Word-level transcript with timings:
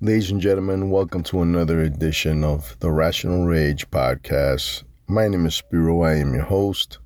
Ladies 0.00 0.30
and 0.30 0.40
gentlemen, 0.40 0.90
welcome 0.90 1.24
to 1.24 1.42
another 1.42 1.80
edition 1.80 2.44
of 2.44 2.78
the 2.78 2.88
Rational 2.88 3.46
Rage 3.46 3.90
podcast. 3.90 4.84
My 5.08 5.26
name 5.26 5.44
is 5.44 5.56
Spiro. 5.56 6.02
I 6.02 6.14
am 6.14 6.34
your 6.34 6.44
host. 6.44 7.00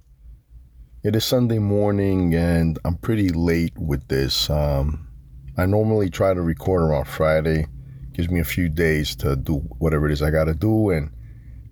It 1.02 1.16
is 1.16 1.24
Sunday 1.24 1.58
morning 1.58 2.34
and 2.34 2.78
I'm 2.84 2.96
pretty 2.96 3.30
late 3.30 3.72
with 3.78 4.06
this. 4.08 4.50
Um, 4.50 5.08
I 5.56 5.64
normally 5.64 6.10
try 6.10 6.34
to 6.34 6.42
record 6.42 6.82
around 6.82 7.06
Friday. 7.06 7.66
Gives 8.12 8.28
me 8.28 8.40
a 8.40 8.44
few 8.44 8.68
days 8.68 9.16
to 9.16 9.36
do 9.36 9.54
whatever 9.78 10.04
it 10.04 10.12
is 10.12 10.20
I 10.20 10.30
got 10.30 10.44
to 10.44 10.54
do 10.54 10.90
and, 10.90 11.10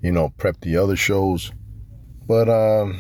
you 0.02 0.12
know, 0.12 0.30
prep 0.38 0.58
the 0.62 0.78
other 0.78 0.96
shows. 0.96 1.52
But 2.26 2.48
um, 2.48 2.98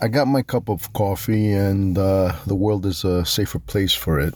I 0.00 0.08
got 0.08 0.26
my 0.26 0.40
cup 0.40 0.70
of 0.70 0.90
coffee 0.94 1.52
and 1.52 1.98
uh, 1.98 2.34
the 2.46 2.56
world 2.56 2.86
is 2.86 3.04
a 3.04 3.26
safer 3.26 3.58
place 3.58 3.92
for 3.92 4.18
it, 4.18 4.32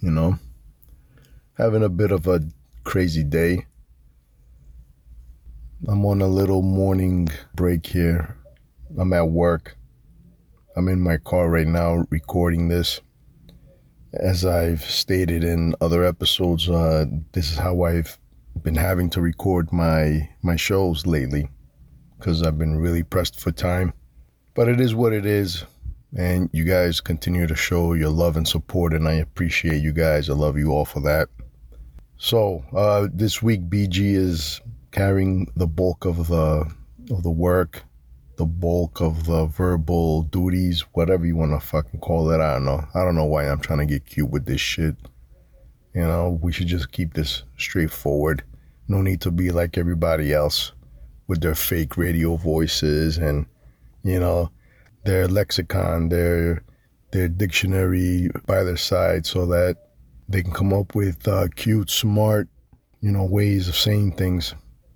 you 0.00 0.10
know 0.10 0.40
having 1.56 1.82
a 1.82 1.88
bit 1.88 2.12
of 2.12 2.26
a 2.26 2.40
crazy 2.84 3.24
day. 3.24 3.64
I'm 5.88 6.04
on 6.04 6.20
a 6.20 6.26
little 6.26 6.62
morning 6.62 7.28
break 7.54 7.86
here. 7.86 8.36
I'm 8.98 9.12
at 9.14 9.30
work. 9.30 9.76
I'm 10.76 10.88
in 10.88 11.00
my 11.00 11.16
car 11.16 11.48
right 11.48 11.66
now 11.66 12.04
recording 12.10 12.68
this. 12.68 13.00
As 14.12 14.44
I've 14.44 14.82
stated 14.82 15.44
in 15.44 15.74
other 15.80 16.04
episodes, 16.04 16.68
uh, 16.68 17.06
this 17.32 17.50
is 17.50 17.56
how 17.56 17.82
I've 17.82 18.18
been 18.62 18.76
having 18.76 19.10
to 19.10 19.20
record 19.20 19.72
my 19.72 20.28
my 20.42 20.56
shows 20.56 21.06
lately 21.06 21.48
because 22.18 22.42
I've 22.42 22.58
been 22.58 22.76
really 22.76 23.02
pressed 23.02 23.40
for 23.40 23.50
time. 23.50 23.92
But 24.54 24.68
it 24.68 24.80
is 24.80 24.94
what 24.94 25.12
it 25.12 25.26
is, 25.26 25.64
and 26.16 26.48
you 26.52 26.64
guys 26.64 27.00
continue 27.00 27.46
to 27.46 27.56
show 27.56 27.94
your 27.94 28.10
love 28.10 28.36
and 28.36 28.48
support, 28.48 28.92
and 28.92 29.08
I 29.08 29.14
appreciate 29.14 29.82
you 29.82 29.92
guys. 29.92 30.30
I 30.30 30.34
love 30.34 30.56
you 30.58 30.72
all 30.72 30.86
for 30.86 31.00
that. 31.00 31.28
So 32.18 32.64
uh, 32.74 33.08
this 33.12 33.42
week, 33.42 33.68
BG 33.68 34.14
is 34.14 34.60
carrying 34.90 35.50
the 35.56 35.66
bulk 35.66 36.04
of 36.04 36.28
the 36.28 36.70
of 37.10 37.22
the 37.22 37.30
work, 37.30 37.82
the 38.36 38.46
bulk 38.46 39.00
of 39.00 39.26
the 39.26 39.46
verbal 39.46 40.22
duties, 40.22 40.80
whatever 40.92 41.26
you 41.26 41.36
want 41.36 41.52
to 41.52 41.66
fucking 41.66 42.00
call 42.00 42.30
it. 42.30 42.40
I 42.40 42.54
don't 42.54 42.64
know. 42.64 42.84
I 42.94 43.04
don't 43.04 43.14
know 43.14 43.24
why 43.24 43.48
I'm 43.48 43.60
trying 43.60 43.80
to 43.80 43.86
get 43.86 44.06
cute 44.06 44.30
with 44.30 44.46
this 44.46 44.60
shit. 44.60 44.96
You 45.94 46.02
know, 46.02 46.38
we 46.42 46.52
should 46.52 46.66
just 46.66 46.90
keep 46.92 47.14
this 47.14 47.42
straightforward. 47.58 48.42
No 48.88 49.02
need 49.02 49.20
to 49.22 49.30
be 49.30 49.50
like 49.50 49.78
everybody 49.78 50.32
else 50.32 50.72
with 51.26 51.40
their 51.40 51.54
fake 51.54 51.96
radio 51.96 52.36
voices 52.36 53.18
and 53.18 53.46
you 54.04 54.18
know 54.18 54.50
their 55.04 55.28
lexicon, 55.28 56.08
their 56.08 56.62
their 57.12 57.28
dictionary 57.28 58.30
by 58.46 58.64
their 58.64 58.76
side, 58.76 59.26
so 59.26 59.46
that 59.46 59.85
they 60.28 60.42
can 60.42 60.52
come 60.52 60.72
up 60.72 60.94
with 60.94 61.26
uh, 61.28 61.48
cute, 61.54 61.90
smart, 61.90 62.48
you 63.00 63.12
know, 63.12 63.24
ways 63.24 63.68
of 63.68 63.76
saying 63.76 64.12
things, 64.12 64.54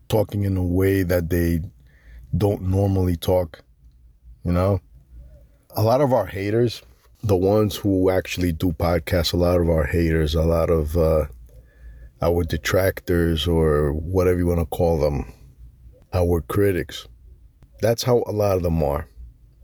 talking 0.08 0.44
in 0.44 0.56
a 0.56 0.62
way 0.62 1.02
that 1.02 1.30
they 1.30 1.60
don't 2.36 2.62
normally 2.62 3.16
talk, 3.16 3.62
you 4.44 4.52
know? 4.52 4.80
A 5.76 5.82
lot 5.82 6.00
of 6.00 6.12
our 6.12 6.26
haters, 6.26 6.82
the 7.22 7.36
ones 7.36 7.76
who 7.76 8.10
actually 8.10 8.52
do 8.52 8.72
podcasts, 8.72 9.32
a 9.32 9.36
lot 9.36 9.60
of 9.60 9.68
our 9.68 9.84
haters, 9.84 10.34
a 10.34 10.42
lot 10.42 10.68
of 10.68 10.96
uh, 10.96 11.26
our 12.20 12.42
detractors 12.42 13.46
or 13.46 13.92
whatever 13.92 14.38
you 14.38 14.46
want 14.46 14.60
to 14.60 14.66
call 14.66 14.98
them, 14.98 15.32
our 16.12 16.40
critics, 16.40 17.06
that's 17.80 18.02
how 18.02 18.24
a 18.26 18.32
lot 18.32 18.56
of 18.56 18.62
them 18.62 18.82
are. 18.82 19.06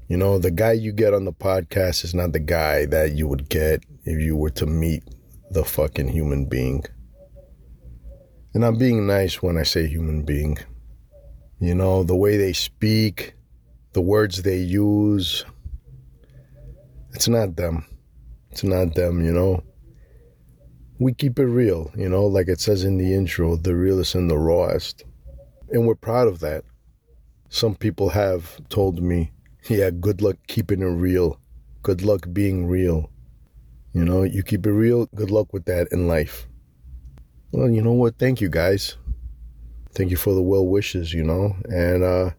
You 0.09 0.17
know, 0.17 0.39
the 0.39 0.53
guy 0.53 0.73
you 0.73 0.93
get 0.93 1.13
on 1.13 1.25
the 1.25 1.33
podcast 1.33 2.05
is 2.05 2.15
not 2.15 2.33
the 2.33 2.39
guy 2.39 2.87
that 2.87 3.13
you 3.13 3.27
would 3.27 3.49
get 3.49 3.85
if 4.05 4.23
you 4.23 4.37
were 4.37 4.51
to 4.51 4.67
meet 4.67 5.03
the 5.51 5.65
fucking 5.65 6.09
human 6.09 6.47
being. 6.47 6.85
And 8.55 8.65
I'm 8.65 8.79
being 8.79 9.07
nice 9.07 9.43
when 9.43 9.57
I 9.59 9.63
say 9.65 9.87
human 9.87 10.23
being. 10.23 10.59
You 11.61 11.75
know, 11.75 12.05
the 12.05 12.17
way 12.17 12.37
they 12.37 12.53
speak, 12.53 13.35
the 13.93 14.01
words 14.01 14.43
they 14.43 14.59
use, 14.59 15.45
it's 17.13 17.29
not 17.29 17.57
them. 17.57 17.87
It's 18.51 18.65
not 18.65 18.95
them, 18.95 19.25
you 19.25 19.33
know. 19.33 19.63
We 20.99 21.13
keep 21.13 21.39
it 21.39 21.47
real, 21.47 21.91
you 21.97 22.09
know, 22.09 22.25
like 22.25 22.49
it 22.49 22.61
says 22.61 22.85
in 22.85 22.97
the 22.97 23.15
intro, 23.15 23.57
the 23.57 23.75
realest 23.75 24.15
and 24.15 24.31
the 24.31 24.39
rawest. 24.39 25.05
And 25.71 25.87
we're 25.87 25.95
proud 25.95 26.29
of 26.29 26.41
that. 26.41 26.65
Some 27.49 27.75
people 27.75 28.11
have 28.11 28.59
told 28.69 29.03
me, 29.03 29.33
yeah, 29.69 29.91
good 29.91 30.23
luck 30.23 30.37
keeping 30.47 30.81
it 30.81 30.87
real. 30.87 31.41
Good 31.83 32.03
luck 32.03 32.27
being 32.33 32.67
real. 32.67 33.11
You 33.97 34.05
know, 34.05 34.25
you 34.25 34.43
keep 34.43 34.67
it 34.67 34.73
real. 34.73 35.07
Good 35.15 35.31
luck 35.31 35.55
with 35.55 35.65
that 35.65 35.89
in 35.91 36.07
life. 36.07 36.47
Well, 37.51 37.71
you 37.71 37.81
know 37.81 37.95
what? 37.95 38.19
Thank 38.19 38.43
you 38.43 38.51
guys. 38.51 38.99
Thank 39.95 40.11
you 40.11 40.19
for 40.19 40.35
the 40.35 40.43
well 40.43 40.67
wishes, 40.67 41.15
you 41.15 41.25
know. 41.25 41.57
And 41.71 42.05
uh 42.05 42.31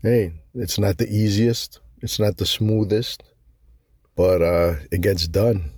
hey, 0.00 0.32
it's 0.54 0.78
not 0.78 0.96
the 0.96 1.06
easiest, 1.06 1.80
it's 2.00 2.18
not 2.18 2.38
the 2.38 2.46
smoothest, 2.46 3.22
but 4.16 4.40
uh 4.40 4.76
it 4.90 5.02
gets 5.02 5.28
done. 5.28 5.70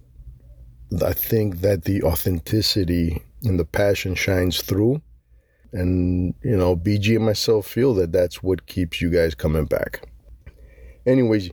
I 1.05 1.15
think 1.15 1.63
that 1.63 1.83
the 1.83 2.05
authenticity 2.05 3.21
and 3.43 3.59
the 3.59 3.65
passion 3.65 4.15
shines 4.15 4.63
through. 4.63 5.03
And, 5.73 6.33
you 6.45 6.57
know, 6.57 6.77
BG 6.77 7.17
and 7.17 7.27
myself 7.27 7.67
feel 7.67 7.93
that 7.95 8.13
that's 8.13 8.41
what 8.41 8.67
keeps 8.67 9.03
you 9.03 9.11
guys 9.11 9.35
coming 9.35 9.65
back. 9.65 10.09
Anyways, 11.05 11.51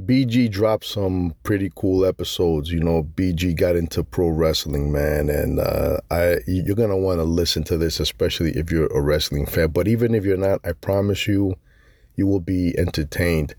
BG 0.00 0.50
dropped 0.50 0.84
some 0.84 1.34
pretty 1.42 1.70
cool 1.74 2.04
episodes. 2.04 2.72
You 2.72 2.80
know, 2.80 3.02
BG 3.02 3.56
got 3.56 3.76
into 3.76 4.02
pro 4.02 4.28
wrestling, 4.28 4.90
man, 4.90 5.28
and 5.28 5.60
uh, 5.60 5.98
I 6.10 6.38
you're 6.46 6.76
gonna 6.76 6.96
want 6.96 7.18
to 7.18 7.24
listen 7.24 7.62
to 7.64 7.76
this, 7.76 8.00
especially 8.00 8.52
if 8.52 8.70
you're 8.70 8.86
a 8.86 9.00
wrestling 9.00 9.46
fan. 9.46 9.70
But 9.70 9.88
even 9.88 10.14
if 10.14 10.24
you're 10.24 10.36
not, 10.36 10.60
I 10.64 10.72
promise 10.72 11.26
you, 11.26 11.54
you 12.16 12.26
will 12.26 12.40
be 12.40 12.76
entertained. 12.78 13.54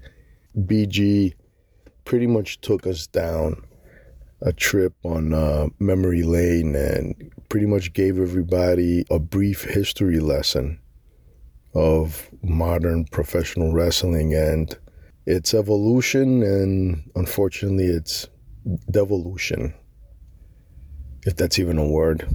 BG 0.57 1.33
pretty 2.05 2.27
much 2.27 2.59
took 2.61 2.85
us 2.85 3.07
down 3.07 3.63
a 4.41 4.51
trip 4.51 4.93
on 5.03 5.33
uh, 5.33 5.67
memory 5.79 6.23
lane 6.23 6.75
and 6.75 7.31
pretty 7.47 7.65
much 7.65 7.93
gave 7.93 8.19
everybody 8.19 9.05
a 9.09 9.17
brief 9.17 9.63
history 9.63 10.19
lesson 10.19 10.79
of 11.73 12.29
modern 12.43 13.05
professional 13.05 13.71
wrestling 13.71 14.33
and 14.33 14.77
it's 15.25 15.53
evolution 15.53 16.43
and 16.43 17.09
unfortunately 17.15 17.85
it's 17.85 18.27
devolution 18.91 19.73
if 21.25 21.35
that's 21.35 21.59
even 21.59 21.77
a 21.77 21.87
word 21.87 22.27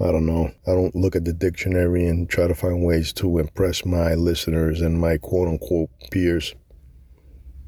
i 0.00 0.10
don't 0.10 0.26
know 0.26 0.50
i 0.66 0.70
don't 0.70 0.94
look 0.94 1.14
at 1.14 1.24
the 1.24 1.32
dictionary 1.32 2.06
and 2.06 2.30
try 2.30 2.46
to 2.46 2.54
find 2.54 2.84
ways 2.84 3.12
to 3.12 3.38
impress 3.38 3.84
my 3.84 4.14
listeners 4.14 4.80
and 4.80 5.00
my 5.00 5.16
quote 5.18 5.48
unquote 5.48 5.90
peers 6.10 6.54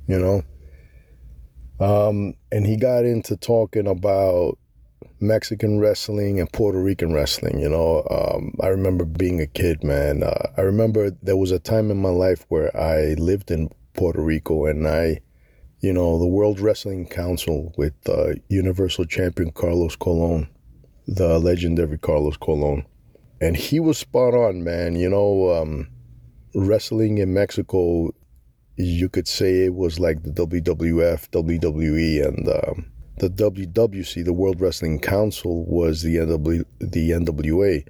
you 0.07 0.19
know 0.19 0.43
um, 1.81 2.35
and 2.51 2.67
he 2.67 2.77
got 2.77 3.05
into 3.05 3.37
talking 3.37 3.87
about 3.87 4.59
Mexican 5.21 5.79
wrestling 5.79 6.41
and 6.41 6.53
Puerto 6.53 6.81
Rican 6.81 7.13
wrestling. 7.13 7.61
You 7.61 7.69
know, 7.69 8.05
um, 8.11 8.55
I 8.61 8.69
remember 8.69 9.05
being 9.05 9.41
a 9.41 9.47
kid, 9.47 9.85
man. 9.85 10.23
Uh, 10.23 10.51
I 10.57 10.63
remember 10.63 11.11
there 11.23 11.37
was 11.37 11.51
a 11.53 11.59
time 11.59 11.91
in 11.91 12.01
my 12.01 12.09
life 12.09 12.45
where 12.49 12.77
I 12.77 13.15
lived 13.15 13.51
in 13.51 13.71
Puerto 13.99 14.23
Rico, 14.23 14.65
and 14.65 14.87
I, 14.87 15.21
you 15.81 15.93
know, 15.93 16.21
the 16.21 16.27
World 16.27 16.61
Wrestling 16.61 17.09
Council 17.09 17.75
with 17.77 17.95
uh, 18.09 18.35
Universal 18.49 19.07
Champion 19.07 19.51
Carlos 19.51 19.97
Colon, 19.97 20.49
the 21.09 21.41
legendary 21.41 21.99
Carlos 21.99 22.37
Colon, 22.37 22.87
and 23.41 23.57
he 23.57 23.81
was 23.81 23.99
spot 23.99 24.35
on, 24.35 24.63
man. 24.63 24.95
You 24.95 25.11
know, 25.11 25.53
um, 25.53 25.89
wrestling 26.55 27.19
in 27.19 27.35
Mexico, 27.35 28.15
you 28.77 29.09
could 29.09 29.27
say 29.27 29.65
it 29.65 29.75
was 29.75 29.99
like 29.99 30.23
the 30.23 30.31
WWF, 30.31 31.29
WWE, 31.31 32.25
and 32.25 32.49
um, 32.49 32.93
the 33.19 33.29
WWC, 33.29 34.25
the 34.25 34.33
World 34.33 34.61
Wrestling 34.61 35.01
Council, 35.01 35.65
was 35.67 36.03
the 36.03 36.19
NW, 36.19 36.65
the 36.79 37.11
NWA. 37.11 37.85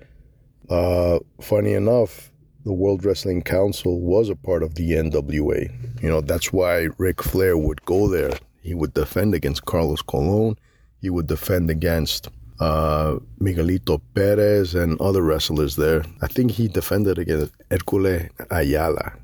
Uh, 0.70 1.18
funny 1.42 1.74
enough, 1.74 2.32
the 2.68 2.74
World 2.74 3.02
Wrestling 3.02 3.40
Council 3.40 3.98
was 3.98 4.28
a 4.28 4.36
part 4.36 4.62
of 4.62 4.74
the 4.74 4.90
NWA. 4.90 6.02
You 6.02 6.08
know, 6.10 6.20
that's 6.20 6.52
why 6.52 6.88
Ric 6.98 7.22
Flair 7.22 7.56
would 7.56 7.82
go 7.86 8.08
there. 8.08 8.32
He 8.60 8.74
would 8.74 8.92
defend 8.92 9.32
against 9.32 9.64
Carlos 9.64 10.02
Colon. 10.02 10.54
He 11.00 11.08
would 11.08 11.28
defend 11.28 11.70
against 11.70 12.28
uh, 12.60 13.20
Miguelito 13.40 14.02
Perez 14.14 14.74
and 14.74 15.00
other 15.00 15.22
wrestlers 15.22 15.76
there. 15.76 16.04
I 16.20 16.26
think 16.26 16.50
he 16.50 16.68
defended 16.68 17.16
against 17.18 17.54
Hercules 17.70 18.28
Ayala. 18.50 19.14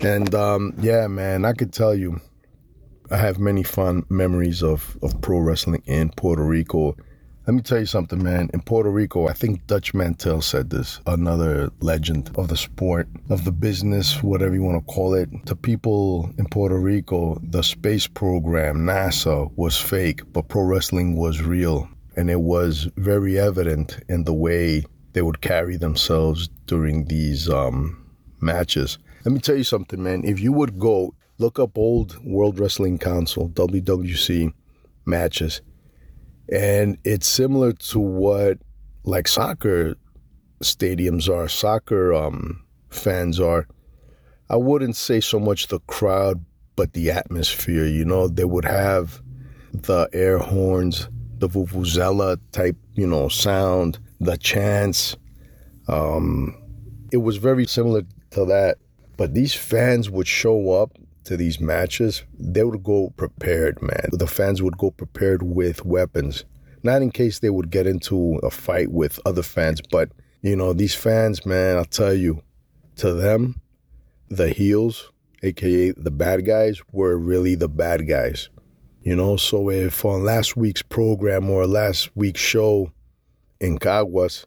And 0.00 0.34
um, 0.34 0.74
yeah, 0.78 1.06
man, 1.06 1.46
I 1.46 1.54
could 1.54 1.72
tell 1.72 1.94
you, 1.94 2.20
I 3.10 3.16
have 3.16 3.38
many 3.38 3.62
fond 3.62 4.04
memories 4.10 4.62
of, 4.62 4.98
of 5.02 5.18
pro 5.22 5.38
wrestling 5.38 5.82
in 5.86 6.10
Puerto 6.10 6.44
Rico 6.44 6.98
let 7.46 7.54
me 7.54 7.62
tell 7.62 7.80
you 7.80 7.86
something, 7.86 8.22
man. 8.22 8.50
In 8.52 8.60
Puerto 8.60 8.90
Rico, 8.90 9.26
I 9.26 9.32
think 9.32 9.66
Dutch 9.66 9.94
Mantell 9.94 10.42
said 10.42 10.70
this, 10.70 11.00
another 11.06 11.70
legend 11.80 12.30
of 12.36 12.48
the 12.48 12.56
sport, 12.56 13.08
of 13.30 13.44
the 13.44 13.52
business, 13.52 14.22
whatever 14.22 14.54
you 14.54 14.62
want 14.62 14.86
to 14.86 14.92
call 14.92 15.14
it. 15.14 15.28
To 15.46 15.56
people 15.56 16.30
in 16.38 16.46
Puerto 16.46 16.78
Rico, 16.78 17.40
the 17.42 17.62
space 17.62 18.06
program, 18.06 18.84
NASA, 18.84 19.50
was 19.56 19.76
fake, 19.76 20.20
but 20.32 20.48
pro 20.48 20.62
wrestling 20.62 21.16
was 21.16 21.40
real. 21.42 21.88
And 22.16 22.30
it 22.30 22.40
was 22.40 22.88
very 22.96 23.38
evident 23.38 23.98
in 24.08 24.24
the 24.24 24.34
way 24.34 24.84
they 25.14 25.22
would 25.22 25.40
carry 25.40 25.76
themselves 25.76 26.48
during 26.66 27.06
these 27.06 27.48
um, 27.48 28.04
matches. 28.40 28.98
Let 29.24 29.32
me 29.32 29.40
tell 29.40 29.56
you 29.56 29.64
something, 29.64 30.02
man. 30.02 30.24
If 30.24 30.40
you 30.40 30.52
would 30.52 30.78
go 30.78 31.14
look 31.38 31.58
up 31.58 31.78
old 31.78 32.22
World 32.24 32.58
Wrestling 32.58 32.98
Council, 32.98 33.48
WWC 33.48 34.52
matches, 35.06 35.62
and 36.50 36.98
it's 37.04 37.26
similar 37.26 37.72
to 37.72 37.98
what 37.98 38.58
like 39.04 39.28
soccer 39.28 39.94
stadiums 40.62 41.28
are, 41.28 41.48
soccer 41.48 42.12
um, 42.12 42.64
fans 42.90 43.40
are. 43.40 43.66
I 44.48 44.56
wouldn't 44.56 44.96
say 44.96 45.20
so 45.20 45.38
much 45.38 45.68
the 45.68 45.78
crowd, 45.80 46.44
but 46.76 46.92
the 46.92 47.10
atmosphere. 47.10 47.86
You 47.86 48.04
know, 48.04 48.28
they 48.28 48.44
would 48.44 48.64
have 48.64 49.22
the 49.72 50.08
air 50.12 50.38
horns, 50.38 51.08
the 51.38 51.48
vuvuzela 51.48 52.38
type, 52.52 52.76
you 52.94 53.06
know, 53.06 53.28
sound, 53.28 53.98
the 54.18 54.36
chants. 54.36 55.16
Um, 55.86 56.56
it 57.12 57.18
was 57.18 57.36
very 57.36 57.66
similar 57.66 58.02
to 58.32 58.44
that. 58.46 58.78
But 59.16 59.34
these 59.34 59.54
fans 59.54 60.10
would 60.10 60.26
show 60.26 60.72
up 60.72 60.96
to 61.24 61.36
these 61.36 61.60
matches. 61.60 62.24
They 62.38 62.64
would 62.64 62.82
go 62.82 63.12
prepared, 63.16 63.80
man. 63.82 64.08
The 64.12 64.26
fans 64.26 64.62
would 64.62 64.78
go 64.78 64.90
prepared 64.90 65.42
with 65.42 65.84
weapons, 65.84 66.44
not 66.82 67.02
in 67.02 67.10
case 67.10 67.38
they 67.38 67.50
would 67.50 67.70
get 67.70 67.86
into 67.86 68.36
a 68.42 68.50
fight 68.50 68.90
with 68.90 69.20
other 69.26 69.42
fans, 69.42 69.80
but 69.90 70.10
you 70.42 70.56
know, 70.56 70.72
these 70.72 70.94
fans, 70.94 71.44
man, 71.44 71.76
I'll 71.76 71.84
tell 71.84 72.14
you, 72.14 72.42
to 72.96 73.12
them, 73.12 73.60
the 74.28 74.48
heels, 74.48 75.10
aka 75.42 75.92
the 75.92 76.10
bad 76.10 76.46
guys, 76.46 76.80
were 76.92 77.16
really 77.16 77.54
the 77.54 77.68
bad 77.68 78.08
guys. 78.08 78.48
You 79.02 79.16
know, 79.16 79.36
so 79.36 79.70
if 79.70 80.04
on 80.04 80.24
last 80.24 80.56
week's 80.56 80.82
program 80.82 81.50
or 81.50 81.66
last 81.66 82.10
week's 82.14 82.40
show 82.40 82.92
in 83.60 83.78
Caguas, 83.78 84.46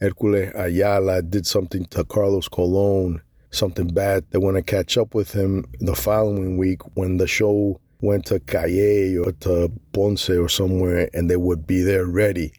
Hercules 0.00 0.52
Ayala 0.54 1.22
did 1.22 1.46
something 1.46 1.84
to 1.86 2.04
Carlos 2.04 2.48
Colon, 2.48 3.20
something 3.50 3.88
bad, 3.88 4.24
they 4.30 4.38
want 4.38 4.56
to 4.56 4.62
catch 4.62 4.96
up 4.96 5.14
with 5.14 5.32
him 5.32 5.64
the 5.80 5.94
following 5.94 6.56
week 6.56 6.82
when 6.96 7.16
the 7.16 7.26
show 7.26 7.80
went 8.00 8.26
to 8.26 8.40
Cayey 8.40 9.16
or 9.16 9.32
to 9.32 9.72
Ponce 9.92 10.30
or 10.30 10.48
somewhere 10.48 11.10
and 11.12 11.28
they 11.28 11.36
would 11.36 11.66
be 11.66 11.82
there 11.82 12.06
ready 12.06 12.52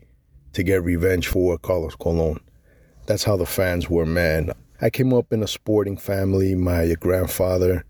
to 0.54 0.64
get 0.64 0.84
revenge 0.84 1.28
for 1.28 1.58
Carlos 1.58 1.96
Colon. 1.96 2.40
That's 3.06 3.24
how 3.24 3.38
the 3.38 3.46
fans 3.46 3.90
were, 3.90 4.06
man. 4.06 4.52
I 4.82 4.90
came 4.90 5.14
up 5.14 5.34
in 5.34 5.44
a 5.44 5.48
sporting 5.48 5.98
family. 5.98 6.56
My 6.56 6.94
grandfather, 7.00 7.84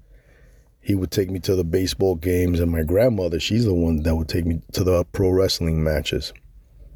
he 0.82 0.96
would 0.96 1.12
take 1.12 1.30
me 1.30 1.40
to 1.42 1.56
the 1.56 1.64
baseball 1.64 2.16
games, 2.16 2.60
and 2.60 2.72
my 2.72 2.84
grandmother, 2.84 3.40
she's 3.40 3.66
the 3.66 3.74
one 3.74 4.04
that 4.04 4.16
would 4.16 4.28
take 4.28 4.46
me 4.46 4.62
to 4.74 4.84
the 4.84 5.06
pro 5.06 5.30
wrestling 5.30 5.84
matches. 5.84 6.34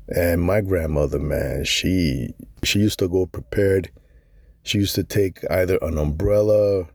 And 0.08 0.42
my 0.42 0.62
grandmother, 0.62 1.20
man, 1.20 1.64
she 1.64 2.34
she 2.64 2.80
used 2.80 3.00
to 3.00 3.08
go 3.08 3.26
prepared. 3.26 3.92
She 4.64 4.80
used 4.80 4.96
to 4.96 5.04
take 5.04 5.40
either 5.52 5.78
an 5.82 5.98
umbrella 5.98 6.88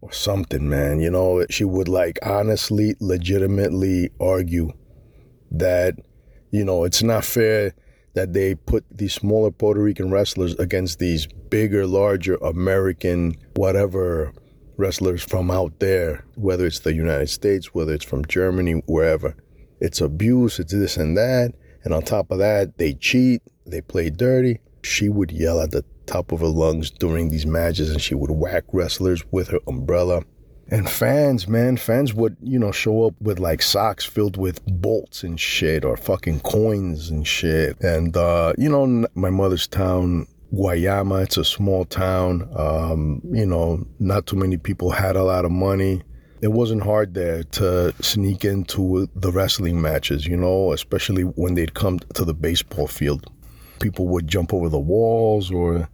or 0.00 0.12
something, 0.12 0.68
man. 0.68 1.00
You 1.00 1.10
know, 1.10 1.44
she 1.50 1.64
would 1.64 1.88
like 1.88 2.18
honestly, 2.22 2.94
legitimately 3.00 4.10
argue 4.20 4.72
that, 5.50 5.96
you 6.50 6.64
know, 6.64 6.84
it's 6.84 7.02
not 7.02 7.24
fair 7.24 7.74
that 8.14 8.32
they 8.32 8.54
put 8.54 8.84
these 8.90 9.14
smaller 9.14 9.50
Puerto 9.50 9.80
Rican 9.80 10.10
wrestlers 10.10 10.54
against 10.56 10.98
these 10.98 11.26
bigger, 11.26 11.86
larger 11.86 12.34
American, 12.36 13.34
whatever 13.54 14.32
wrestlers 14.76 15.22
from 15.22 15.50
out 15.50 15.78
there, 15.80 16.24
whether 16.36 16.66
it's 16.66 16.80
the 16.80 16.94
United 16.94 17.28
States, 17.28 17.74
whether 17.74 17.92
it's 17.92 18.04
from 18.04 18.24
Germany, 18.24 18.82
wherever. 18.86 19.34
It's 19.80 20.00
abuse, 20.00 20.58
it's 20.58 20.72
this 20.72 20.96
and 20.96 21.16
that. 21.16 21.54
And 21.84 21.94
on 21.94 22.02
top 22.02 22.30
of 22.30 22.38
that, 22.38 22.78
they 22.78 22.94
cheat, 22.94 23.42
they 23.66 23.80
play 23.80 24.10
dirty. 24.10 24.60
She 24.82 25.08
would 25.08 25.30
yell 25.30 25.60
at 25.60 25.70
the 25.70 25.84
top 26.08 26.32
of 26.32 26.40
her 26.40 26.46
lungs 26.46 26.90
during 26.90 27.28
these 27.28 27.46
matches 27.46 27.90
and 27.90 28.00
she 28.00 28.14
would 28.14 28.30
whack 28.30 28.64
wrestlers 28.72 29.22
with 29.30 29.48
her 29.48 29.60
umbrella. 29.68 30.22
And 30.70 30.88
fans, 30.88 31.48
man, 31.48 31.78
fans 31.78 32.12
would, 32.12 32.36
you 32.42 32.58
know, 32.58 32.72
show 32.72 33.06
up 33.06 33.14
with 33.20 33.38
like 33.38 33.62
socks 33.62 34.04
filled 34.04 34.36
with 34.36 34.64
bolts 34.66 35.22
and 35.22 35.40
shit 35.40 35.84
or 35.84 35.96
fucking 35.96 36.40
coins 36.40 37.08
and 37.08 37.26
shit. 37.26 37.80
And, 37.80 38.14
uh, 38.16 38.52
you 38.58 38.68
know, 38.68 39.06
my 39.14 39.30
mother's 39.30 39.66
town, 39.66 40.26
Guayama, 40.52 41.22
it's 41.22 41.38
a 41.38 41.44
small 41.44 41.86
town. 41.86 42.50
Um, 42.54 43.22
you 43.32 43.46
know, 43.46 43.86
not 43.98 44.26
too 44.26 44.36
many 44.36 44.58
people 44.58 44.90
had 44.90 45.16
a 45.16 45.24
lot 45.24 45.46
of 45.46 45.50
money. 45.50 46.02
It 46.42 46.48
wasn't 46.48 46.82
hard 46.82 47.14
there 47.14 47.42
to 47.42 47.94
sneak 48.00 48.44
into 48.44 49.08
the 49.16 49.32
wrestling 49.32 49.80
matches, 49.80 50.26
you 50.26 50.36
know, 50.36 50.72
especially 50.72 51.22
when 51.22 51.54
they'd 51.54 51.74
come 51.74 51.98
to 52.14 52.24
the 52.24 52.34
baseball 52.34 52.86
field. 52.86 53.30
People 53.80 54.06
would 54.08 54.28
jump 54.28 54.52
over 54.52 54.68
the 54.68 54.78
walls 54.78 55.50
or 55.50 55.88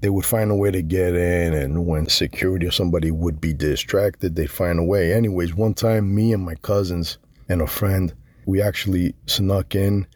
they 0.00 0.10
would 0.10 0.24
find 0.24 0.50
a 0.50 0.54
way 0.54 0.70
to 0.70 0.82
get 0.82 1.14
in 1.14 1.54
and 1.54 1.86
when 1.86 2.08
security 2.08 2.66
or 2.66 2.70
somebody 2.70 3.10
would 3.10 3.40
be 3.40 3.52
distracted 3.52 4.34
they'd 4.34 4.50
find 4.50 4.78
a 4.78 4.84
way. 4.84 5.12
Anyways 5.12 5.54
one 5.54 5.74
time 5.74 6.14
me 6.14 6.32
and 6.32 6.44
my 6.44 6.54
cousins 6.56 7.18
and 7.48 7.60
a 7.60 7.66
friend 7.66 8.14
we 8.46 8.62
actually 8.62 9.14
snuck 9.26 9.74
in 9.74 10.06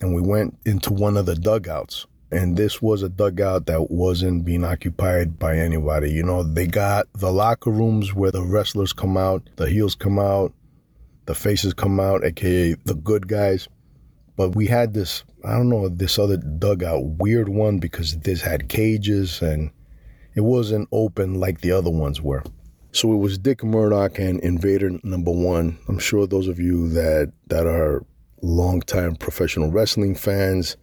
and 0.00 0.14
we 0.14 0.20
went 0.20 0.58
into 0.64 0.92
one 0.92 1.16
of 1.16 1.26
the 1.26 1.34
dugouts. 1.34 2.06
And 2.32 2.56
this 2.56 2.80
was 2.80 3.02
a 3.02 3.08
dugout 3.08 3.66
that 3.66 3.90
wasn't 3.90 4.44
being 4.44 4.64
occupied 4.64 5.38
by 5.38 5.58
anybody. 5.58 6.12
You 6.12 6.22
know 6.22 6.42
they 6.42 6.66
got 6.66 7.08
the 7.14 7.32
locker 7.32 7.70
rooms 7.70 8.14
where 8.14 8.30
the 8.30 8.42
wrestlers 8.42 8.92
come 8.92 9.16
out 9.16 9.48
the 9.56 9.68
heels 9.68 9.94
come 9.94 10.18
out 10.18 10.52
the 11.26 11.34
faces 11.34 11.74
come 11.74 12.00
out 12.00 12.24
aka 12.24 12.74
the 12.84 12.94
good 12.94 13.28
guys 13.28 13.68
but 14.40 14.56
we 14.56 14.66
had 14.66 14.94
this, 14.94 15.22
I 15.44 15.52
don't 15.52 15.68
know, 15.68 15.90
this 15.90 16.18
other 16.18 16.38
dugout, 16.38 17.04
weird 17.18 17.50
one 17.50 17.78
because 17.78 18.18
this 18.20 18.40
had 18.40 18.70
cages 18.70 19.42
and 19.42 19.70
it 20.34 20.40
wasn't 20.40 20.88
open 20.92 21.34
like 21.34 21.60
the 21.60 21.72
other 21.72 21.90
ones 21.90 22.22
were. 22.22 22.42
So 22.92 23.12
it 23.12 23.18
was 23.18 23.36
Dick 23.36 23.62
Murdoch 23.62 24.18
and 24.18 24.40
Invader 24.40 24.98
number 25.02 25.30
one. 25.30 25.78
I'm 25.88 25.98
sure 25.98 26.26
those 26.26 26.48
of 26.48 26.58
you 26.58 26.88
that 26.88 27.34
that 27.48 27.66
are 27.66 28.02
longtime 28.40 29.16
professional 29.16 29.70
wrestling 29.70 30.14
fans 30.14 30.78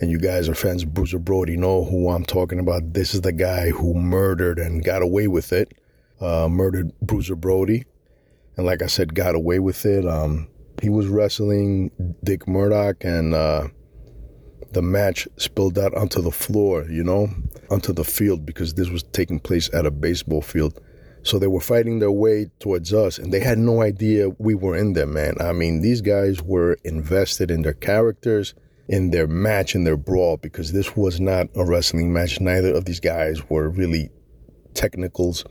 and 0.00 0.10
you 0.10 0.18
guys 0.18 0.48
are 0.48 0.56
fans 0.56 0.82
of 0.82 0.92
Bruiser 0.92 1.20
Brody 1.20 1.56
know 1.56 1.84
who 1.84 2.10
I'm 2.10 2.24
talking 2.24 2.58
about. 2.58 2.92
This 2.92 3.14
is 3.14 3.20
the 3.20 3.30
guy 3.30 3.70
who 3.70 3.94
murdered 3.94 4.58
and 4.58 4.84
got 4.84 5.02
away 5.02 5.28
with 5.28 5.52
it. 5.52 5.78
Uh, 6.20 6.48
murdered 6.50 6.90
Bruiser 7.00 7.36
Brody. 7.36 7.84
And 8.56 8.66
like 8.66 8.82
I 8.82 8.86
said, 8.86 9.14
got 9.14 9.36
away 9.36 9.60
with 9.60 9.86
it. 9.86 10.04
Um, 10.04 10.48
he 10.82 10.88
was 10.88 11.06
wrestling 11.06 11.90
Dick 12.22 12.46
Murdoch, 12.46 13.02
and 13.02 13.34
uh, 13.34 13.68
the 14.72 14.82
match 14.82 15.26
spilled 15.36 15.78
out 15.78 15.94
onto 15.94 16.20
the 16.20 16.30
floor, 16.30 16.86
you 16.90 17.02
know, 17.02 17.28
onto 17.70 17.92
the 17.92 18.04
field 18.04 18.44
because 18.44 18.74
this 18.74 18.88
was 18.88 19.02
taking 19.02 19.40
place 19.40 19.72
at 19.72 19.86
a 19.86 19.90
baseball 19.90 20.42
field. 20.42 20.80
So 21.22 21.38
they 21.38 21.46
were 21.46 21.60
fighting 21.60 21.98
their 21.98 22.12
way 22.12 22.50
towards 22.60 22.92
us, 22.92 23.18
and 23.18 23.32
they 23.32 23.40
had 23.40 23.58
no 23.58 23.82
idea 23.82 24.30
we 24.38 24.54
were 24.54 24.76
in 24.76 24.92
there, 24.92 25.06
man. 25.06 25.34
I 25.40 25.52
mean, 25.52 25.80
these 25.80 26.00
guys 26.00 26.42
were 26.42 26.76
invested 26.84 27.50
in 27.50 27.62
their 27.62 27.72
characters, 27.72 28.54
in 28.88 29.10
their 29.10 29.26
match, 29.26 29.74
in 29.74 29.84
their 29.84 29.96
brawl, 29.96 30.36
because 30.36 30.72
this 30.72 30.94
was 30.94 31.20
not 31.20 31.48
a 31.56 31.64
wrestling 31.64 32.12
match. 32.12 32.40
Neither 32.40 32.72
of 32.72 32.84
these 32.84 33.00
guys 33.00 33.48
were 33.50 33.68
really 33.68 34.10
technicals. 34.74 35.44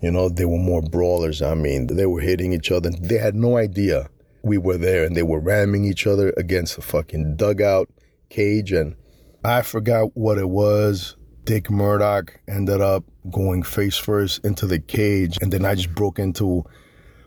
You 0.00 0.12
know, 0.12 0.28
they 0.28 0.46
were 0.46 0.58
more 0.58 0.80
brawlers. 0.80 1.42
I 1.42 1.54
mean, 1.54 1.88
they 1.88 2.06
were 2.06 2.20
hitting 2.20 2.52
each 2.52 2.70
other. 2.70 2.88
They 2.90 3.18
had 3.18 3.34
no 3.34 3.56
idea 3.58 4.08
we 4.48 4.58
were 4.58 4.78
there 4.78 5.04
and 5.04 5.14
they 5.14 5.22
were 5.22 5.38
ramming 5.38 5.84
each 5.84 6.06
other 6.06 6.32
against 6.36 6.78
a 6.78 6.82
fucking 6.82 7.36
dugout 7.36 7.88
cage 8.30 8.72
and 8.72 8.96
I 9.44 9.62
forgot 9.62 10.16
what 10.16 10.38
it 10.38 10.48
was. 10.48 11.16
Dick 11.44 11.70
Murdoch 11.70 12.38
ended 12.48 12.80
up 12.80 13.04
going 13.30 13.62
face 13.62 13.96
first 13.96 14.44
into 14.44 14.66
the 14.66 14.78
cage 14.78 15.38
and 15.40 15.52
then 15.52 15.64
I 15.64 15.74
just 15.74 15.94
broke 15.94 16.18
into 16.18 16.64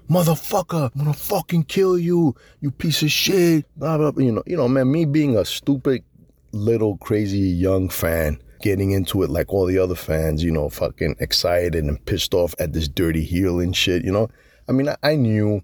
motherfucker, 0.09 0.91
I'm 0.93 0.99
gonna 0.99 1.13
fucking 1.13 1.63
kill 1.63 1.97
you, 1.97 2.35
you 2.59 2.71
piece 2.71 3.01
of 3.01 3.11
shit. 3.11 3.65
Blah 3.77 3.97
blah 3.97 4.11
you 4.17 4.31
know, 4.31 4.43
you 4.45 4.57
know, 4.57 4.67
man, 4.67 4.91
me 4.91 5.05
being 5.05 5.37
a 5.37 5.45
stupid 5.45 6.03
little 6.51 6.97
crazy 6.97 7.39
young 7.39 7.87
fan 7.87 8.41
getting 8.61 8.91
into 8.91 9.23
it 9.23 9.29
like 9.29 9.51
all 9.51 9.65
the 9.65 9.77
other 9.77 9.95
fans, 9.95 10.43
you 10.43 10.51
know, 10.51 10.69
fucking 10.69 11.15
excited 11.19 11.75
and 11.75 12.03
pissed 12.05 12.33
off 12.33 12.53
at 12.59 12.73
this 12.73 12.87
dirty 12.87 13.23
heel 13.23 13.59
and 13.59 13.75
shit, 13.75 14.03
you 14.03 14.11
know. 14.11 14.29
I 14.69 14.71
mean, 14.71 14.89
I, 14.89 14.97
I 15.03 15.15
knew 15.15 15.63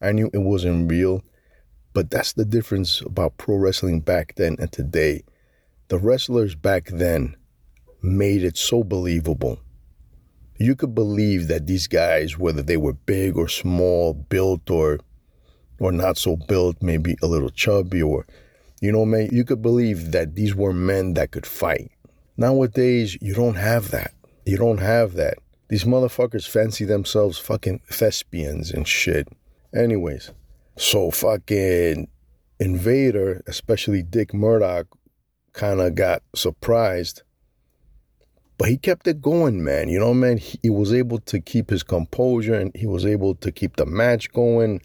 I 0.00 0.12
knew 0.12 0.30
it 0.32 0.38
wasn't 0.38 0.90
real, 0.90 1.22
but 1.92 2.10
that's 2.10 2.32
the 2.32 2.44
difference 2.44 3.00
about 3.00 3.36
pro 3.36 3.56
wrestling 3.56 4.00
back 4.00 4.34
then 4.36 4.56
and 4.58 4.70
today. 4.72 5.22
The 5.88 5.98
wrestlers 5.98 6.54
back 6.54 6.86
then 6.86 7.36
made 8.02 8.42
it 8.42 8.56
so 8.56 8.82
believable. 8.84 9.60
You 10.58 10.76
could 10.76 10.94
believe 10.94 11.48
that 11.48 11.66
these 11.66 11.86
guys, 11.86 12.38
whether 12.38 12.62
they 12.62 12.76
were 12.76 12.92
big 12.92 13.36
or 13.36 13.48
small, 13.48 14.14
built 14.14 14.70
or 14.70 15.00
or 15.78 15.90
not 15.92 16.18
so 16.18 16.36
built, 16.36 16.82
maybe 16.82 17.16
a 17.22 17.26
little 17.26 17.48
chubby 17.48 18.02
or 18.02 18.26
you 18.80 18.92
know, 18.92 19.04
man, 19.04 19.28
you 19.30 19.44
could 19.44 19.60
believe 19.60 20.12
that 20.12 20.34
these 20.34 20.54
were 20.54 20.72
men 20.72 21.14
that 21.14 21.32
could 21.32 21.44
fight. 21.44 21.90
Nowadays, 22.38 23.18
you 23.20 23.34
don't 23.34 23.56
have 23.56 23.90
that. 23.90 24.14
You 24.46 24.56
don't 24.56 24.78
have 24.78 25.14
that. 25.14 25.38
These 25.68 25.84
motherfuckers 25.84 26.48
fancy 26.48 26.86
themselves 26.86 27.38
fucking 27.38 27.82
thespians 27.90 28.70
and 28.70 28.88
shit. 28.88 29.28
Anyways, 29.74 30.32
so 30.76 31.10
fucking 31.10 32.08
Invader, 32.58 33.42
especially 33.46 34.02
Dick 34.02 34.34
Murdoch, 34.34 34.86
kind 35.52 35.80
of 35.80 35.94
got 35.94 36.22
surprised. 36.34 37.22
But 38.58 38.68
he 38.68 38.76
kept 38.76 39.06
it 39.06 39.22
going, 39.22 39.64
man. 39.64 39.88
You 39.88 39.98
know, 39.98 40.12
man, 40.12 40.38
he, 40.38 40.58
he 40.62 40.70
was 40.70 40.92
able 40.92 41.18
to 41.20 41.40
keep 41.40 41.70
his 41.70 41.82
composure 41.82 42.54
and 42.54 42.72
he 42.74 42.86
was 42.86 43.06
able 43.06 43.34
to 43.36 43.50
keep 43.50 43.76
the 43.76 43.86
match 43.86 44.32
going. 44.32 44.82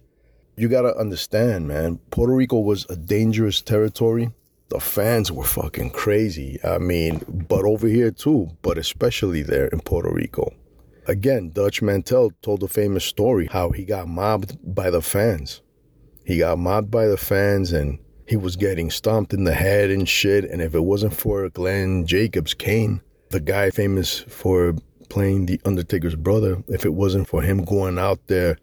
You 0.55 0.69
got 0.69 0.83
to 0.83 0.95
understand, 0.95 1.67
man, 1.67 1.97
Puerto 2.11 2.33
Rico 2.33 2.59
was 2.59 2.85
a 2.89 2.95
dangerous 2.95 3.61
territory. 3.61 4.31
The 4.69 4.79
fans 4.79 5.31
were 5.31 5.43
fucking 5.43 5.91
crazy. 5.91 6.59
I 6.63 6.77
mean, 6.77 7.21
but 7.27 7.65
over 7.65 7.87
here 7.87 8.11
too, 8.11 8.51
but 8.61 8.77
especially 8.77 9.41
there 9.41 9.67
in 9.67 9.81
Puerto 9.81 10.11
Rico. 10.11 10.53
Again, 11.07 11.51
Dutch 11.51 11.83
Mantell 11.83 12.31
told 12.41 12.63
a 12.63 12.67
famous 12.67 13.05
story 13.05 13.47
how 13.51 13.69
he 13.69 13.85
got 13.85 14.07
mobbed 14.07 14.57
by 14.63 14.89
the 14.89 15.01
fans. 15.01 15.61
He 16.25 16.39
got 16.39 16.57
mobbed 16.57 16.89
by 16.89 17.05
the 17.05 17.17
fans 17.17 17.71
and 17.71 17.99
he 18.27 18.35
was 18.35 18.55
getting 18.55 18.89
stomped 18.89 19.31
in 19.31 19.43
the 19.43 19.53
head 19.53 19.91
and 19.91 20.09
shit. 20.09 20.45
And 20.45 20.61
if 20.61 20.73
it 20.73 20.83
wasn't 20.83 21.13
for 21.13 21.47
Glenn 21.49 22.07
Jacobs, 22.07 22.55
Kane, 22.55 23.01
the 23.29 23.39
guy 23.39 23.69
famous 23.69 24.19
for 24.21 24.73
playing 25.09 25.45
the 25.45 25.61
Undertaker's 25.63 26.15
brother, 26.15 26.63
if 26.69 26.85
it 26.85 26.93
wasn't 26.93 27.27
for 27.27 27.43
him 27.43 27.63
going 27.63 27.99
out 27.99 28.25
there, 28.25 28.57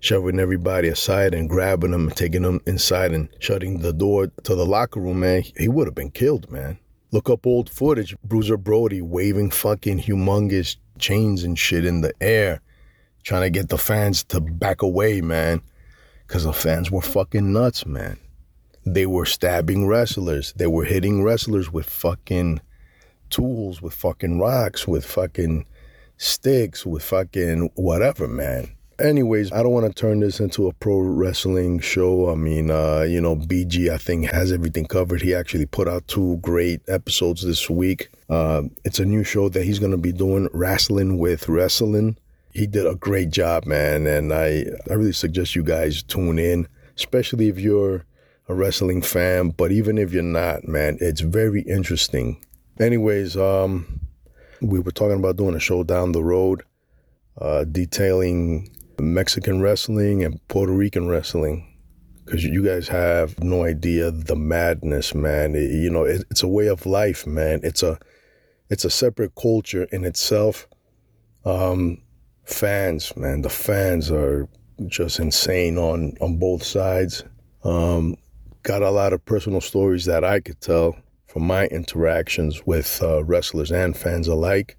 shoving 0.00 0.40
everybody 0.40 0.88
aside 0.88 1.34
and 1.34 1.48
grabbing 1.48 1.92
them 1.92 2.08
and 2.08 2.16
taking 2.16 2.42
them 2.42 2.60
inside 2.66 3.12
and 3.12 3.28
shutting 3.38 3.78
the 3.78 3.92
door 3.92 4.26
to 4.42 4.54
the 4.56 4.66
locker 4.66 4.98
room, 4.98 5.20
man, 5.20 5.44
he 5.56 5.68
would 5.68 5.86
have 5.86 5.94
been 5.94 6.10
killed, 6.10 6.50
man. 6.50 6.78
Look 7.12 7.30
up 7.30 7.46
old 7.46 7.70
footage, 7.70 8.16
Bruiser 8.24 8.56
Brody 8.56 9.00
waving 9.00 9.52
fucking 9.52 10.00
humongous 10.00 10.76
chains 10.98 11.44
and 11.44 11.58
shit 11.58 11.84
in 11.84 12.00
the 12.00 12.12
air, 12.20 12.60
trying 13.22 13.42
to 13.42 13.50
get 13.50 13.68
the 13.68 13.78
fans 13.78 14.24
to 14.24 14.40
back 14.40 14.82
away, 14.82 15.20
man. 15.20 15.60
Cause 16.28 16.44
the 16.44 16.52
fans 16.52 16.90
were 16.90 17.02
fucking 17.02 17.52
nuts, 17.52 17.86
man. 17.86 18.18
They 18.84 19.06
were 19.06 19.26
stabbing 19.26 19.86
wrestlers. 19.86 20.52
They 20.54 20.66
were 20.66 20.84
hitting 20.84 21.22
wrestlers 21.22 21.72
with 21.72 21.86
fucking 21.86 22.60
tools, 23.30 23.80
with 23.80 23.94
fucking 23.94 24.40
rocks, 24.40 24.86
with 24.86 25.04
fucking 25.04 25.66
sticks, 26.16 26.84
with 26.84 27.02
fucking 27.02 27.70
whatever, 27.74 28.26
man. 28.26 28.75
Anyways, 28.98 29.52
I 29.52 29.62
don't 29.62 29.72
want 29.72 29.84
to 29.86 29.92
turn 29.92 30.20
this 30.20 30.40
into 30.40 30.68
a 30.68 30.72
pro 30.72 30.98
wrestling 30.98 31.80
show. 31.80 32.30
I 32.30 32.34
mean, 32.34 32.70
uh, 32.70 33.02
you 33.02 33.20
know, 33.20 33.36
BG, 33.36 33.90
I 33.90 33.98
think, 33.98 34.30
has 34.30 34.52
everything 34.52 34.86
covered. 34.86 35.20
He 35.20 35.34
actually 35.34 35.66
put 35.66 35.86
out 35.86 36.08
two 36.08 36.38
great 36.38 36.80
episodes 36.88 37.42
this 37.42 37.68
week. 37.68 38.08
Uh, 38.30 38.62
it's 38.84 38.98
a 38.98 39.04
new 39.04 39.22
show 39.22 39.50
that 39.50 39.64
he's 39.64 39.78
going 39.78 39.90
to 39.90 39.98
be 39.98 40.12
doing, 40.12 40.48
Wrestling 40.54 41.18
with 41.18 41.46
Wrestling. 41.46 42.16
He 42.54 42.66
did 42.66 42.86
a 42.86 42.94
great 42.94 43.28
job, 43.28 43.66
man. 43.66 44.06
And 44.06 44.32
I, 44.32 44.64
I 44.88 44.94
really 44.94 45.12
suggest 45.12 45.54
you 45.54 45.62
guys 45.62 46.02
tune 46.02 46.38
in, 46.38 46.66
especially 46.96 47.48
if 47.48 47.58
you're 47.58 48.06
a 48.48 48.54
wrestling 48.54 49.02
fan. 49.02 49.50
But 49.50 49.72
even 49.72 49.98
if 49.98 50.10
you're 50.10 50.22
not, 50.22 50.66
man, 50.66 50.96
it's 51.02 51.20
very 51.20 51.60
interesting. 51.62 52.42
Anyways, 52.80 53.36
um, 53.36 54.00
we 54.62 54.78
were 54.78 54.90
talking 54.90 55.18
about 55.18 55.36
doing 55.36 55.54
a 55.54 55.60
show 55.60 55.82
down 55.84 56.12
the 56.12 56.24
road, 56.24 56.62
uh, 57.38 57.64
detailing 57.64 58.70
Mexican 59.02 59.60
wrestling 59.60 60.24
and 60.24 60.40
Puerto 60.48 60.72
Rican 60.72 61.08
wrestling 61.08 61.76
because 62.26 62.44
you 62.44 62.64
guys 62.64 62.88
have 62.88 63.38
no 63.42 63.64
idea 63.64 64.10
the 64.10 64.34
madness, 64.34 65.14
man. 65.14 65.54
It, 65.54 65.70
you 65.70 65.90
know, 65.90 66.04
it, 66.04 66.24
it's 66.30 66.42
a 66.42 66.48
way 66.48 66.66
of 66.66 66.84
life, 66.84 67.26
man. 67.26 67.60
It's 67.62 67.82
a 67.82 67.98
it's 68.68 68.84
a 68.84 68.90
separate 68.90 69.34
culture 69.36 69.84
in 69.92 70.04
itself. 70.04 70.66
Um, 71.44 72.02
fans, 72.44 73.16
man, 73.16 73.42
the 73.42 73.48
fans 73.48 74.10
are 74.10 74.48
just 74.88 75.20
insane 75.20 75.78
on 75.78 76.14
on 76.20 76.38
both 76.38 76.64
sides. 76.64 77.22
Um, 77.62 78.16
got 78.64 78.82
a 78.82 78.90
lot 78.90 79.12
of 79.12 79.24
personal 79.24 79.60
stories 79.60 80.04
that 80.06 80.24
I 80.24 80.40
could 80.40 80.60
tell 80.60 80.96
from 81.28 81.46
my 81.46 81.66
interactions 81.66 82.66
with 82.66 83.00
uh, 83.02 83.22
wrestlers 83.24 83.70
and 83.70 83.96
fans 83.96 84.26
alike, 84.26 84.76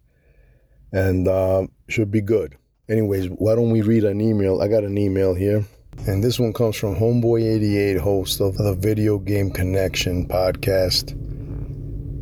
and 0.91 1.27
uh, 1.27 1.67
should 1.87 2.11
be 2.11 2.21
good. 2.21 2.57
Anyways, 2.89 3.27
why 3.27 3.53
don't 3.53 3.71
we 3.71 3.81
read 3.81 4.05
an 4.05 4.21
email? 4.21 4.61
I 4.61 4.69
got 4.69 4.85
an 4.85 4.97
email 4.97 5.35
here. 5.35 5.65
And 6.07 6.23
this 6.23 6.39
one 6.39 6.53
comes 6.53 6.77
from 6.77 6.95
Homeboy88, 6.95 7.99
host 7.99 8.39
of 8.39 8.55
the 8.55 8.73
Video 8.75 9.17
Game 9.17 9.51
Connection 9.51 10.25
podcast. 10.25 11.11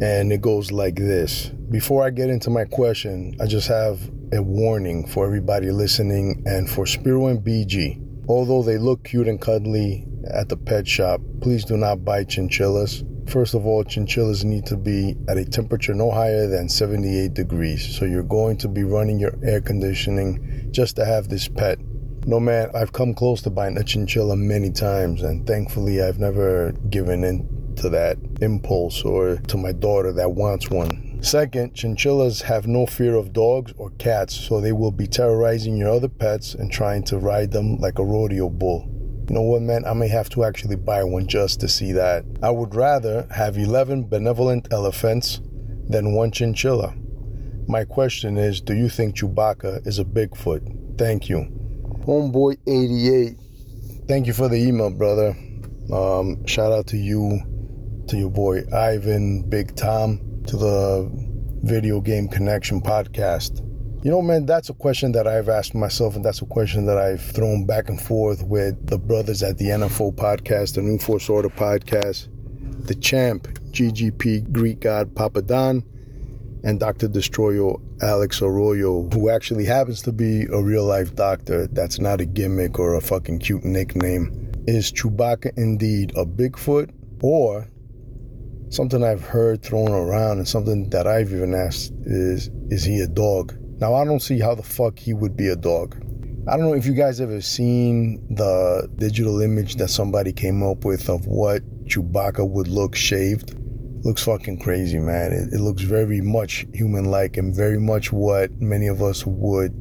And 0.01 0.33
it 0.33 0.41
goes 0.41 0.71
like 0.71 0.95
this 0.95 1.51
Before 1.69 2.03
I 2.03 2.09
get 2.09 2.31
into 2.31 2.49
my 2.49 2.65
question, 2.65 3.35
I 3.39 3.45
just 3.45 3.67
have 3.67 4.09
a 4.33 4.41
warning 4.41 5.05
for 5.05 5.27
everybody 5.27 5.69
listening 5.69 6.41
and 6.47 6.67
for 6.67 6.87
Spiro 6.87 7.27
and 7.27 7.45
BG. 7.45 8.01
Although 8.27 8.63
they 8.63 8.79
look 8.79 9.03
cute 9.03 9.27
and 9.27 9.39
cuddly 9.39 10.07
at 10.33 10.49
the 10.49 10.57
pet 10.57 10.87
shop, 10.87 11.21
please 11.41 11.63
do 11.63 11.77
not 11.77 12.03
buy 12.03 12.23
chinchillas. 12.23 13.03
First 13.27 13.55
of 13.55 13.65
all, 13.65 13.83
chinchillas 13.83 14.43
need 14.43 14.65
to 14.67 14.77
be 14.77 15.15
at 15.27 15.37
a 15.37 15.45
temperature 15.45 15.93
no 15.93 16.11
higher 16.11 16.47
than 16.47 16.69
78 16.69 17.33
degrees. 17.33 17.97
So 17.97 18.05
you're 18.05 18.23
going 18.23 18.57
to 18.57 18.67
be 18.67 18.83
running 18.83 19.19
your 19.19 19.33
air 19.43 19.61
conditioning 19.61 20.69
just 20.71 20.95
to 20.97 21.05
have 21.05 21.27
this 21.29 21.47
pet. 21.47 21.79
No 22.27 22.39
man, 22.39 22.69
I've 22.73 22.93
come 22.93 23.13
close 23.13 23.41
to 23.43 23.49
buying 23.49 23.77
a 23.77 23.83
chinchilla 23.83 24.35
many 24.35 24.71
times, 24.71 25.21
and 25.21 25.45
thankfully 25.45 26.01
I've 26.01 26.19
never 26.19 26.71
given 26.89 27.23
in 27.23 27.47
to 27.75 27.89
that 27.89 28.17
impulse 28.41 29.03
or 29.03 29.37
to 29.47 29.57
my 29.57 29.71
daughter 29.71 30.11
that 30.13 30.31
wants 30.31 30.69
one. 30.69 31.19
Second, 31.21 31.73
chinchillas 31.73 32.41
have 32.41 32.67
no 32.67 32.85
fear 32.85 33.15
of 33.15 33.33
dogs 33.33 33.73
or 33.77 33.89
cats, 33.91 34.35
so 34.35 34.61
they 34.61 34.71
will 34.71 34.91
be 34.91 35.07
terrorizing 35.07 35.75
your 35.75 35.89
other 35.89 36.07
pets 36.07 36.53
and 36.53 36.71
trying 36.71 37.03
to 37.03 37.17
ride 37.17 37.51
them 37.51 37.77
like 37.77 37.99
a 37.99 38.03
rodeo 38.03 38.49
bull. 38.49 38.94
You 39.27 39.33
know 39.33 39.41
what, 39.41 39.63
man? 39.63 39.85
I 39.85 39.93
may 39.93 40.07
have 40.07 40.29
to 40.29 40.43
actually 40.43 40.75
buy 40.75 41.03
one 41.03 41.27
just 41.27 41.59
to 41.61 41.67
see 41.67 41.91
that. 41.93 42.25
I 42.43 42.51
would 42.51 42.75
rather 42.75 43.27
have 43.31 43.57
11 43.57 44.03
benevolent 44.03 44.67
elephants 44.71 45.41
than 45.89 46.13
one 46.13 46.31
chinchilla. 46.31 46.93
My 47.67 47.85
question 47.85 48.37
is 48.37 48.61
do 48.61 48.75
you 48.75 48.87
think 48.87 49.15
Chewbacca 49.15 49.85
is 49.87 49.97
a 49.97 50.05
Bigfoot? 50.05 50.99
Thank 50.99 51.27
you. 51.27 51.47
Homeboy88, 52.05 54.07
thank 54.07 54.27
you 54.27 54.33
for 54.33 54.47
the 54.47 54.57
email, 54.57 54.91
brother. 54.91 55.35
Um, 55.91 56.45
shout 56.45 56.71
out 56.71 56.85
to 56.87 56.97
you, 56.97 57.41
to 58.07 58.17
your 58.17 58.29
boy 58.29 58.61
Ivan, 58.71 59.41
Big 59.49 59.75
Tom, 59.75 60.43
to 60.45 60.55
the 60.55 61.09
Video 61.63 61.99
Game 61.99 62.27
Connection 62.27 62.79
podcast. 62.79 63.63
You 64.05 64.11
know, 64.11 64.21
man, 64.21 64.45
that's 64.45 64.69
a 64.69 64.73
question 64.75 65.13
that 65.13 65.27
I've 65.27 65.49
asked 65.49 65.73
myself, 65.73 66.15
and 66.15 66.23
that's 66.23 66.39
a 66.39 66.45
question 66.45 66.85
that 66.85 66.95
I've 66.95 67.23
thrown 67.23 67.65
back 67.65 67.89
and 67.89 67.99
forth 67.99 68.43
with 68.43 68.85
the 68.85 68.99
brothers 68.99 69.41
at 69.41 69.57
the 69.57 69.69
NFO 69.69 70.13
podcast, 70.13 70.75
the 70.75 70.83
New 70.83 70.99
Force 70.99 71.27
Order 71.27 71.49
podcast, 71.49 72.27
the 72.85 72.93
champ, 72.93 73.47
GGP 73.71 74.51
Greek 74.51 74.81
God 74.81 75.15
Papa 75.15 75.41
Don, 75.41 75.83
and 76.63 76.79
Dr. 76.79 77.07
Destroyer 77.07 77.77
Alex 78.03 78.43
Arroyo, 78.43 79.09
who 79.11 79.31
actually 79.31 79.65
happens 79.65 80.03
to 80.03 80.11
be 80.11 80.43
a 80.53 80.61
real 80.61 80.85
life 80.85 81.15
doctor. 81.15 81.65
That's 81.65 81.97
not 81.99 82.21
a 82.21 82.25
gimmick 82.25 82.77
or 82.77 82.93
a 82.93 83.01
fucking 83.01 83.39
cute 83.39 83.65
nickname. 83.65 84.51
Is 84.67 84.91
Chewbacca 84.91 85.57
indeed 85.57 86.11
a 86.15 86.27
Bigfoot 86.27 86.91
or 87.23 87.67
something 88.69 89.03
I've 89.03 89.23
heard 89.23 89.63
thrown 89.63 89.89
around 89.89 90.37
and 90.37 90.47
something 90.47 90.91
that 90.91 91.07
I've 91.07 91.33
even 91.33 91.55
asked 91.55 91.91
is 92.05 92.51
is 92.69 92.83
he 92.83 92.99
a 92.99 93.07
dog? 93.07 93.64
Now, 93.77 93.93
I 93.93 94.05
don't 94.05 94.21
see 94.21 94.39
how 94.39 94.55
the 94.55 94.63
fuck 94.63 94.97
he 94.97 95.13
would 95.13 95.35
be 95.35 95.49
a 95.49 95.55
dog. 95.55 95.95
I 96.47 96.55
don't 96.55 96.65
know 96.65 96.75
if 96.75 96.85
you 96.85 96.93
guys 96.93 97.19
ever 97.19 97.41
seen 97.41 98.25
the 98.29 98.87
digital 98.97 99.41
image 99.41 99.75
that 99.75 99.89
somebody 99.89 100.31
came 100.31 100.63
up 100.63 100.85
with 100.85 101.09
of 101.09 101.25
what 101.25 101.63
Chewbacca 101.85 102.47
would 102.47 102.67
look 102.67 102.95
shaved. 102.95 103.55
Looks 104.03 104.23
fucking 104.23 104.59
crazy, 104.59 104.99
man. 104.99 105.33
It, 105.33 105.55
it 105.55 105.59
looks 105.59 105.81
very 105.81 106.21
much 106.21 106.67
human 106.73 107.05
like 107.05 107.37
and 107.37 107.53
very 107.53 107.79
much 107.79 108.11
what 108.11 108.51
many 108.61 108.87
of 108.87 109.01
us 109.01 109.25
would 109.25 109.73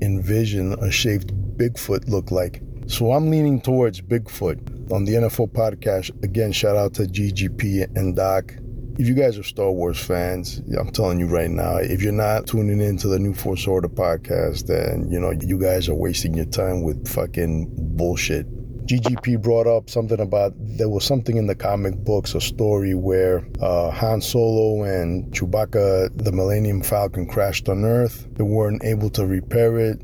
envision 0.00 0.72
a 0.74 0.90
shaved 0.90 1.32
Bigfoot 1.58 2.08
look 2.08 2.30
like. 2.30 2.62
So 2.86 3.12
I'm 3.12 3.28
leaning 3.30 3.60
towards 3.60 4.00
Bigfoot. 4.00 4.92
On 4.92 5.04
the 5.04 5.14
NFO 5.14 5.50
podcast, 5.50 6.10
again, 6.22 6.52
shout 6.52 6.76
out 6.76 6.94
to 6.94 7.02
GGP 7.02 7.96
and 7.96 8.14
Doc 8.14 8.54
if 8.98 9.06
you 9.06 9.14
guys 9.14 9.38
are 9.38 9.42
Star 9.42 9.70
Wars 9.70 10.02
fans, 10.02 10.62
I'm 10.78 10.90
telling 10.90 11.20
you 11.20 11.26
right 11.26 11.50
now, 11.50 11.76
if 11.76 12.02
you're 12.02 12.12
not 12.12 12.46
tuning 12.46 12.80
into 12.80 13.08
the 13.08 13.18
New 13.18 13.34
Force 13.34 13.66
Order 13.66 13.88
podcast, 13.88 14.66
then, 14.66 15.10
you 15.10 15.20
know, 15.20 15.32
you 15.32 15.58
guys 15.58 15.88
are 15.88 15.94
wasting 15.94 16.34
your 16.34 16.46
time 16.46 16.82
with 16.82 17.06
fucking 17.06 17.68
bullshit. 17.96 18.46
GGP 18.86 19.42
brought 19.42 19.66
up 19.66 19.90
something 19.90 20.20
about 20.20 20.54
there 20.56 20.88
was 20.88 21.04
something 21.04 21.36
in 21.36 21.46
the 21.46 21.56
comic 21.56 21.96
books, 21.96 22.34
a 22.34 22.40
story 22.40 22.94
where 22.94 23.46
uh, 23.60 23.90
Han 23.90 24.20
Solo 24.20 24.84
and 24.84 25.32
Chewbacca, 25.32 26.16
the 26.16 26.32
Millennium 26.32 26.82
Falcon, 26.82 27.26
crashed 27.26 27.68
on 27.68 27.84
Earth. 27.84 28.26
They 28.34 28.44
weren't 28.44 28.84
able 28.84 29.10
to 29.10 29.26
repair 29.26 29.78
it. 29.78 30.00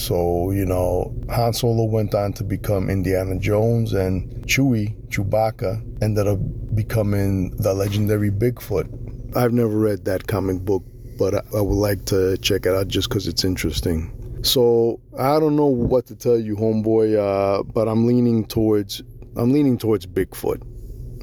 So, 0.00 0.50
you 0.50 0.64
know, 0.64 1.14
Han 1.28 1.52
Solo 1.52 1.84
went 1.84 2.14
on 2.14 2.32
to 2.32 2.44
become 2.44 2.88
Indiana 2.88 3.38
Jones, 3.38 3.92
and 3.92 4.30
Chewie, 4.46 4.96
Chewbacca, 5.08 6.02
ended 6.02 6.26
up 6.26 6.38
becoming 6.74 7.50
the 7.56 7.74
legendary 7.74 8.30
Bigfoot. 8.30 9.36
I've 9.36 9.52
never 9.52 9.76
read 9.76 10.06
that 10.06 10.26
comic 10.26 10.60
book, 10.64 10.82
but 11.18 11.34
I, 11.34 11.60
would 11.60 11.74
like 11.74 12.06
to 12.06 12.38
check 12.38 12.64
it 12.64 12.74
out 12.74 12.88
just 12.88 13.10
because 13.10 13.28
it's 13.28 13.44
interesting. 13.44 14.10
So 14.42 15.00
I 15.18 15.38
don't 15.38 15.54
know 15.54 15.66
what 15.66 16.06
to 16.06 16.16
tell 16.16 16.38
you, 16.38 16.56
homeboy, 16.56 17.18
uh, 17.18 17.62
but 17.62 17.86
I'm 17.86 18.06
leaning 18.06 18.46
towards 18.46 19.02
I'm 19.36 19.52
leaning 19.52 19.76
towards 19.76 20.06
Bigfoot. 20.06 20.62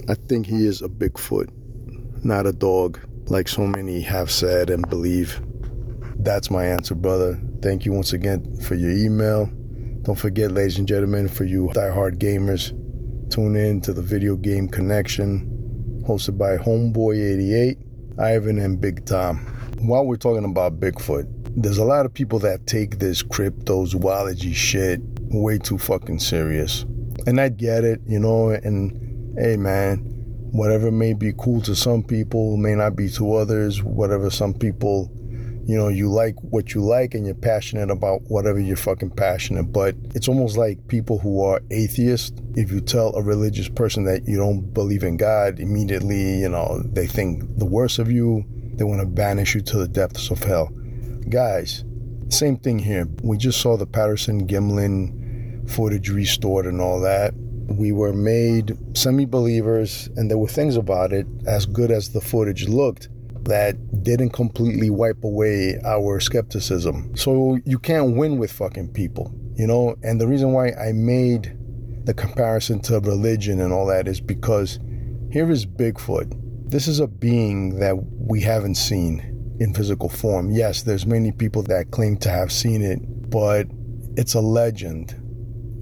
I 0.08 0.14
think 0.14 0.46
he 0.46 0.68
is 0.68 0.84
a 0.84 0.88
Bigfoot, 0.88 1.50
not 2.24 2.46
a 2.46 2.54
dog, 2.54 3.00
like 3.26 3.48
so 3.48 3.66
many 3.66 4.02
have 4.02 4.30
said 4.30 4.70
and 4.70 4.88
believe. 4.88 5.42
That's 6.20 6.52
my 6.52 6.66
answer, 6.66 6.94
brother. 6.94 7.40
Thank 7.62 7.86
you 7.86 7.94
once 7.94 8.14
again 8.14 8.56
for 8.62 8.76
your 8.76 8.92
email. 8.92 9.50
Don't 10.04 10.18
forget, 10.18 10.52
ladies 10.52 10.78
and 10.78 10.88
gentlemen, 10.88 11.28
for 11.28 11.44
you 11.44 11.72
die-hard 11.74 12.20
gamers, 12.20 12.70
tune 13.32 13.56
in 13.56 13.82
to 13.82 13.94
the 13.94 14.02
Video 14.02 14.36
Game 14.36 14.68
Connection, 14.68 16.04
hosted 16.08 16.38
by 16.38 16.58
Homeboy88, 16.58 18.20
Ivan, 18.20 18.60
and 18.60 18.80
Big 18.80 19.06
Tom. 19.06 19.40
While 19.80 20.06
we're 20.06 20.18
talking 20.18 20.46
about 20.46 20.80
Bigfoot, 20.80 21.26
there's 21.56 21.80
a 21.80 21.84
lot 21.84 22.06
of 22.06 22.14
people 22.14 22.38
that 22.40 22.68
take 22.68 23.00
this 23.00 23.24
cryptozoology 23.24 24.54
shit 24.54 25.02
way 25.32 25.58
too 25.58 25.80
fucking 25.80 26.20
serious. 26.20 26.86
And 27.26 27.42
I 27.42 27.50
get 27.50 27.84
it, 27.84 28.02
you 28.06 28.20
know, 28.20 28.52
and 28.52 29.36
hey 29.40 29.58
man, 29.58 29.98
whatever 30.52 30.92
may 30.92 31.14
be 31.14 31.34
cool 31.38 31.62
to 31.62 31.76
some 31.76 32.04
people 32.04 32.56
may 32.58 32.76
not 32.76 32.96
be 32.96 33.10
to 33.10 33.34
others, 33.34 33.82
whatever 33.82 34.30
some 34.30 34.54
people 34.54 35.12
you 35.68 35.78
know, 35.78 35.90
you 35.90 36.10
like 36.10 36.36
what 36.42 36.74
you 36.74 36.82
like 36.82 37.14
and 37.14 37.26
you're 37.26 37.36
passionate 37.36 37.92
about 37.92 38.22
whatever 38.30 38.58
you're 38.58 38.78
fucking 38.78 39.10
passionate. 39.12 39.64
But 39.74 39.96
it's 40.16 40.30
almost 40.30 40.56
like 40.56 40.88
people 40.88 41.20
who 41.20 41.44
are 41.44 41.62
atheists, 41.72 42.42
if 42.56 42.72
you 42.72 42.80
tell 42.80 43.14
a 43.16 43.22
religious 43.22 43.68
person 43.68 44.06
that 44.06 44.26
you 44.26 44.38
don't 44.38 44.74
believe 44.74 45.04
in 45.04 45.18
God, 45.18 45.60
immediately, 45.60 46.40
you 46.40 46.48
know, 46.48 46.82
they 46.86 47.06
think 47.06 47.58
the 47.58 47.66
worst 47.66 48.00
of 48.00 48.10
you. 48.10 48.46
They 48.76 48.86
want 48.86 49.02
to 49.02 49.08
banish 49.08 49.56
you 49.56 49.62
to 49.62 49.78
the 49.80 49.88
depths 49.90 50.32
of 50.32 50.42
hell. 50.42 50.68
Guys, 51.28 51.84
same 52.30 52.56
thing 52.58 52.80
here. 52.80 53.06
We 53.22 53.38
just 53.38 53.60
saw 53.60 53.76
the 53.76 53.88
Patterson 53.88 54.48
Gimlin 54.48 55.70
footage 55.70 56.10
restored 56.10 56.66
and 56.66 56.80
all 56.80 57.02
that. 57.02 57.34
We 57.68 57.92
were 57.92 58.14
made 58.14 58.78
semi 58.96 59.26
believers, 59.26 60.08
and 60.16 60.32
there 60.32 60.38
were 60.38 60.48
things 60.48 60.78
about 60.78 61.12
it, 61.12 61.28
as 61.46 61.66
good 61.66 61.92
as 61.92 62.10
the 62.10 62.22
footage 62.22 62.70
looked, 62.70 63.10
that 63.48 64.04
didn't 64.04 64.32
completely 64.32 64.90
wipe 64.90 65.24
away 65.24 65.80
our 65.86 66.20
skepticism. 66.20 67.16
So 67.16 67.60
you 67.66 67.80
can't 67.80 68.16
win 68.16 68.38
with 68.38 68.52
fucking 68.52 68.94
people, 68.94 69.34
you 69.56 69.68
know? 69.68 69.96
And 70.04 70.20
the 70.20 70.28
reason 70.28 70.54
why 70.54 70.72
I 70.72 70.92
made 70.94 71.58
the 72.06 72.14
comparison 72.14 72.80
to 72.84 73.00
religion 73.00 73.60
and 73.60 73.74
all 73.74 73.86
that 73.88 74.08
is 74.08 74.22
because 74.22 74.80
here 75.32 75.50
is 75.52 75.66
Bigfoot. 75.66 76.34
This 76.70 76.88
is 76.88 77.00
a 77.00 77.08
being 77.08 77.80
that 77.80 77.96
we 78.18 78.42
haven't 78.42 78.76
seen 78.76 79.56
in 79.60 79.74
physical 79.74 80.10
form. 80.10 80.52
Yes, 80.52 80.84
there's 80.84 81.06
many 81.06 81.32
people 81.32 81.64
that 81.64 81.92
claim 81.92 82.18
to 82.18 82.30
have 82.30 82.52
seen 82.52 82.82
it, 82.82 83.00
but 83.30 83.68
it's 84.18 84.34
a 84.34 84.42
legend. 84.42 85.16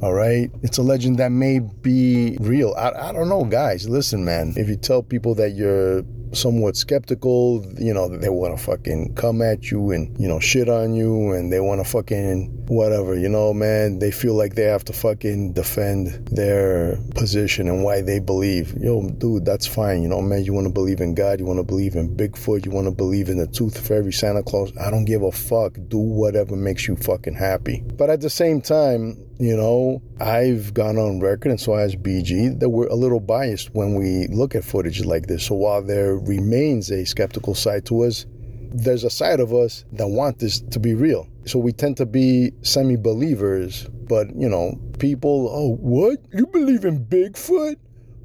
All 0.02 0.14
right? 0.14 0.52
It's 0.62 0.78
a 0.78 0.84
legend 0.84 1.18
that 1.18 1.32
may 1.32 1.60
be 1.60 2.38
real. 2.40 2.76
I, 2.78 3.10
I 3.10 3.12
don't 3.12 3.30
know, 3.30 3.46
guys. 3.46 3.88
Listen, 3.90 4.26
man. 4.26 4.54
If 4.58 4.68
you 4.68 4.76
tell 4.76 5.02
people 5.02 5.34
that 5.36 5.52
you're 5.52 6.04
somewhat 6.36 6.76
skeptical. 6.76 7.66
You 7.78 7.94
know, 7.94 8.08
they 8.08 8.30
want 8.30 8.58
to 8.58 8.64
fucking 8.64 9.16
come 9.16 9.42
at 9.42 9.72
you 9.72 9.92
and, 9.92 10.18
you 10.20 10.28
know, 10.28 10.40
shit 10.40 10.70
on 10.70 10.94
you 10.94 11.32
and 11.32 11.52
they 11.52 11.60
want 11.60 11.84
to 11.84 11.90
fucking 11.90 12.65
whatever, 12.68 13.16
you 13.16 13.30
know, 13.30 13.54
man. 13.54 14.00
They 14.00 14.12
feel 14.12 14.36
like 14.36 14.56
they 14.56 14.64
have 14.64 14.84
to 14.86 14.94
fucking 14.94 15.54
defend 15.54 16.28
their 16.28 16.98
position 17.16 17.68
and 17.68 17.84
why 17.84 18.02
they 18.02 18.20
believe. 18.20 18.74
Yo, 18.78 19.10
dude, 19.10 19.46
that's 19.46 19.68
fine. 19.68 20.02
You 20.02 20.10
know, 20.10 20.22
man, 20.22 20.44
you 20.44 20.54
want 20.54 20.68
to 20.68 20.74
believe 20.74 21.02
in 21.02 21.16
God, 21.16 21.40
you 21.40 21.46
want 21.46 21.60
to 21.60 21.64
believe 21.64 21.96
in 21.96 22.16
Bigfoot, 22.16 22.66
you 22.66 22.72
want 22.72 22.88
to 22.88 22.92
believe 22.92 23.30
in 23.30 23.38
the 23.38 23.48
Tooth 23.48 23.88
Fairy, 23.88 24.12
Santa 24.12 24.44
Claus. 24.44 24.72
I 24.78 24.92
don't 24.92 25.06
give 25.06 25.22
a 25.22 25.32
fuck. 25.32 25.78
Do 25.88 26.00
whatever 26.00 26.56
makes 26.56 26.88
you 26.88 26.96
fucking 26.96 27.36
happy. 27.36 27.84
But 27.98 28.10
at 28.10 28.22
the 28.22 28.30
same 28.30 28.62
time, 28.62 29.18
you 29.38 29.56
know, 29.56 30.02
I've 30.20 30.74
gone 30.74 30.98
on 30.98 31.20
record, 31.20 31.50
and 31.50 31.60
so 31.60 31.76
has 31.76 31.96
BG, 31.96 32.60
that 32.60 32.70
we're 32.70 32.88
a 32.88 32.96
little 32.96 33.20
biased 33.20 33.74
when 33.74 33.96
we 33.96 34.28
look 34.28 34.56
at 34.56 34.64
footage 34.64 35.04
like 35.04 35.28
this. 35.28 35.46
So 35.46 35.56
while 35.56 35.82
there 35.82 36.16
remains 36.18 36.90
a 36.90 37.06
skeptical 37.06 37.54
side 37.54 37.86
to 37.88 38.04
us, 38.04 38.26
there's 38.74 39.04
a 39.04 39.10
side 39.10 39.40
of 39.40 39.54
us 39.54 39.86
that 39.94 40.08
want 40.08 40.40
this 40.40 40.60
to 40.60 40.80
be 40.80 40.94
real. 40.94 41.28
So 41.46 41.60
we 41.60 41.74
tend 41.74 41.98
to 41.98 42.06
be 42.06 42.52
semi 42.62 42.96
believers, 42.96 43.88
but 44.08 44.36
you 44.36 44.50
know, 44.50 44.80
people, 45.00 45.50
oh, 45.52 45.76
what? 45.76 46.20
You 46.34 46.48
believe 46.48 46.86
in 46.86 47.06
Bigfoot? 47.06 47.76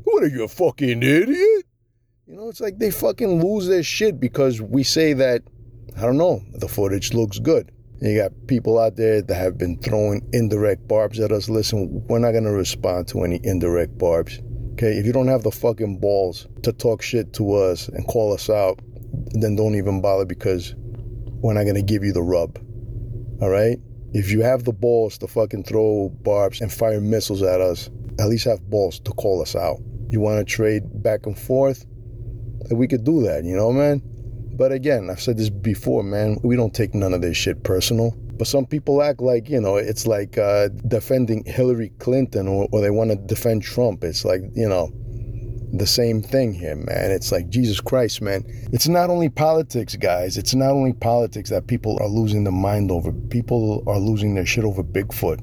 What 0.05 0.23
are 0.25 0.29
you, 0.29 0.45
a 0.45 0.49
fucking 0.49 1.03
idiot? 1.03 1.65
You 2.27 2.37
know, 2.37 2.49
it's 2.49 2.61
like 2.61 2.79
they 2.79 2.91
fucking 2.91 3.43
lose 3.43 3.67
their 3.67 3.83
shit 3.83 4.19
because 4.19 4.61
we 4.63 4.83
say 4.85 5.13
that, 5.15 5.43
I 5.97 6.03
don't 6.03 6.17
know, 6.17 6.43
the 6.55 6.69
footage 6.69 7.13
looks 7.13 7.39
good. 7.39 7.73
You 8.01 8.17
got 8.17 8.33
people 8.47 8.79
out 8.79 8.97
there 8.97 9.21
that 9.21 9.35
have 9.35 9.59
been 9.59 9.79
throwing 9.79 10.27
indirect 10.33 10.89
barbs 10.89 11.21
at 11.21 11.33
us. 11.33 11.51
Listen, 11.51 12.03
we're 12.09 12.19
not 12.19 12.33
going 12.33 12.45
to 12.45 12.53
respond 12.53 13.09
to 13.09 13.25
any 13.25 13.41
indirect 13.45 13.99
barbs. 13.99 14.41
Okay, 14.73 14.97
if 14.97 15.05
you 15.05 15.13
don't 15.13 15.29
have 15.29 15.43
the 15.43 15.51
fucking 15.51 15.99
balls 15.99 16.47
to 16.63 16.73
talk 16.73 17.03
shit 17.03 17.35
to 17.35 17.53
us 17.53 17.89
and 17.89 18.07
call 18.07 18.33
us 18.33 18.49
out, 18.49 18.79
then 19.33 19.57
don't 19.57 19.75
even 19.75 20.01
bother 20.01 20.25
because 20.25 20.75
we're 21.43 21.53
not 21.53 21.65
going 21.65 21.75
to 21.75 21.83
give 21.83 22.03
you 22.03 22.13
the 22.13 22.23
rub. 22.23 22.59
All 23.41 23.51
right? 23.51 23.79
If 24.13 24.31
you 24.31 24.43
have 24.43 24.65
the 24.65 24.73
balls 24.73 25.19
to 25.19 25.29
fucking 25.29 25.65
throw 25.65 26.11
barbs 26.23 26.61
and 26.61 26.73
fire 26.73 27.01
missiles 27.01 27.43
at 27.43 27.61
us, 27.61 27.91
at 28.19 28.29
least 28.29 28.45
have 28.45 28.61
balls 28.69 29.01
to 29.01 29.13
call 29.13 29.41
us 29.41 29.55
out. 29.55 29.79
You 30.11 30.21
want 30.21 30.39
to 30.39 30.45
trade 30.45 30.83
back 31.03 31.27
and 31.27 31.39
forth? 31.39 31.87
We 32.71 32.89
could 32.89 33.05
do 33.05 33.23
that, 33.23 33.45
you 33.45 33.57
know, 33.57 33.73
man? 33.73 34.03
But 34.57 34.73
again, 34.73 35.09
I've 35.11 35.23
said 35.23 35.39
this 35.39 35.49
before, 35.49 36.03
man, 36.03 36.39
we 36.43 36.57
don't 36.57 36.75
take 36.75 36.95
none 36.95 37.15
of 37.15 37.23
this 37.23 37.37
shit 37.37 37.63
personal. 37.63 38.15
But 38.37 38.47
some 38.47 38.67
people 38.67 39.03
act 39.03 39.21
like, 39.21 39.49
you 39.49 39.61
know, 39.61 39.77
it's 39.77 40.07
like 40.07 40.37
uh, 40.37 40.69
defending 40.89 41.45
Hillary 41.45 41.93
Clinton 41.99 42.49
or, 42.49 42.69
or 42.73 42.81
they 42.81 42.91
want 42.91 43.11
to 43.11 43.17
defend 43.17 43.63
Trump. 43.63 44.03
It's 44.03 44.25
like, 44.25 44.41
you 44.55 44.69
know, 44.69 44.91
the 45.73 45.87
same 45.87 46.23
thing 46.23 46.53
here, 46.53 46.77
man. 46.77 47.11
It's 47.11 47.33
like, 47.33 47.49
Jesus 47.49 47.81
Christ, 47.81 48.21
man. 48.23 48.45
It's 48.73 48.89
not 48.89 49.11
only 49.11 49.29
politics, 49.29 49.97
guys. 49.97 50.37
It's 50.37 50.55
not 50.55 50.71
only 50.71 50.93
politics 50.93 51.51
that 51.51 51.67
people 51.67 51.99
are 52.01 52.09
losing 52.09 52.45
their 52.45 52.53
mind 52.53 52.91
over. 52.91 53.13
People 53.13 53.83
are 53.87 53.99
losing 53.99 54.35
their 54.35 54.47
shit 54.47 54.65
over 54.65 54.83
Bigfoot, 54.83 55.41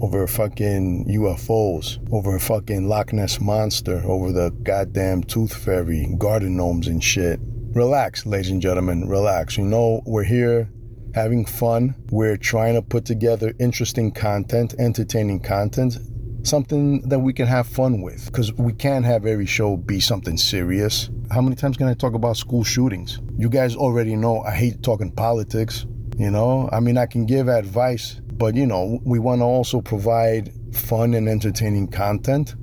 over 0.00 0.26
fucking 0.26 1.06
UFOs, 1.06 1.98
over 2.12 2.38
fucking 2.38 2.88
Loch 2.88 3.12
Ness 3.12 3.40
Monster, 3.40 4.02
over 4.04 4.32
the 4.32 4.50
goddamn 4.62 5.22
Tooth 5.24 5.54
Fairy, 5.54 6.14
garden 6.18 6.56
gnomes 6.56 6.88
and 6.88 7.02
shit 7.02 7.40
relax, 7.74 8.26
ladies 8.26 8.50
and 8.50 8.60
gentlemen, 8.60 9.08
relax. 9.08 9.56
You 9.56 9.64
know, 9.64 10.02
we're 10.06 10.24
here 10.24 10.68
having 11.14 11.44
fun. 11.44 11.94
We're 12.10 12.36
trying 12.36 12.74
to 12.74 12.82
put 12.82 13.04
together 13.04 13.52
interesting 13.58 14.12
content, 14.12 14.74
entertaining 14.78 15.40
content, 15.40 15.98
something 16.42 17.00
that 17.08 17.18
we 17.18 17.32
can 17.32 17.46
have 17.46 17.66
fun 17.66 18.02
with. 18.02 18.26
Because 18.26 18.52
we 18.52 18.72
can't 18.72 19.04
have 19.04 19.26
every 19.26 19.46
show 19.46 19.76
be 19.76 20.00
something 20.00 20.36
serious. 20.36 21.10
How 21.30 21.40
many 21.40 21.56
times 21.56 21.76
can 21.76 21.86
I 21.86 21.94
talk 21.94 22.14
about 22.14 22.36
school 22.36 22.64
shootings? 22.64 23.20
You 23.36 23.48
guys 23.48 23.76
already 23.76 24.16
know 24.16 24.42
I 24.42 24.52
hate 24.52 24.82
talking 24.82 25.10
politics. 25.10 25.86
You 26.16 26.30
know, 26.30 26.68
I 26.70 26.80
mean, 26.80 26.98
I 26.98 27.06
can 27.06 27.24
give 27.24 27.48
advice, 27.48 28.20
but 28.32 28.54
you 28.54 28.66
know, 28.66 29.00
we 29.04 29.18
want 29.18 29.40
to 29.40 29.44
also 29.44 29.80
provide 29.80 30.52
fun 30.74 31.14
and 31.14 31.28
entertaining 31.28 31.88
content 31.88 32.54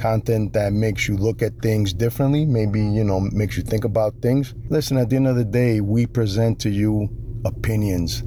content 0.00 0.52
that 0.54 0.72
makes 0.72 1.06
you 1.06 1.16
look 1.16 1.42
at 1.42 1.52
things 1.60 1.92
differently, 1.92 2.46
maybe, 2.46 2.80
you 2.80 3.04
know, 3.04 3.20
makes 3.20 3.56
you 3.56 3.62
think 3.62 3.84
about 3.84 4.14
things. 4.22 4.54
Listen, 4.68 4.96
at 4.96 5.10
the 5.10 5.16
end 5.16 5.28
of 5.28 5.36
the 5.36 5.44
day, 5.44 5.80
we 5.80 6.06
present 6.06 6.58
to 6.60 6.70
you 6.70 7.08
opinions. 7.44 8.22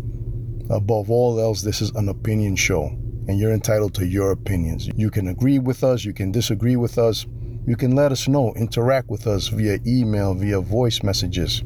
Above 0.70 1.10
all 1.10 1.40
else, 1.40 1.62
this 1.62 1.82
is 1.82 1.90
an 1.92 2.10
opinion 2.10 2.56
show, 2.56 2.96
and 3.28 3.40
you're 3.40 3.54
entitled 3.54 3.94
to 3.96 4.06
your 4.06 4.32
opinions. 4.32 4.90
You 4.96 5.10
can 5.10 5.28
agree 5.28 5.60
with 5.60 5.84
us, 5.84 6.04
you 6.04 6.14
can 6.14 6.32
disagree 6.32 6.76
with 6.76 6.98
us, 6.98 7.26
you 7.66 7.76
can 7.76 7.96
let 7.96 8.12
us 8.12 8.28
know, 8.28 8.54
interact 8.56 9.10
with 9.10 9.28
us 9.28 9.48
via 9.48 9.80
email, 9.86 10.34
via 10.34 10.60
voice 10.60 11.04
messages, 11.04 11.64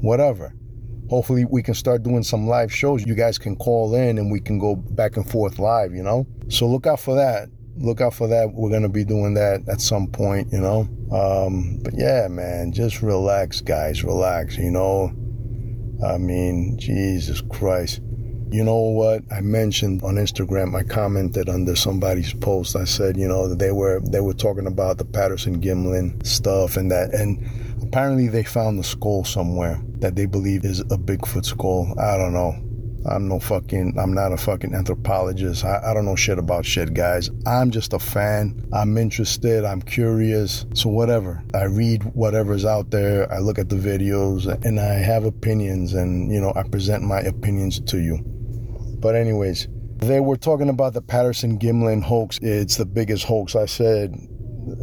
whatever. 0.00 0.54
Hopefully, 1.08 1.44
we 1.44 1.62
can 1.62 1.74
start 1.74 2.04
doing 2.04 2.22
some 2.22 2.46
live 2.46 2.72
shows. 2.72 3.04
You 3.04 3.16
guys 3.16 3.36
can 3.36 3.56
call 3.56 3.96
in 3.96 4.16
and 4.16 4.30
we 4.30 4.38
can 4.38 4.60
go 4.60 4.76
back 4.76 5.16
and 5.16 5.28
forth 5.28 5.58
live, 5.58 5.92
you 5.92 6.04
know? 6.04 6.24
So 6.48 6.68
look 6.68 6.86
out 6.86 7.00
for 7.00 7.16
that 7.16 7.48
look 7.80 8.00
out 8.00 8.14
for 8.14 8.28
that. 8.28 8.52
We're 8.52 8.70
going 8.70 8.82
to 8.82 8.88
be 8.88 9.04
doing 9.04 9.34
that 9.34 9.68
at 9.68 9.80
some 9.80 10.06
point, 10.06 10.52
you 10.52 10.60
know. 10.60 10.88
Um, 11.12 11.80
but 11.82 11.94
yeah, 11.96 12.28
man, 12.28 12.72
just 12.72 13.02
relax, 13.02 13.60
guys, 13.60 14.04
relax, 14.04 14.56
you 14.56 14.70
know. 14.70 15.12
I 16.06 16.18
mean, 16.18 16.78
Jesus 16.78 17.40
Christ. 17.40 18.00
You 18.52 18.64
know 18.64 18.80
what? 18.80 19.22
I 19.30 19.42
mentioned 19.42 20.02
on 20.02 20.16
Instagram. 20.16 20.74
I 20.74 20.82
commented 20.82 21.48
under 21.48 21.76
somebody's 21.76 22.32
post. 22.34 22.74
I 22.74 22.82
said, 22.84 23.16
you 23.16 23.28
know, 23.28 23.54
they 23.54 23.70
were 23.70 24.00
they 24.00 24.20
were 24.20 24.34
talking 24.34 24.66
about 24.66 24.98
the 24.98 25.04
Patterson 25.04 25.60
Gimlin 25.60 26.26
stuff 26.26 26.76
and 26.76 26.90
that, 26.90 27.14
and 27.14 27.38
apparently 27.80 28.26
they 28.26 28.42
found 28.42 28.78
the 28.78 28.84
skull 28.84 29.24
somewhere 29.24 29.80
that 30.00 30.16
they 30.16 30.26
believe 30.26 30.64
is 30.64 30.80
a 30.80 30.98
Bigfoot 30.98 31.44
skull. 31.44 31.94
I 32.00 32.16
don't 32.16 32.32
know. 32.32 32.56
I'm 33.06 33.28
no 33.28 33.40
fucking, 33.40 33.98
I'm 33.98 34.12
not 34.12 34.32
a 34.32 34.36
fucking 34.36 34.74
anthropologist. 34.74 35.64
I, 35.64 35.80
I, 35.86 35.94
don't 35.94 36.04
know 36.04 36.16
shit 36.16 36.38
about 36.38 36.66
shit, 36.66 36.92
guys. 36.92 37.30
I'm 37.46 37.70
just 37.70 37.94
a 37.94 37.98
fan. 37.98 38.62
I'm 38.74 38.98
interested. 38.98 39.64
I'm 39.64 39.80
curious. 39.80 40.66
So, 40.74 40.90
whatever. 40.90 41.42
I 41.54 41.64
read 41.64 42.02
whatever's 42.14 42.66
out 42.66 42.90
there. 42.90 43.32
I 43.32 43.38
look 43.38 43.58
at 43.58 43.70
the 43.70 43.76
videos 43.76 44.46
and 44.66 44.78
I 44.78 44.94
have 44.94 45.24
opinions 45.24 45.94
and, 45.94 46.30
you 46.30 46.42
know, 46.42 46.52
I 46.54 46.62
present 46.64 47.02
my 47.02 47.20
opinions 47.20 47.80
to 47.80 47.98
you. 47.98 48.18
But, 49.00 49.14
anyways, 49.16 49.68
They 50.00 50.18
were 50.18 50.38
talking 50.38 50.70
about 50.70 50.94
the 50.94 51.02
Patterson 51.02 51.58
Gimlin 51.58 52.02
hoax. 52.02 52.38
It's 52.40 52.76
the 52.76 52.86
biggest 52.86 53.24
hoax. 53.24 53.54
I 53.54 53.66
said 53.66 54.14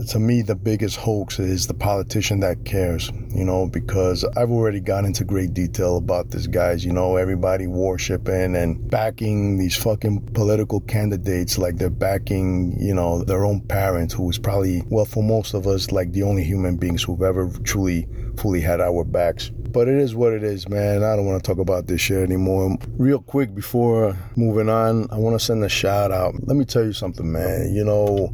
to 0.09 0.19
me, 0.19 0.43
the 0.43 0.55
biggest 0.55 0.97
hoax 0.97 1.39
is 1.39 1.65
the 1.65 1.73
politician 1.73 2.39
that 2.41 2.65
cares, 2.65 3.11
you 3.33 3.43
know, 3.43 3.67
because 3.67 4.23
I've 4.35 4.51
already 4.51 4.79
gone 4.79 5.05
into 5.05 5.23
great 5.23 5.55
detail 5.55 5.97
about 5.97 6.29
this, 6.29 6.45
guys. 6.45 6.85
You 6.85 6.93
know, 6.93 7.15
everybody 7.15 7.65
worshiping 7.65 8.55
and 8.55 8.89
backing 8.91 9.57
these 9.57 9.75
fucking 9.75 10.33
political 10.33 10.81
candidates 10.81 11.57
like 11.57 11.77
they're 11.77 11.89
backing, 11.89 12.77
you 12.79 12.93
know, 12.93 13.23
their 13.23 13.43
own 13.43 13.61
parents, 13.61 14.13
who 14.13 14.29
is 14.29 14.37
probably, 14.37 14.83
well, 14.89 15.05
for 15.05 15.23
most 15.23 15.55
of 15.55 15.65
us, 15.65 15.91
like 15.91 16.11
the 16.11 16.23
only 16.23 16.43
human 16.43 16.77
beings 16.77 17.01
who've 17.01 17.23
ever 17.23 17.49
truly, 17.63 18.07
fully 18.37 18.61
had 18.61 18.81
our 18.81 19.03
backs. 19.03 19.51
But 19.77 19.89
it 19.89 19.99
is 19.99 20.15
what 20.15 20.33
it 20.33 20.41
is, 20.41 20.67
man. 20.67 21.03
I 21.03 21.15
don't 21.15 21.27
want 21.27 21.43
to 21.43 21.47
talk 21.47 21.59
about 21.59 21.85
this 21.85 22.01
shit 22.01 22.23
anymore. 22.23 22.75
Real 22.97 23.21
quick 23.21 23.53
before 23.53 24.17
moving 24.35 24.69
on, 24.69 25.07
I 25.11 25.19
want 25.19 25.39
to 25.39 25.45
send 25.45 25.63
a 25.63 25.69
shout 25.69 26.11
out. 26.11 26.33
Let 26.47 26.57
me 26.57 26.65
tell 26.65 26.83
you 26.83 26.93
something, 26.93 27.31
man. 27.31 27.75
You 27.75 27.85
know, 27.85 28.33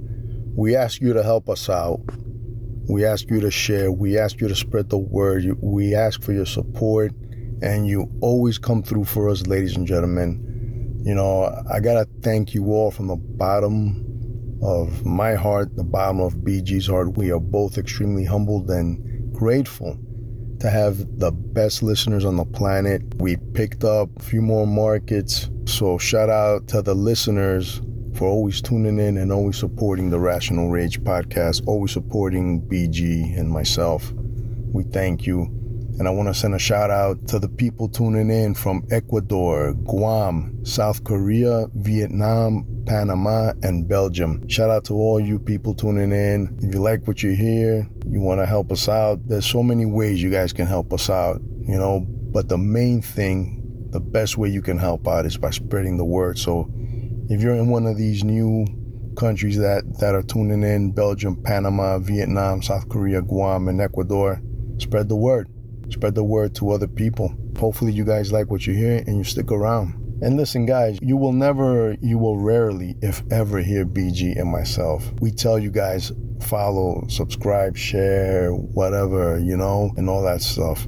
we 0.56 0.78
ask 0.78 1.02
you 1.02 1.12
to 1.12 1.22
help 1.22 1.50
us 1.50 1.68
out. 1.68 2.00
We 2.88 3.04
ask 3.04 3.30
you 3.30 3.42
to 3.42 3.52
share. 3.52 3.92
We 3.92 4.18
ask 4.18 4.40
you 4.40 4.48
to 4.48 4.56
spread 4.56 4.90
the 4.90 4.98
word. 4.98 5.44
We 5.62 5.94
ask 5.94 6.24
for 6.24 6.32
your 6.32 6.46
support, 6.46 7.12
and 7.62 7.86
you 7.86 8.10
always 8.22 8.58
come 8.58 8.82
through 8.82 9.04
for 9.04 9.28
us, 9.28 9.46
ladies 9.46 9.76
and 9.76 9.86
gentlemen. 9.86 11.02
You 11.04 11.14
know, 11.14 11.54
I 11.70 11.82
gotta 11.82 12.08
thank 12.22 12.54
you 12.54 12.68
all 12.68 12.90
from 12.90 13.08
the 13.08 13.18
bottom 13.18 14.60
of 14.64 15.06
my 15.06 15.34
heart, 15.34 15.76
the 15.76 15.84
bottom 15.84 16.22
of 16.22 16.36
BG's 16.36 16.88
heart. 16.88 17.18
We 17.18 17.34
are 17.34 17.40
both 17.42 17.78
extremely 17.78 18.24
humbled 18.24 18.70
and 18.70 19.34
grateful 19.34 20.00
to 20.60 20.70
have 20.70 21.20
the 21.20 21.32
best 21.32 21.84
listeners 21.84 22.26
on 22.26 22.38
the 22.38 22.46
planet. 22.46 23.02
We 23.16 23.38
picked 23.54 23.84
up 23.84 24.10
a 24.18 24.24
few 24.24 24.42
more 24.42 24.66
markets. 24.66 25.50
So 25.66 25.98
shout 25.98 26.30
out 26.30 26.68
to 26.70 26.82
the 26.82 26.96
listeners 26.96 27.82
for 28.16 28.28
always 28.28 28.62
tuning 28.62 29.00
in 29.00 29.18
and 29.18 29.32
always 29.32 29.58
supporting 29.58 30.10
the 30.10 30.20
Rational 30.20 30.70
Rage 30.70 31.02
podcast, 31.02 31.68
always 31.68 31.92
supporting 31.92 32.62
BG 32.62 33.38
and 33.38 33.50
myself. 33.50 34.12
We 34.72 34.84
thank 34.84 35.28
you. 35.28 35.53
And 36.00 36.08
I 36.08 36.12
want 36.12 36.28
to 36.28 36.34
send 36.34 36.56
a 36.56 36.60
shout 36.60 36.90
out 36.90 37.28
to 37.28 37.40
the 37.40 37.48
people 37.48 37.88
tuning 37.88 38.32
in 38.32 38.56
from 38.56 38.84
Ecuador, 38.90 39.74
Guam, 39.74 40.66
South 40.66 41.04
Korea, 41.04 41.68
Vietnam, 41.76 42.66
Panama, 42.88 43.54
and 43.62 43.88
Belgium. 43.88 44.48
Shout 44.50 44.72
out 44.72 44.86
to 44.86 44.94
all 44.96 45.20
you 45.20 45.38
people 45.38 45.76
tuning 45.76 46.12
in. 46.12 46.58
If 46.62 46.74
you 46.74 46.82
like 46.82 47.08
what 47.08 47.22
you 47.22 47.32
hear, 47.32 47.88
you 48.10 48.22
want 48.22 48.42
to 48.42 48.46
help 48.46 48.72
us 48.72 48.90
out, 48.90 49.20
there's 49.28 49.46
so 49.46 49.62
many 49.62 49.86
ways 49.86 50.22
you 50.22 50.32
guys 50.32 50.52
can 50.52 50.66
help 50.66 50.92
us 50.94 51.10
out, 51.10 51.42
you 51.62 51.78
know. 51.78 52.06
But 52.08 52.50
the 52.50 52.58
main 52.58 53.02
thing, 53.02 53.88
the 53.92 54.00
best 54.00 54.38
way 54.38 54.50
you 54.50 54.64
can 54.64 54.80
help 54.80 55.08
out 55.08 55.28
is 55.28 55.38
by 55.38 55.52
spreading 55.52 55.98
the 55.98 56.06
word. 56.06 56.40
So 56.40 56.72
if 57.30 57.42
you're 57.42 57.56
in 57.56 57.70
one 57.70 57.86
of 57.86 57.98
these 57.98 58.24
new 58.24 58.66
countries 59.16 59.58
that, 59.60 59.84
that 60.00 60.16
are 60.16 60.24
tuning 60.24 60.64
in 60.64 60.92
Belgium, 60.92 61.42
Panama, 61.44 62.00
Vietnam, 62.00 62.64
South 62.64 62.90
Korea, 62.90 63.22
Guam, 63.22 63.68
and 63.68 63.80
Ecuador 63.80 64.42
spread 64.80 65.08
the 65.08 65.16
word. 65.16 65.48
Spread 65.94 66.16
the 66.16 66.24
word 66.24 66.56
to 66.56 66.72
other 66.72 66.88
people. 66.88 67.36
Hopefully, 67.58 67.92
you 67.92 68.04
guys 68.04 68.32
like 68.32 68.50
what 68.50 68.68
you 68.68 68.74
hear 68.74 69.04
and 69.08 69.18
you 69.18 69.24
stick 69.24 69.52
around. 69.52 69.94
And 70.22 70.38
listen, 70.38 70.66
guys, 70.66 71.00
you 71.02 71.18
will 71.18 71.34
never, 71.34 71.96
you 72.02 72.18
will 72.18 72.38
rarely, 72.38 72.96
if 73.02 73.24
ever, 73.32 73.60
hear 73.60 73.86
BG 73.86 74.40
and 74.40 74.52
myself. 74.52 75.12
We 75.20 75.32
tell 75.32 75.60
you 75.60 75.70
guys 75.70 76.12
follow, 76.42 77.06
subscribe, 77.10 77.78
share, 77.78 78.52
whatever, 78.52 79.40
you 79.40 79.58
know, 79.58 79.92
and 79.98 80.10
all 80.10 80.24
that 80.24 80.42
stuff 80.42 80.88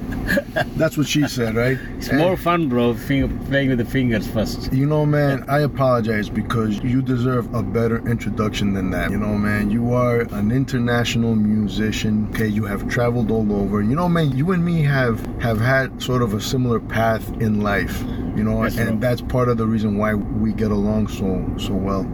That's 0.76 0.96
what 0.96 1.06
she 1.06 1.28
said, 1.28 1.54
right? 1.54 1.78
It's 1.98 2.08
and, 2.08 2.18
more 2.18 2.36
fun, 2.36 2.68
bro, 2.68 2.94
playing 2.94 3.68
with 3.68 3.78
the 3.78 3.84
fingers 3.84 4.26
first. 4.26 4.72
You 4.72 4.86
know, 4.86 5.04
man, 5.04 5.44
I 5.48 5.60
apologize 5.60 6.30
because 6.30 6.82
you 6.82 7.02
deserve 7.02 7.52
a 7.54 7.62
better 7.62 7.98
introduction 8.08 8.72
than 8.72 8.90
that. 8.90 9.10
You 9.10 9.18
know, 9.18 9.36
man, 9.36 9.70
you 9.70 9.92
are 9.92 10.20
an 10.20 10.50
international 10.50 11.34
musician. 11.34 12.28
Okay, 12.30 12.48
you 12.48 12.64
have 12.64 12.88
traveled 12.88 13.30
all 13.30 13.52
over. 13.52 13.82
You 13.82 13.94
know, 13.94 14.08
man, 14.08 14.34
you 14.36 14.52
and 14.52 14.64
me 14.64 14.82
have 14.82 15.24
have 15.40 15.60
had 15.60 16.02
sort 16.02 16.22
of 16.22 16.32
a 16.32 16.40
similar 16.40 16.80
path 16.80 17.28
in 17.40 17.60
life. 17.60 18.02
You 18.34 18.42
know, 18.42 18.62
and 18.62 19.00
that's 19.00 19.20
part 19.20 19.48
of 19.48 19.58
the 19.58 19.66
reason 19.66 19.98
why 19.98 20.14
we 20.14 20.52
get 20.52 20.70
along 20.70 21.08
so 21.08 21.44
so 21.58 21.74
well 21.74 22.04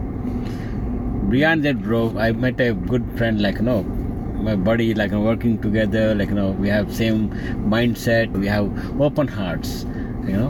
beyond 1.31 1.63
that, 1.63 1.81
bro, 1.81 2.15
I 2.17 2.33
met 2.33 2.59
a 2.59 2.73
good 2.73 3.03
friend, 3.17 3.41
like, 3.41 3.55
you 3.55 3.61
know, 3.61 3.83
my 3.83 4.55
buddy, 4.55 4.93
like, 4.93 5.11
working 5.11 5.59
together, 5.61 6.13
like, 6.13 6.29
you 6.29 6.35
know, 6.35 6.51
we 6.51 6.67
have 6.67 6.93
same 6.93 7.29
mindset, 7.69 8.31
we 8.33 8.47
have 8.47 9.01
open 9.01 9.27
hearts, 9.27 9.85
you 10.27 10.35
know. 10.35 10.49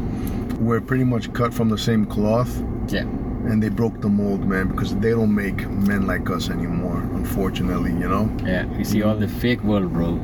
We're 0.60 0.82
pretty 0.82 1.04
much 1.04 1.32
cut 1.34 1.54
from 1.54 1.70
the 1.70 1.78
same 1.78 2.06
cloth. 2.06 2.52
Yeah. 2.88 3.02
And 3.02 3.62
they 3.62 3.70
broke 3.70 4.02
the 4.02 4.10
mold, 4.10 4.48
man, 4.48 4.68
because 4.70 4.96
they 4.98 5.12
don't 5.12 5.34
make 5.34 5.68
men 5.70 6.08
like 6.08 6.30
us 6.30 6.50
anymore, 6.50 6.98
unfortunately, 7.14 7.92
you 7.92 8.10
know? 8.10 8.36
Yeah, 8.44 8.66
you 8.78 8.84
see 8.84 9.04
all 9.04 9.16
the 9.16 9.28
fake 9.28 9.64
world, 9.64 9.94
bro. 9.94 10.20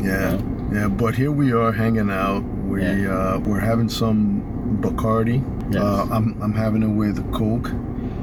Yeah, 0.00 0.32
you 0.32 0.38
know? 0.38 0.70
yeah, 0.72 0.88
but 0.88 1.14
here 1.14 1.30
we 1.32 1.52
are 1.52 1.72
hanging 1.72 2.10
out. 2.10 2.42
We, 2.66 2.82
yeah. 2.82 3.34
uh, 3.34 3.38
we're 3.40 3.60
having 3.60 3.88
some 3.88 4.42
Bacardi. 4.80 5.42
Yes. 5.72 5.82
Uh, 5.82 6.08
I'm, 6.10 6.40
I'm 6.42 6.54
having 6.54 6.82
it 6.82 6.88
with 6.88 7.32
Coke, 7.32 7.70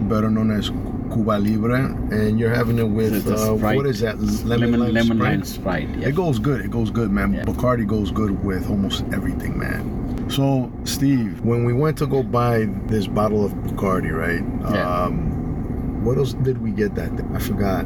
better 0.10 0.30
known 0.30 0.52
as 0.52 0.72
Cuba 1.12 1.39
Libre, 1.39 1.86
and 2.12 2.39
you're 2.39 2.54
having 2.54 2.80
it 2.80 2.84
with 2.84 3.28
uh, 3.28 3.54
what 3.54 3.86
is 3.86 4.00
that? 4.02 4.19
Lemon, 4.19 4.72
lemon, 4.72 4.93
lemon 4.93 5.17
Sprite. 5.17 5.19
Lime 5.19 5.43
Sprite 5.43 5.89
yeah. 5.98 6.08
It 6.10 6.15
goes 6.15 6.39
good. 6.39 6.62
It 6.62 6.72
goes 6.72 6.91
good, 6.91 7.12
man. 7.12 7.34
Yeah. 7.34 7.43
Bacardi 7.43 7.86
goes 7.86 8.12
good 8.12 8.43
with 8.43 8.69
almost 8.69 9.04
everything, 9.13 9.58
man. 9.58 10.30
So, 10.30 10.72
Steve, 10.84 11.41
when 11.41 11.65
we 11.65 11.74
went 11.74 11.98
to 12.00 12.08
go 12.08 12.22
buy 12.22 12.65
this 12.86 13.08
bottle 13.08 13.45
of 13.45 13.52
Bacardi, 13.54 14.12
right? 14.12 14.43
Yeah. 14.74 15.04
Um, 15.04 16.04
what 16.04 16.17
else 16.17 16.34
did 16.34 16.62
we 16.62 16.72
get 16.72 16.95
that 16.95 17.15
day? 17.15 17.24
I 17.34 17.39
forgot. 17.39 17.86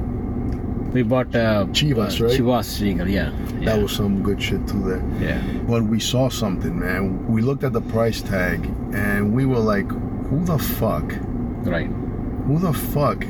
We 0.94 1.02
bought 1.02 1.34
uh, 1.36 1.66
Chivas, 1.72 2.22
uh, 2.22 2.26
right? 2.26 2.40
Chivas 2.40 2.82
Regal, 2.82 3.10
yeah, 3.10 3.32
yeah. 3.60 3.66
That 3.66 3.82
was 3.82 3.94
some 3.94 4.22
good 4.22 4.42
shit 4.42 4.68
too 4.68 4.84
there. 4.84 5.04
Yeah. 5.20 5.42
But 5.64 5.84
we 5.84 6.00
saw 6.00 6.30
something, 6.30 6.78
man. 6.78 7.26
We 7.28 7.42
looked 7.42 7.64
at 7.64 7.74
the 7.74 7.82
price 7.82 8.22
tag 8.22 8.64
and 8.94 9.34
we 9.34 9.46
were 9.46 9.60
like, 9.60 9.90
who 9.90 10.46
the 10.46 10.60
fuck? 10.60 11.12
Right 11.66 11.90
who 12.46 12.60
the 12.60 12.74
fuck 12.74 13.26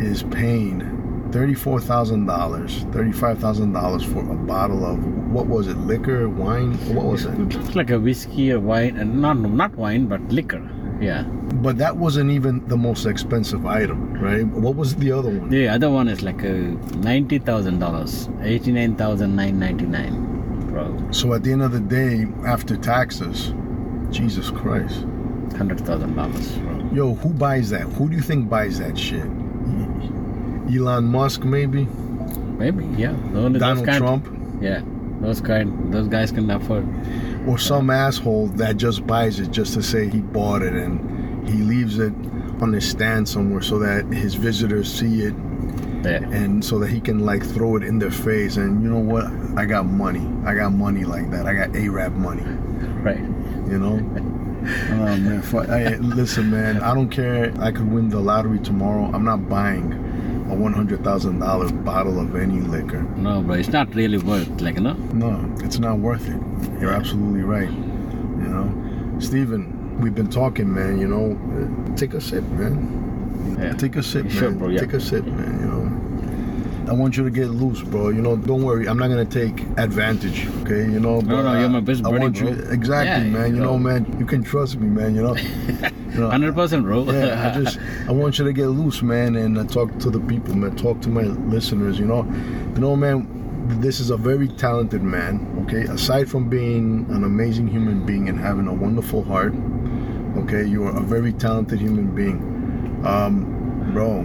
is 0.00 0.22
paying 0.24 1.28
thirty-four 1.32 1.80
thousand 1.80 2.26
dollars, 2.26 2.84
thirty-five 2.92 3.38
thousand 3.38 3.72
dollars 3.72 4.04
for 4.04 4.20
a 4.20 4.36
bottle 4.36 4.84
of 4.84 5.04
what 5.32 5.46
was 5.46 5.66
it? 5.66 5.76
Liquor, 5.78 6.28
wine? 6.28 6.74
What 6.94 7.06
was 7.06 7.24
it? 7.24 7.34
It's 7.56 7.74
like 7.74 7.90
a 7.90 7.98
whiskey 7.98 8.52
or 8.52 8.60
wine, 8.60 8.96
and 8.96 9.20
not 9.20 9.38
not 9.38 9.74
wine, 9.76 10.06
but 10.06 10.20
liquor. 10.28 10.62
Yeah. 11.00 11.24
But 11.24 11.78
that 11.78 11.96
wasn't 11.96 12.30
even 12.30 12.66
the 12.68 12.76
most 12.76 13.04
expensive 13.04 13.66
item, 13.66 14.14
right? 14.14 14.46
What 14.46 14.76
was 14.76 14.94
the 14.94 15.10
other 15.10 15.30
one? 15.30 15.48
The 15.48 15.68
other 15.68 15.90
one 15.90 16.08
is 16.08 16.22
like 16.22 16.42
a 16.44 16.52
ninety 17.02 17.38
thousand 17.38 17.80
dollars, 17.80 18.28
eighty 18.42 18.70
nine 18.70 18.94
thousand 18.94 19.34
nine 19.34 19.58
ninety 19.58 19.86
nine, 19.86 20.68
bro. 20.68 20.96
So 21.10 21.34
at 21.34 21.42
the 21.42 21.52
end 21.52 21.62
of 21.62 21.72
the 21.72 21.80
day, 21.80 22.26
after 22.46 22.76
taxes, 22.76 23.52
Jesus 24.10 24.50
Christ. 24.50 25.04
Hundred 25.56 25.80
thousand 25.80 26.14
dollars. 26.14 26.56
Yo, 26.94 27.14
who 27.14 27.30
buys 27.30 27.70
that? 27.70 27.82
Who 27.82 28.08
do 28.08 28.14
you 28.16 28.22
think 28.22 28.48
buys 28.48 28.78
that 28.78 28.96
shit? 28.96 29.26
Elon 30.72 31.04
Musk, 31.04 31.44
maybe? 31.44 31.84
Maybe, 32.58 32.84
yeah. 32.96 33.14
Those 33.32 33.58
Donald 33.58 33.84
kind, 33.86 33.98
Trump? 33.98 34.28
Yeah, 34.60 34.82
those 35.20 35.40
kind, 35.40 35.92
those 35.92 36.08
guys 36.08 36.30
can 36.30 36.48
afford. 36.50 36.86
Or 37.48 37.58
some 37.58 37.90
asshole 37.90 38.46
that 38.48 38.76
just 38.76 39.06
buys 39.06 39.40
it 39.40 39.50
just 39.50 39.74
to 39.74 39.82
say 39.82 40.08
he 40.08 40.20
bought 40.20 40.62
it 40.62 40.72
and 40.72 41.48
he 41.48 41.58
leaves 41.58 41.98
it 41.98 42.12
on 42.62 42.72
his 42.72 42.88
stand 42.88 43.28
somewhere 43.28 43.60
so 43.60 43.78
that 43.80 44.06
his 44.06 44.34
visitors 44.34 44.90
see 44.92 45.22
it 45.22 45.34
Yeah. 46.04 46.22
and 46.30 46.64
so 46.64 46.78
that 46.78 46.88
he 46.90 47.00
can 47.00 47.26
like 47.26 47.44
throw 47.44 47.76
it 47.76 47.82
in 47.82 47.98
their 47.98 48.10
face 48.12 48.56
and 48.56 48.82
you 48.82 48.88
know 48.88 49.00
what? 49.00 49.26
I 49.58 49.66
got 49.66 49.84
money. 49.86 50.26
I 50.46 50.54
got 50.54 50.70
money 50.72 51.04
like 51.04 51.30
that. 51.32 51.46
I 51.46 51.54
got 51.54 51.74
Arab 51.76 52.14
money. 52.14 52.44
Right. 53.02 53.18
You 53.18 53.78
know? 53.78 54.30
oh 54.66 55.16
man, 55.16 55.42
fuck. 55.42 55.68
Listen, 56.00 56.50
man. 56.50 56.80
I 56.80 56.94
don't 56.94 57.10
care. 57.10 57.52
I 57.60 57.70
could 57.70 57.90
win 57.90 58.08
the 58.08 58.20
lottery 58.20 58.58
tomorrow. 58.58 59.10
I'm 59.12 59.24
not 59.24 59.48
buying 59.48 59.92
a 60.50 60.54
one 60.54 60.72
hundred 60.72 61.02
thousand 61.04 61.38
dollar 61.38 61.70
bottle 61.70 62.18
of 62.20 62.34
any 62.36 62.60
liquor. 62.60 63.02
No, 63.16 63.42
bro, 63.42 63.54
it's 63.54 63.68
not 63.68 63.94
really 63.94 64.18
worth 64.18 64.60
like 64.60 64.76
know. 64.76 64.94
No, 65.12 65.54
it's 65.64 65.78
not 65.78 65.98
worth 65.98 66.28
it. 66.28 66.40
You're 66.80 66.92
absolutely 66.92 67.42
right. 67.42 67.70
You 67.70 68.48
know, 68.48 69.20
Steven, 69.20 70.00
we've 70.00 70.14
been 70.14 70.30
talking, 70.30 70.72
man. 70.72 70.98
You 70.98 71.08
know, 71.08 71.94
take 71.96 72.14
a 72.14 72.20
sip, 72.20 72.44
man. 72.44 73.56
Yeah. 73.58 73.72
Take 73.74 73.96
a 73.96 74.02
sip, 74.02 74.24
man. 74.24 74.34
Sure, 74.34 74.50
bro, 74.50 74.68
yeah. 74.68 74.80
Take 74.80 74.94
a 74.94 75.00
sip, 75.00 75.24
man. 75.24 75.60
You 75.60 75.66
know. 75.66 75.83
I 76.88 76.92
want 76.92 77.16
you 77.16 77.24
to 77.24 77.30
get 77.30 77.46
loose, 77.48 77.82
bro. 77.82 78.08
You 78.10 78.20
know, 78.20 78.36
don't 78.36 78.62
worry. 78.62 78.86
I'm 78.88 78.98
not 78.98 79.08
gonna 79.08 79.24
take 79.24 79.60
advantage, 79.78 80.46
okay? 80.62 80.80
You 80.90 81.00
know, 81.00 81.20
No, 81.20 81.36
but, 81.36 81.42
no, 81.42 81.48
uh, 81.48 81.60
you're 81.60 81.68
my 81.68 81.80
best 81.80 82.00
I 82.04 82.10
buddy, 82.10 82.18
want 82.20 82.40
you 82.40 82.50
bro. 82.54 82.70
exactly, 82.72 83.26
Yeah, 83.26 83.30
man. 83.38 83.54
You 83.56 83.62
know, 83.62 83.78
man. 83.78 84.16
You 84.18 84.26
can 84.26 84.42
trust 84.42 84.76
me, 84.78 84.88
man. 84.88 85.14
You 85.14 85.22
know. 85.22 85.36
you 85.36 86.20
know, 86.20 86.30
Hundred 86.36 86.54
percent, 86.54 86.84
bro. 86.84 87.04
yeah, 87.04 87.50
I 87.54 87.58
just 87.62 87.78
I 88.08 88.12
want 88.12 88.38
you 88.38 88.44
to 88.44 88.52
get 88.52 88.66
loose, 88.66 89.02
man, 89.02 89.36
and 89.36 89.56
uh, 89.58 89.64
talk 89.64 89.96
to 90.00 90.10
the 90.10 90.20
people, 90.20 90.54
man. 90.54 90.76
Talk 90.76 91.00
to 91.02 91.08
my 91.08 91.22
listeners. 91.22 91.98
You 91.98 92.06
know, 92.06 92.24
you 92.74 92.80
know, 92.80 92.96
man. 92.96 93.40
This 93.80 93.98
is 93.98 94.10
a 94.10 94.16
very 94.18 94.48
talented 94.48 95.02
man. 95.02 95.64
Okay, 95.64 95.84
aside 95.90 96.28
from 96.28 96.50
being 96.50 97.06
an 97.08 97.24
amazing 97.24 97.66
human 97.66 98.04
being 98.04 98.28
and 98.28 98.38
having 98.38 98.66
a 98.68 98.74
wonderful 98.74 99.24
heart, 99.24 99.54
okay, 100.36 100.64
you 100.66 100.84
are 100.84 100.94
a 100.94 101.00
very 101.00 101.32
talented 101.32 101.80
human 101.80 102.14
being. 102.14 102.36
Um, 103.06 103.90
bro, 103.94 104.20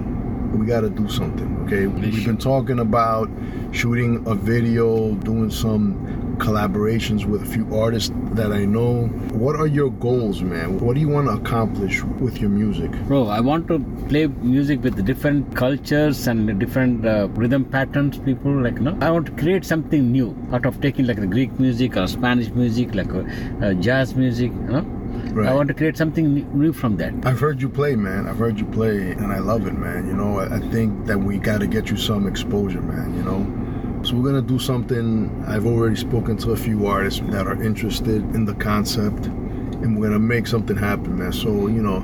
we 0.53 0.65
got 0.65 0.81
to 0.81 0.89
do 0.89 1.07
something. 1.09 1.57
Okay, 1.65 1.87
we've 1.87 2.25
been 2.25 2.37
talking 2.37 2.79
about 2.79 3.29
shooting 3.71 4.23
a 4.27 4.35
video, 4.35 5.13
doing 5.15 5.51
some 5.51 6.37
collaborations 6.39 7.25
with 7.25 7.43
a 7.43 7.45
few 7.45 7.65
artists 7.75 8.11
that 8.31 8.51
I 8.51 8.65
know. 8.65 9.07
What 9.33 9.55
are 9.57 9.67
your 9.67 9.91
goals, 9.91 10.41
man? 10.41 10.79
What 10.79 10.95
do 10.95 11.01
you 11.01 11.09
want 11.09 11.27
to 11.27 11.33
accomplish 11.33 12.01
with 12.03 12.39
your 12.39 12.49
music? 12.49 12.91
Bro, 13.07 13.27
I 13.27 13.41
want 13.41 13.67
to 13.67 13.79
play 14.07 14.27
music 14.27 14.81
with 14.81 15.05
different 15.05 15.55
cultures 15.55 16.27
and 16.27 16.59
different 16.59 17.05
uh, 17.05 17.27
rhythm 17.29 17.65
patterns. 17.65 18.17
People 18.19 18.63
like, 18.63 18.75
you 18.75 18.81
know, 18.81 18.97
I 19.01 19.11
want 19.11 19.25
to 19.27 19.31
create 19.33 19.65
something 19.65 20.11
new 20.11 20.35
out 20.51 20.65
of 20.65 20.81
taking 20.81 21.05
like 21.05 21.19
the 21.19 21.27
Greek 21.27 21.59
music 21.59 21.97
or 21.97 22.07
Spanish 22.07 22.49
music, 22.49 22.95
like 22.95 23.13
uh, 23.13 23.23
uh, 23.61 23.73
jazz 23.73 24.15
music. 24.15 24.51
You 24.51 24.71
know, 24.71 24.98
I 25.37 25.53
want 25.53 25.67
to 25.67 25.73
create 25.73 25.97
something 25.97 26.33
new- 26.53 26.73
from 26.73 26.97
that. 26.97 27.13
I've 27.23 27.39
heard 27.39 27.61
you 27.61 27.69
play, 27.69 27.95
man. 27.95 28.27
I've 28.27 28.37
heard 28.37 28.59
you 28.59 28.65
play, 28.65 29.11
and 29.11 29.31
I 29.31 29.39
love 29.39 29.67
it, 29.67 29.73
man. 29.77 30.07
You 30.07 30.13
know, 30.13 30.39
I 30.39 30.55
I 30.57 30.59
think 30.71 31.05
that 31.07 31.19
we 31.19 31.37
got 31.37 31.59
to 31.59 31.67
get 31.67 31.89
you 31.89 31.97
some 31.97 32.27
exposure, 32.27 32.81
man. 32.81 33.15
You 33.17 33.23
know, 33.23 34.03
so 34.03 34.15
we're 34.15 34.29
gonna 34.31 34.41
do 34.41 34.59
something. 34.59 35.29
I've 35.47 35.65
already 35.65 35.95
spoken 35.95 36.37
to 36.37 36.51
a 36.51 36.55
few 36.57 36.87
artists 36.87 37.21
that 37.29 37.47
are 37.47 37.61
interested 37.61 38.21
in 38.35 38.45
the 38.45 38.55
concept, 38.55 39.25
and 39.81 39.97
we're 39.97 40.07
gonna 40.07 40.19
make 40.19 40.47
something 40.47 40.77
happen, 40.77 41.17
man. 41.19 41.31
So 41.33 41.67
you 41.67 41.81
know, 41.81 41.99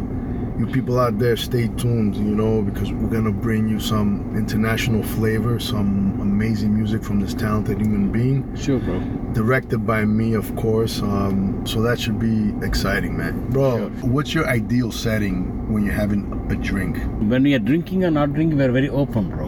you 0.60 0.68
people 0.68 1.00
out 1.00 1.18
there, 1.20 1.36
stay 1.38 1.68
tuned. 1.70 2.16
You 2.16 2.36
know, 2.36 2.62
because 2.62 2.92
we're 2.92 3.10
gonna 3.18 3.32
bring 3.32 3.68
you 3.68 3.80
some 3.80 4.36
international 4.36 5.04
flavor, 5.04 5.60
some 5.60 6.05
amazing 6.36 6.76
music 6.76 7.02
from 7.02 7.20
this 7.22 7.34
talented 7.34 7.80
human 7.80 8.12
being 8.12 8.40
Sure, 8.56 8.80
bro. 8.80 9.00
directed 9.34 9.86
by 9.88 10.04
me, 10.04 10.34
of 10.34 10.54
course. 10.58 11.02
Um, 11.02 11.66
so 11.66 11.82
that 11.82 11.98
should 12.00 12.20
be 12.20 12.54
exciting, 12.70 13.16
man. 13.22 13.36
Bro, 13.52 13.70
Sure. 13.78 13.90
what's 14.16 14.34
your 14.38 14.48
ideal 14.48 14.92
setting 14.92 15.38
when 15.72 15.86
you're 15.86 16.00
having 16.04 16.24
a 16.50 16.56
drink? 16.70 16.98
When 17.34 17.44
we 17.44 17.54
are 17.58 17.64
drinking 17.72 18.04
or 18.04 18.12
not 18.12 18.34
drinking, 18.34 18.58
we 18.58 18.66
are 18.66 18.72
very 18.80 18.90
open, 18.90 19.30
bro. 19.36 19.48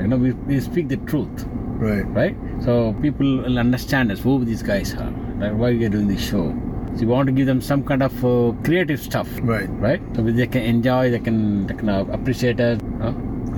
You 0.00 0.06
know, 0.06 0.16
we, 0.16 0.30
we 0.50 0.60
speak 0.60 0.86
the 0.88 0.98
truth. 1.12 1.46
Right. 1.86 2.06
right? 2.20 2.36
So 2.66 2.92
people 3.02 3.26
will 3.38 3.58
understand 3.58 4.12
us 4.12 4.20
who 4.20 4.44
these 4.44 4.62
guys 4.62 4.94
are, 4.94 5.10
right? 5.42 5.52
why 5.54 5.70
we 5.72 5.84
are 5.86 5.88
doing 5.96 6.08
this 6.08 6.20
show. 6.30 6.44
So 6.94 7.00
we 7.00 7.06
want 7.06 7.26
to 7.26 7.32
give 7.32 7.46
them 7.46 7.60
some 7.60 7.82
kind 7.84 8.02
of 8.02 8.24
uh, 8.24 8.52
creative 8.64 9.00
stuff, 9.00 9.28
Right. 9.42 9.68
right? 9.86 10.00
So 10.14 10.22
they 10.22 10.46
can 10.46 10.62
enjoy, 10.62 11.10
they 11.10 11.18
can, 11.20 11.66
they 11.66 11.74
can 11.74 11.88
uh, 11.88 12.04
appreciate 12.18 12.58
it. 12.60 12.80
Huh? 13.02 13.12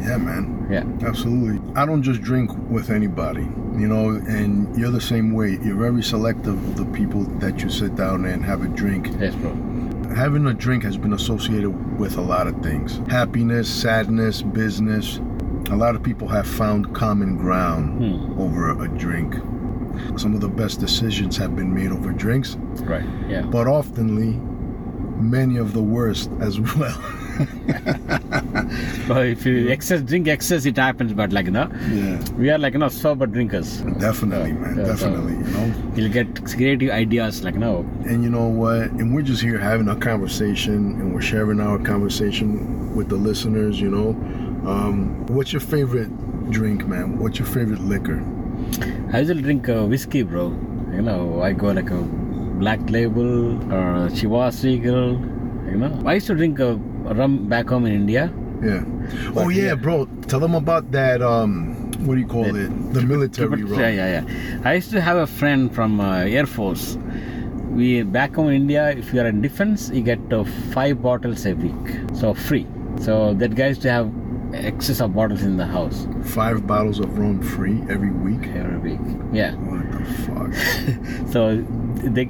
Yeah, 0.09 0.16
man. 0.19 0.57
Yeah, 0.70 0.85
Absolutely. 1.02 1.61
I 1.74 1.85
don't 1.85 2.02
just 2.02 2.22
drink 2.22 2.50
with 2.70 2.90
anybody, 2.90 3.42
you 3.42 3.88
know, 3.88 4.11
and 4.11 4.74
you're 4.78 4.90
the 4.92 5.00
same 5.00 5.33
way. 5.33 5.59
You're 5.62 5.76
very 5.76 6.02
selective 6.02 6.54
of 6.54 6.76
the 6.76 6.85
people 6.87 7.24
that 7.40 7.61
you 7.62 7.68
sit 7.70 7.96
down 7.96 8.24
and 8.24 8.44
have 8.44 8.62
a 8.62 8.68
drink. 8.68 9.09
yes, 9.18 9.35
bro. 9.35 9.50
Having 10.14 10.46
a 10.46 10.54
drink 10.54 10.83
has 10.85 10.96
been 10.96 11.12
associated 11.12 11.70
with 11.98 12.16
a 12.18 12.20
lot 12.20 12.46
of 12.46 12.61
things 12.62 12.98
happiness, 13.09 13.68
sadness, 13.68 14.42
business. 14.42 15.18
A 15.70 15.76
lot 15.76 15.94
of 15.94 16.02
people 16.02 16.26
have 16.28 16.46
found 16.48 16.92
common 16.94 17.37
ground 17.37 17.98
Hmm. 18.02 18.40
over 18.40 18.70
a 18.83 18.88
drink. 18.88 19.35
Some 20.16 20.35
of 20.35 20.40
the 20.40 20.48
best 20.48 20.80
decisions 20.80 21.37
have 21.37 21.54
been 21.54 21.72
made 21.74 21.92
over 21.92 22.12
drinks. 22.12 22.56
Right. 22.83 23.04
Yeah. 23.28 23.42
but 23.42 23.66
oftenly 23.66 24.35
many 25.20 25.59
of 25.59 25.72
the 25.74 25.83
worst 25.83 26.30
as 26.40 26.59
well. 26.76 26.98
So 29.07 29.18
if 29.22 29.44
you 29.44 29.68
excess 29.70 30.03
drink 30.03 30.29
excess, 30.29 30.64
it 30.66 30.76
happens. 30.76 31.12
But 31.12 31.33
like 31.33 31.46
you 31.46 31.50
know, 31.53 31.68
yeah, 31.90 32.18
we 32.38 32.50
are 32.50 32.59
like 32.59 32.74
you 32.74 32.79
know 32.79 32.88
sober 32.88 33.26
drinkers. 33.26 33.81
definitely, 33.98 34.53
man, 34.53 34.79
Yeah, 34.79 34.85
so 34.94 35.11
definitely. 35.11 35.33
You 35.35 35.53
know, 35.55 35.74
You'll 35.96 36.12
get 36.12 36.44
creative 36.44 36.90
ideas 36.90 37.42
like 37.42 37.55
you 37.55 37.61
know. 37.61 37.81
and 38.07 38.22
you 38.22 38.31
know 38.31 38.46
what? 38.46 38.90
And 39.00 39.14
we're 39.14 39.22
just 39.22 39.42
here 39.42 39.59
having 39.59 39.88
a 39.88 39.96
conversation, 39.96 40.74
and 41.00 41.12
we're 41.14 41.20
sharing 41.22 41.61
our 41.61 41.79
conversation 41.79 42.94
with 42.94 43.09
the 43.09 43.16
listeners. 43.16 43.81
You 43.81 43.90
know, 43.90 44.09
um, 44.70 45.26
what's 45.26 45.53
your 45.53 45.61
favorite 45.61 46.11
drink, 46.50 46.87
man? 46.87 47.18
What's 47.18 47.38
your 47.38 47.48
favorite 47.48 47.81
liquor? 47.81 48.22
I 49.12 49.20
usually 49.20 49.42
drink 49.42 49.68
uh, 49.68 49.85
whiskey, 49.87 50.22
bro. 50.22 50.48
You 50.92 51.03
know, 51.03 51.42
I 51.42 51.53
go 51.53 51.68
like 51.72 51.90
a 51.90 52.00
Black 52.62 52.88
Label 52.90 53.55
or 53.72 54.09
Chivas 54.11 54.62
Regal. 54.64 55.12
You 55.70 55.76
know, 55.79 56.03
I 56.05 56.14
used 56.14 56.26
to 56.29 56.35
drink 56.35 56.59
uh, 56.61 56.74
rum 57.05 57.49
back 57.49 57.69
home 57.69 57.87
in 57.87 57.93
India. 57.93 58.33
Yeah. 58.63 58.85
But 59.35 59.45
oh 59.47 59.49
yeah, 59.49 59.63
yeah. 59.63 59.75
bro. 59.75 60.07
Tell 60.29 60.41
them 60.41 60.55
about 60.55 60.91
that. 60.93 61.23
Um, 61.23 61.75
what 62.07 62.15
do 62.15 62.21
you 62.21 62.27
call 62.27 62.45
The- 62.45 62.67
it? 62.67 62.93
The 62.95 63.03
military 63.03 63.63
rum. 63.65 63.81
Yeah, 63.81 63.89
yeah, 63.91 64.23
yeah. 64.23 64.61
I 64.65 64.75
used 64.75 64.91
to 64.93 65.01
have 65.01 65.17
a 65.17 65.27
friend 65.27 65.73
from 65.75 66.01
uh, 66.01 66.21
Air 66.25 66.47
Force. 66.47 66.97
We 67.71 68.03
back 68.03 68.35
home 68.35 68.49
in 68.49 68.55
India, 68.55 68.91
if 68.91 69.13
you 69.15 69.21
are 69.21 69.27
in 69.29 69.41
defense, 69.43 69.91
you 69.91 70.03
get 70.03 70.19
uh, 70.33 70.43
five 70.73 71.01
bottles 71.03 71.47
a 71.47 71.55
week, 71.55 72.01
so 72.15 72.35
free. 72.35 72.67
So 73.01 73.33
that 73.35 73.55
guy 73.55 73.69
used 73.69 73.83
to 73.83 73.91
have 73.93 74.11
excess 74.53 75.01
of 75.01 75.15
bottles 75.15 75.43
in 75.45 75.57
the 75.57 75.65
house 75.65 76.09
Five 76.25 76.67
bottles 76.67 76.99
of 76.99 77.17
rum 77.17 77.41
free 77.41 77.81
every 77.89 78.11
week. 78.11 78.49
every 78.49 78.97
week. 78.97 79.01
Yeah. 79.33 79.55
What 79.55 79.87
the 79.93 80.05
fuck? 80.27 81.29
So 81.33 81.65
they, 82.03 82.25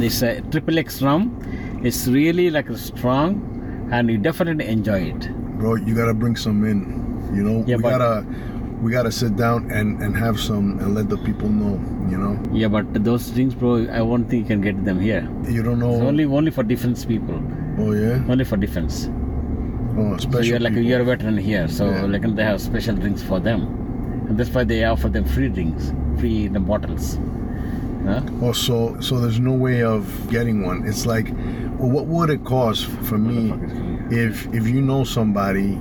this 0.00 0.22
uh, 0.24 0.40
triple 0.50 0.78
X 0.80 1.00
rum 1.00 1.30
It's 1.84 2.08
really 2.08 2.50
like 2.50 2.68
a 2.68 2.76
strong, 2.76 3.51
and 3.92 4.10
you 4.10 4.18
definitely 4.18 4.66
enjoy 4.66 5.00
it. 5.12 5.28
bro 5.58 5.74
you 5.88 5.94
gotta 5.94 6.14
bring 6.22 6.34
some 6.44 6.64
in 6.72 6.78
you 7.36 7.42
know 7.48 7.56
Yeah, 7.66 7.76
we 7.76 7.82
but- 7.82 7.98
gotta 7.98 8.26
we 8.84 8.90
gotta 8.92 9.12
sit 9.16 9.36
down 9.40 9.70
and 9.80 10.02
and 10.04 10.16
have 10.20 10.38
some 10.44 10.70
and 10.80 10.94
let 10.98 11.08
the 11.14 11.18
people 11.26 11.48
know 11.58 11.74
you 12.12 12.18
know 12.22 12.32
Yeah, 12.60 12.68
but 12.76 12.86
those 13.08 13.30
drinks, 13.34 13.54
bro, 13.54 13.74
I 13.98 14.02
won't 14.02 14.28
think 14.28 14.42
you 14.42 14.48
can 14.52 14.60
get 14.60 14.84
them 14.88 14.98
here. 15.08 15.22
you 15.56 15.62
don't 15.66 15.78
know 15.84 15.92
It's 15.98 16.02
only 16.12 16.24
only 16.40 16.50
for 16.56 16.64
defense 16.72 17.04
people. 17.12 17.38
oh 17.84 17.92
yeah 17.92 18.24
Only 18.34 18.44
for 18.52 18.56
defense. 18.64 18.96
oh 19.96 20.16
special. 20.16 20.32
So 20.32 20.40
you're 20.48 20.58
like 20.66 20.72
people. 20.74 20.88
you're 20.88 21.02
a 21.06 21.08
veteran 21.12 21.38
here, 21.50 21.68
so 21.76 21.90
Yeah. 21.90 22.02
like 22.16 22.26
they 22.40 22.44
have 22.50 22.60
special 22.64 22.96
drinks 23.04 23.22
for 23.30 23.38
them, 23.48 23.62
and 24.28 24.36
that's 24.42 24.50
why 24.56 24.64
they 24.72 24.80
offer 24.90 25.08
them 25.18 25.24
free 25.36 25.48
drinks, 25.60 25.92
free 26.18 26.48
the 26.48 26.60
bottles. 26.72 27.06
Huh? 28.04 28.22
oh 28.42 28.52
so 28.52 29.00
so 29.00 29.20
there's 29.20 29.38
no 29.38 29.52
way 29.52 29.82
of 29.82 30.28
getting 30.28 30.66
one 30.66 30.86
it's 30.86 31.06
like 31.06 31.28
well, 31.78 31.90
what 31.90 32.06
would 32.06 32.30
it 32.30 32.44
cost 32.44 32.86
for 32.86 33.18
me 33.18 33.52
if 34.10 34.46
if 34.54 34.66
you 34.66 34.80
know 34.80 35.04
somebody 35.04 35.78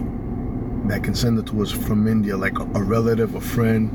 that 0.86 1.04
can 1.04 1.14
send 1.14 1.38
it 1.40 1.46
to 1.48 1.62
us 1.62 1.72
from 1.72 2.08
India, 2.08 2.36
like 2.36 2.58
a, 2.60 2.64
a 2.64 2.84
relative, 2.84 3.36
a 3.36 3.42
friend 3.42 3.90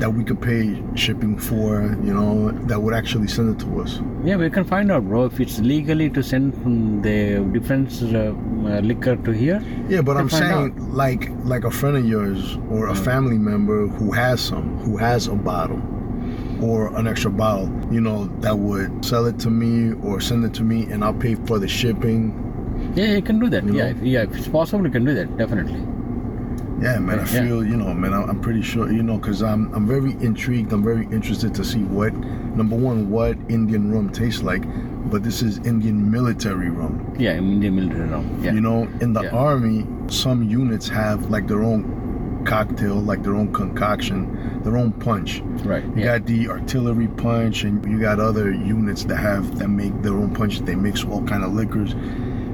that 0.00 0.14
we 0.14 0.24
could 0.24 0.40
pay 0.40 0.82
shipping 0.94 1.36
for, 1.36 1.82
you 2.02 2.14
know, 2.14 2.50
that 2.66 2.80
would 2.80 2.94
actually 2.94 3.28
send 3.28 3.54
it 3.54 3.64
to 3.64 3.82
us. 3.82 4.00
Yeah, 4.24 4.36
we 4.36 4.48
can 4.48 4.64
find 4.64 4.90
out, 4.90 5.04
bro, 5.04 5.26
if 5.26 5.38
it's 5.40 5.58
legally 5.58 6.08
to 6.10 6.22
send 6.22 6.54
from 6.62 7.02
the 7.02 7.40
different 7.52 7.90
uh, 8.02 8.30
uh, 8.30 8.80
liquor 8.80 9.16
to 9.16 9.30
here. 9.32 9.62
Yeah, 9.88 10.00
but 10.00 10.16
I'm 10.16 10.30
saying 10.30 10.94
like 10.94 11.28
like 11.44 11.64
a 11.64 11.70
friend 11.70 11.96
of 11.96 12.06
yours 12.06 12.56
or 12.70 12.88
a 12.88 12.94
family 12.94 13.38
member 13.38 13.88
who 13.88 14.12
has 14.12 14.40
some, 14.40 14.78
who 14.78 14.96
has 14.96 15.26
a 15.26 15.34
bottle 15.34 15.82
or 16.62 16.94
an 16.96 17.06
extra 17.06 17.30
bottle, 17.30 17.70
you 17.90 18.00
know, 18.00 18.26
that 18.40 18.58
would 18.58 19.04
sell 19.04 19.26
it 19.26 19.38
to 19.40 19.50
me 19.50 19.92
or 20.02 20.20
send 20.20 20.44
it 20.44 20.54
to 20.54 20.62
me 20.62 20.84
and 20.90 21.04
I'll 21.04 21.14
pay 21.14 21.34
for 21.34 21.58
the 21.58 21.68
shipping. 21.68 22.32
Yeah, 22.94 23.14
you 23.16 23.22
can 23.22 23.38
do 23.38 23.48
that. 23.50 23.64
You 23.64 23.74
yeah, 23.76 23.86
if, 23.86 24.02
yeah, 24.02 24.22
if 24.22 24.34
it's 24.36 24.48
possible, 24.48 24.84
you 24.84 24.90
can 24.90 25.04
do 25.04 25.14
that, 25.14 25.36
definitely. 25.36 25.80
Yeah, 26.82 26.98
man, 26.98 27.18
I 27.18 27.22
Yeah. 27.22 27.44
feel, 27.46 27.64
you 27.64 27.76
know, 27.76 27.92
man, 27.92 28.14
I'm 28.14 28.30
I'm 28.30 28.40
pretty 28.40 28.62
sure, 28.62 28.90
you 28.90 29.02
know, 29.02 29.18
cuz 29.18 29.42
I'm 29.42 29.70
I'm 29.74 29.86
very 29.86 30.12
intrigued, 30.20 30.72
I'm 30.72 30.82
very 30.82 31.06
interested 31.12 31.54
to 31.54 31.64
see 31.64 31.82
what 31.82 32.12
number 32.56 32.74
1 32.76 33.10
what 33.10 33.36
Indian 33.48 33.92
rum 33.92 34.08
tastes 34.08 34.42
like, 34.42 34.64
but 35.10 35.22
this 35.22 35.42
is 35.42 35.58
Indian 35.64 36.10
military 36.10 36.70
rum. 36.70 37.00
Yeah, 37.18 37.36
Indian 37.36 37.76
military 37.76 38.08
rum. 38.08 38.24
Yeah. 38.42 38.54
You 38.54 38.62
know, 38.62 38.88
in 39.00 39.12
the 39.12 39.22
Yeah. 39.24 39.30
army, 39.48 39.86
some 40.08 40.42
units 40.42 40.88
have 40.88 41.30
like 41.30 41.46
their 41.48 41.62
own 41.62 41.84
cocktail, 42.44 42.96
like 42.96 43.22
their 43.22 43.34
own 43.34 43.52
concoction, 43.52 44.60
their 44.62 44.76
own 44.76 44.92
punch. 44.92 45.42
right. 45.64 45.84
You 45.84 45.92
Yeah. 46.04 46.18
got 46.18 46.26
the 46.26 46.48
artillery 46.48 47.08
punch, 47.08 47.64
and 47.64 47.84
you 47.90 47.98
got 48.00 48.18
other 48.20 48.50
units 48.50 49.04
that 49.04 49.16
have 49.16 49.58
that 49.58 49.68
make 49.68 50.02
their 50.02 50.14
own 50.14 50.30
punch. 50.34 50.60
They 50.60 50.74
mix 50.74 51.04
all 51.04 51.22
kind 51.22 51.44
of 51.44 51.52
liquors. 51.54 51.94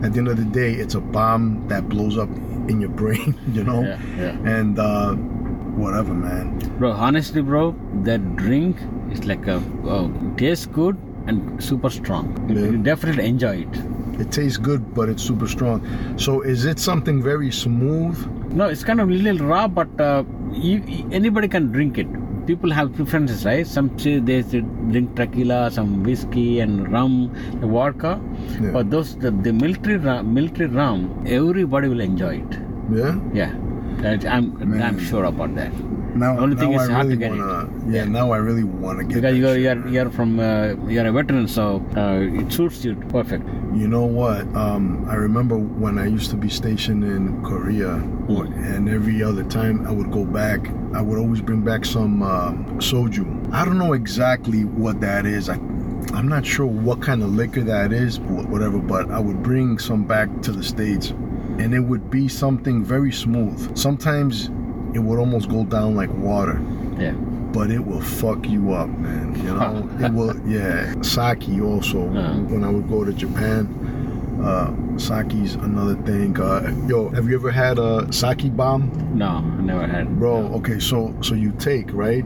At 0.02 0.12
the 0.12 0.18
end 0.18 0.28
of 0.28 0.36
the 0.36 0.44
day, 0.44 0.72
it's 0.74 0.94
a 0.94 1.00
bomb 1.00 1.66
that 1.68 1.88
blows 1.88 2.18
up 2.18 2.28
in 2.68 2.80
your 2.80 2.90
brain. 3.02 3.34
You 3.52 3.64
know, 3.64 3.82
Yeah, 3.82 3.98
yeah. 4.18 4.56
and 4.58 4.78
uh, 4.78 5.14
whatever, 5.14 6.14
man. 6.14 6.58
Bro, 6.78 6.92
honestly, 6.92 7.40
bro, 7.42 7.74
that 8.04 8.36
drink 8.36 8.76
is 9.10 9.24
like 9.24 9.46
a 9.46 9.62
oh, 9.84 10.10
tastes 10.36 10.66
good 10.66 10.96
and 11.26 11.62
super 11.62 11.90
strong. 11.90 12.26
Yeah. 12.48 12.66
you 12.70 12.78
definitely 12.78 13.26
enjoy 13.26 13.56
it. 13.66 13.74
It 14.18 14.32
tastes 14.32 14.56
good, 14.58 14.94
but 14.94 15.08
it's 15.08 15.22
super 15.22 15.46
strong. 15.46 15.82
So, 16.18 16.40
is 16.40 16.64
it 16.64 16.78
something 16.78 17.22
very 17.22 17.50
smooth? 17.50 18.16
No, 18.52 18.66
it's 18.66 18.84
kind 18.84 19.00
of 19.00 19.08
a 19.08 19.12
little 19.12 19.46
raw, 19.46 19.68
but 19.68 20.00
uh, 20.00 20.24
you, 20.52 20.82
anybody 21.12 21.48
can 21.48 21.70
drink 21.72 21.98
it. 21.98 22.06
People 22.46 22.70
have 22.70 22.94
preferences, 22.94 23.44
right? 23.44 23.66
Some 23.66 23.98
say 23.98 24.18
they 24.20 24.42
say 24.42 24.60
drink 24.60 25.16
tequila, 25.16 25.70
some 25.70 26.04
whiskey 26.04 26.60
and 26.60 26.90
rum, 26.92 27.32
vodka. 27.60 28.20
Yeah. 28.60 28.70
But 28.70 28.90
those 28.90 29.16
the, 29.16 29.32
the 29.32 29.52
military 29.52 29.96
rum, 29.96 30.32
military 30.32 30.68
rum, 30.68 31.24
everybody 31.26 31.88
will 31.88 32.00
enjoy 32.00 32.36
it. 32.36 32.58
Yeah. 32.90 33.18
Yeah, 33.34 33.52
I'm 34.28 34.54
Man. 34.70 34.82
I'm 34.82 34.98
sure 34.98 35.24
about 35.24 35.54
that. 35.56 35.72
Now, 36.16 36.34
the 36.36 36.42
Only 36.42 36.56
thing 36.56 36.72
is 36.72 36.88
I 36.88 36.92
hard 36.92 37.08
to 37.10 37.16
really 37.16 37.16
get 37.18 37.32
it. 37.32 37.38
wanna, 37.38 37.68
Yeah, 37.86 37.92
Yeah. 38.02 38.04
now 38.06 38.30
I 38.32 38.38
really 38.38 38.64
want 38.64 38.98
to 38.98 39.04
get. 39.04 39.14
Because 39.16 39.36
you're 39.38 39.56
you're, 39.56 39.86
you're 39.88 40.10
from 40.10 40.40
uh, 40.40 40.74
you're 40.88 41.06
a 41.06 41.12
veteran, 41.12 41.46
so 41.48 41.84
uh, 41.96 42.40
it 42.40 42.50
suits 42.52 42.84
you 42.84 42.94
perfect. 43.08 43.44
You 43.74 43.86
know 43.88 44.04
what? 44.06 44.40
Um, 44.56 45.04
I 45.08 45.14
remember 45.16 45.58
when 45.58 45.98
I 45.98 46.06
used 46.06 46.30
to 46.30 46.36
be 46.36 46.48
stationed 46.48 47.04
in 47.04 47.42
Korea, 47.42 47.92
or- 48.28 48.46
and 48.46 48.88
every 48.88 49.22
other 49.22 49.44
time 49.44 49.86
I 49.86 49.92
would 49.92 50.10
go 50.10 50.24
back, 50.24 50.60
I 50.94 51.02
would 51.02 51.18
always 51.18 51.42
bring 51.42 51.60
back 51.60 51.84
some 51.84 52.22
um, 52.22 52.64
soju. 52.78 53.52
I 53.52 53.64
don't 53.66 53.78
know 53.78 53.92
exactly 53.92 54.64
what 54.64 55.00
that 55.02 55.26
is. 55.26 55.48
I, 55.50 55.54
I'm 56.14 56.28
not 56.28 56.46
sure 56.46 56.66
what 56.66 57.02
kind 57.02 57.22
of 57.22 57.34
liquor 57.34 57.62
that 57.64 57.92
is, 57.92 58.18
whatever. 58.20 58.78
But 58.78 59.10
I 59.10 59.18
would 59.18 59.42
bring 59.42 59.78
some 59.78 60.04
back 60.04 60.28
to 60.42 60.52
the 60.52 60.62
states, 60.62 61.10
and 61.58 61.74
it 61.74 61.80
would 61.80 62.10
be 62.10 62.28
something 62.28 62.82
very 62.84 63.12
smooth. 63.12 63.76
Sometimes 63.76 64.48
it 64.94 64.98
would 65.00 65.18
almost 65.18 65.48
go 65.48 65.64
down 65.64 65.94
like 65.94 66.10
water 66.14 66.60
Yeah. 66.98 67.12
but 67.52 67.70
it 67.70 67.84
will 67.84 68.00
fuck 68.00 68.48
you 68.48 68.72
up, 68.72 68.88
man. 68.98 69.34
You 69.36 69.54
know, 69.54 69.88
it 70.06 70.12
will. 70.12 70.34
Yeah, 70.48 70.94
sake 71.02 71.48
also. 71.62 72.08
Uh-huh. 72.08 72.38
When 72.50 72.64
I 72.64 72.70
would 72.70 72.88
go 72.88 73.04
to 73.04 73.12
Japan, 73.12 73.68
uh, 74.42 74.70
sake's 74.98 75.54
another 75.56 75.94
thing. 76.02 76.38
Uh, 76.40 76.72
yo, 76.86 77.08
have 77.10 77.28
you 77.28 77.34
ever 77.36 77.50
had 77.50 77.78
a 77.78 78.10
sake 78.12 78.54
bomb, 78.56 78.90
No, 79.14 79.26
I 79.26 79.60
never 79.62 79.86
had. 79.86 80.18
bro? 80.18 80.36
Okay, 80.58 80.78
so 80.78 81.14
so 81.22 81.34
you 81.34 81.52
take 81.58 81.92
right 81.92 82.24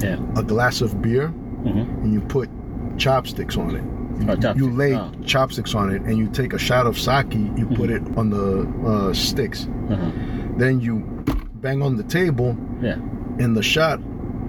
Yeah. 0.00 0.16
a 0.36 0.42
glass 0.42 0.80
of 0.80 1.00
beer 1.02 1.32
Mm-hmm. 1.64 2.02
and 2.02 2.12
you 2.14 2.20
put 2.22 2.48
chopsticks 2.96 3.56
on 3.58 3.76
it. 3.76 3.84
Oh, 4.28 4.52
You 4.54 4.70
lay 4.70 4.94
Oh. 4.94 5.10
chopsticks 5.24 5.74
on 5.74 5.90
it, 5.94 6.00
and 6.02 6.16
you 6.18 6.26
take 6.28 6.52
a 6.54 6.58
shot 6.58 6.86
of 6.86 6.98
sake. 6.98 7.34
You 7.34 7.66
put 7.74 7.90
it 7.90 8.02
on 8.16 8.30
the 8.30 8.66
uh, 8.86 9.12
sticks. 9.14 9.66
Uh-huh. 9.90 10.10
Then 10.56 10.80
you 10.80 11.19
bang 11.60 11.82
on 11.82 11.96
the 11.96 12.02
table, 12.04 12.56
Yeah. 12.80 12.94
and 13.38 13.56
the 13.56 13.62
shot 13.62 14.00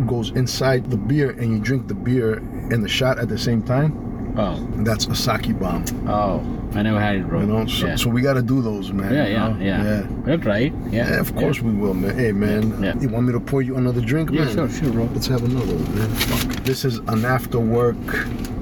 goes 0.07 0.31
inside 0.31 0.89
the 0.89 0.97
beer 0.97 1.31
and 1.31 1.51
you 1.51 1.59
drink 1.59 1.87
the 1.87 1.93
beer 1.93 2.35
and 2.71 2.83
the 2.83 2.87
shot 2.89 3.19
at 3.19 3.29
the 3.29 3.37
same 3.37 3.61
time 3.61 3.93
Oh. 4.37 4.55
that's 4.77 5.05
a 5.07 5.15
sake 5.15 5.59
bomb 5.59 5.83
Oh. 6.07 6.41
I 6.73 6.81
never 6.83 6.99
had 7.01 7.17
it, 7.17 7.27
bro. 7.27 7.41
you 7.41 7.47
know 7.47 7.65
so, 7.67 7.87
yeah. 7.87 7.95
so 7.97 8.09
we 8.09 8.21
got 8.21 8.33
to 8.35 8.41
do 8.41 8.61
those 8.61 8.91
man 8.93 9.13
yeah, 9.13 9.25
you 9.27 9.33
yeah, 9.33 9.47
know? 9.49 9.57
yeah, 9.59 9.83
yeah 9.83 10.07
We'll 10.25 10.39
try 10.39 10.57
it. 10.59 10.73
Yeah. 10.89 11.09
Yeah, 11.09 11.19
of 11.19 11.35
course 11.35 11.59
we 11.61 11.71
will 11.73 11.93
man 11.93 12.17
hey 12.17 12.31
man 12.31 12.81
Yeah. 12.81 12.97
you 12.99 13.09
want 13.09 13.25
me 13.27 13.33
to 13.33 13.39
pour 13.41 13.61
you 13.61 13.75
another 13.75 13.99
drink 14.01 14.31
Yeah, 14.31 14.45
man 14.45 14.53
sure, 14.55 14.69
sure, 14.69 14.91
bro. 14.91 15.09
let's 15.13 15.27
have 15.27 15.43
another 15.43 15.75
one 15.75 15.95
man 15.95 16.09
Fuck. 16.15 16.63
this 16.63 16.85
is 16.85 16.97
an 17.09 17.25
after 17.25 17.59
work 17.59 17.97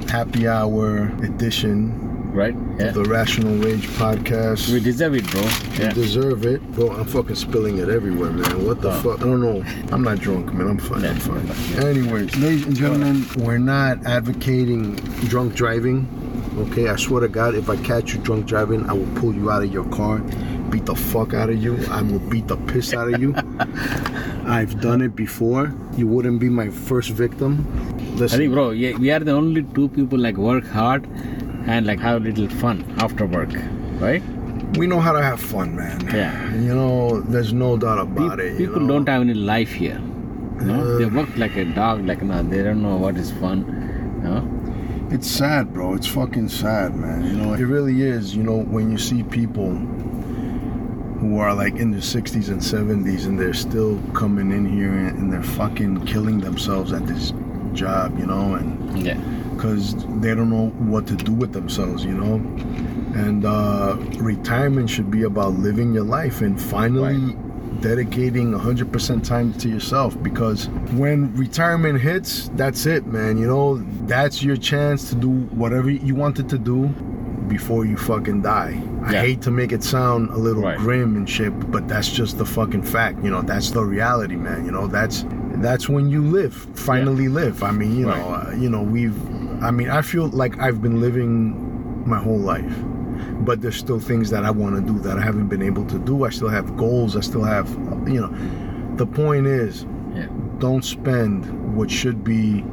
happy 0.10 0.48
hour 0.48 1.04
edition 1.22 2.19
Right? 2.40 2.56
Yeah. 2.80 2.92
the 2.92 3.04
rational 3.04 3.54
rage 3.58 3.86
podcast 4.00 4.72
We 4.72 4.80
deserve 4.80 5.14
it, 5.14 5.30
bro. 5.30 5.42
You 5.42 5.50
Yeah. 5.78 5.92
deserve 5.92 6.46
it, 6.46 6.62
bro. 6.72 6.88
I'm 6.92 7.04
fucking 7.04 7.36
spilling 7.36 7.80
it 7.80 7.90
everywhere, 7.90 8.32
man. 8.32 8.66
What 8.66 8.80
the 8.82 8.92
Oh. 8.92 9.02
fuck? 9.04 9.22
I 9.22 9.26
don't 9.26 9.42
know. 9.42 9.62
I'm 9.92 10.04
not 10.04 10.20
drunk, 10.22 10.54
man. 10.54 10.68
I'm 10.70 10.78
fine. 10.78 11.04
I'm 11.04 11.18
Yeah. 11.18 11.30
fine. 11.32 11.84
Anyways, 11.86 12.38
ladies 12.38 12.66
and 12.66 12.76
gentlemen, 12.78 13.26
we're 13.38 13.58
not 13.58 14.06
advocating 14.06 14.96
drunk 15.28 15.54
driving. 15.56 16.08
Okay, 16.60 16.88
I 16.88 16.96
swear 16.96 17.20
to 17.20 17.28
God, 17.28 17.56
if 17.56 17.70
I 17.70 17.76
catch 17.76 18.14
you 18.14 18.22
drunk 18.22 18.46
driving, 18.46 18.86
I 18.90 18.94
will 18.94 19.12
pull 19.16 19.34
you 19.36 19.52
out 19.52 19.64
of 19.64 19.74
your 19.74 19.84
car, 19.98 20.22
beat 20.70 20.86
the 20.86 20.96
fuck 20.96 21.34
out 21.34 21.50
of 21.50 21.62
you. 21.62 21.76
I 21.92 22.02
will 22.02 22.20
beat 22.32 22.48
the 22.48 22.56
piss 22.72 22.94
out 22.94 23.14
of 23.14 23.22
you. 23.22 23.36
I've 24.46 24.80
done 24.80 25.02
it 25.02 25.14
before. 25.14 25.74
You 25.98 26.08
wouldn't 26.08 26.40
be 26.40 26.48
my 26.48 26.70
first 26.70 27.10
victim. 27.12 27.66
I 28.16 28.20
Listen, 28.22 28.40
think, 28.40 28.54
bro, 28.54 28.70
yeah, 28.72 28.98
we 28.98 29.12
are 29.12 29.20
the 29.20 29.34
only 29.34 29.64
two 29.76 29.90
people 29.90 30.18
like 30.18 30.38
work 30.38 30.66
hard 30.68 31.06
and 31.68 31.86
like 31.86 32.00
have 32.00 32.22
a 32.22 32.26
little 32.26 32.48
fun 32.50 32.84
after 33.00 33.26
work, 33.26 33.50
right? 34.00 34.24
we 34.78 34.86
know 34.86 35.00
how 35.00 35.12
to 35.12 35.22
have 35.22 35.40
fun, 35.42 35.76
man. 35.76 36.00
Yeah. 36.14 36.54
You 36.54 36.76
know, 36.76 37.22
there's 37.22 37.52
no 37.54 37.76
doubt 37.76 37.98
about 37.98 38.38
Pe- 38.38 38.46
it. 38.50 38.60
you 38.60 38.68
people 38.68 38.82
know? 38.82 38.94
don't 38.94 39.10
have 39.10 39.22
any 39.22 39.34
life 39.34 39.72
here. 39.72 40.00
You 40.60 40.66
know? 40.66 40.98
they 41.00 41.06
Uh. 41.06 41.10
work 41.10 41.36
like 41.38 41.56
a 41.56 41.66
dog, 41.66 42.06
like 42.06 42.22
no, 42.22 42.44
they 42.44 42.62
don't 42.62 42.84
know 42.84 42.96
what 42.98 43.18
is 43.18 43.32
fun. 43.32 43.66
You 44.24 44.30
know? 44.30 44.42
It's 45.10 45.28
sad, 45.28 45.74
bro. 45.74 45.96
It's 45.96 46.06
fucking 46.06 46.50
sad, 46.50 46.96
man. 46.96 47.26
You 47.26 47.34
know, 47.38 47.54
it 47.54 47.64
really 47.64 48.04
is. 48.04 48.36
You 48.36 48.44
know, 48.44 48.60
when 48.62 48.92
you 48.92 49.00
see 49.00 49.24
people 49.24 49.72
who 51.20 51.40
are 51.40 51.54
like 51.56 51.76
in 51.76 51.90
their 51.92 52.00
60s 52.02 52.50
and 52.50 52.62
70s 52.62 53.26
and 53.26 53.40
they're 53.40 53.54
still 53.56 54.00
coming 54.14 54.52
in 54.52 54.66
here 54.66 54.92
and, 54.92 55.18
and 55.18 55.34
they're 55.34 55.42
fucking 55.44 56.06
killing 56.06 56.40
themselves 56.42 56.94
at 56.94 57.08
this 57.08 57.34
job, 57.74 58.18
you 58.20 58.26
know, 58.28 58.54
and 58.54 59.04
Yeah. 59.06 59.18
Because 59.60 59.94
they 60.22 60.34
don't 60.34 60.50
know 60.50 60.70
what 60.90 61.06
to 61.06 61.16
do 61.18 61.34
with 61.34 61.52
themselves, 61.52 62.06
you 62.06 62.14
know. 62.14 62.36
And 63.20 63.44
uh, 63.44 63.98
retirement 64.18 64.90
should 64.90 65.12
be 65.12 65.24
about 65.24 65.56
living 65.56 65.94
your 65.94 66.06
life 66.06 66.40
and 66.40 66.60
finally 66.62 67.36
dedicating 67.82 68.52
100% 68.54 69.22
time 69.28 69.54
to 69.56 69.68
yourself 69.68 70.22
because 70.24 70.70
when 70.96 71.36
retirement 71.36 72.00
hits, 72.00 72.50
that's 72.54 72.86
it, 72.86 73.06
man. 73.08 73.38
You 73.38 73.48
know, 73.48 73.78
that's 74.08 74.42
your 74.42 74.56
chance 74.56 75.10
to 75.10 75.16
do 75.16 75.30
whatever 75.30 75.90
you 75.90 76.16
wanted 76.16 76.48
to 76.50 76.58
do 76.58 76.88
before 77.50 77.84
you 77.86 77.98
fucking 77.98 78.42
die. 78.44 78.82
I 79.04 79.12
Yeah. 79.14 79.22
hate 79.22 79.42
to 79.42 79.52
make 79.52 79.74
it 79.74 79.84
sound 79.84 80.30
a 80.30 80.38
little 80.38 80.64
Right. 80.64 80.78
grim 80.78 81.18
and 81.18 81.28
shit, 81.28 81.52
but 81.70 81.86
that's 81.90 82.10
just 82.10 82.38
the 82.38 82.46
fucking 82.46 82.84
fact. 82.84 83.22
You 83.26 83.32
know, 83.32 83.42
that's 83.42 83.72
the 83.72 83.84
reality, 83.84 84.38
man. 84.38 84.64
You 84.66 84.72
know, 84.72 84.88
that's 84.88 85.26
that's 85.56 85.90
when 85.90 86.10
you 86.10 86.22
live, 86.22 86.54
finally 86.76 87.28
live. 87.28 87.64
I 87.64 87.72
mean, 87.72 87.98
you 87.98 88.06
know, 88.06 88.12
uh, 88.14 88.54
you 88.58 88.70
know, 88.70 88.82
we've. 88.82 89.14
I 89.62 89.72
mean, 89.72 89.90
I 89.90 90.02
feel 90.02 90.28
like 90.30 90.60
I've 90.60 90.82
been 90.82 91.00
living 91.02 92.08
my 92.08 92.18
whole 92.20 92.38
life, 92.40 92.74
but 93.42 93.62
there's 93.62 93.76
still 93.78 94.00
things 94.00 94.30
that 94.30 94.44
I 94.46 94.52
want 94.52 94.76
to 94.76 94.82
do 94.82 95.00
that 95.00 95.18
I 95.18 95.22
haven't 95.22 95.48
been 95.48 95.62
able 95.62 95.86
to 95.86 96.00
do. 96.00 96.24
I 96.26 96.30
still 96.30 96.50
have 96.50 96.78
goals. 96.78 97.16
I 97.18 97.22
still 97.22 97.44
have, 97.44 97.70
you 98.08 98.22
know. 98.22 98.96
The 98.96 99.06
point 99.06 99.48
is, 99.48 99.86
Yeah. 100.16 100.28
don't 100.60 100.84
spend 100.84 101.46
what 101.76 101.90
should 101.92 102.24
be 102.24 102.64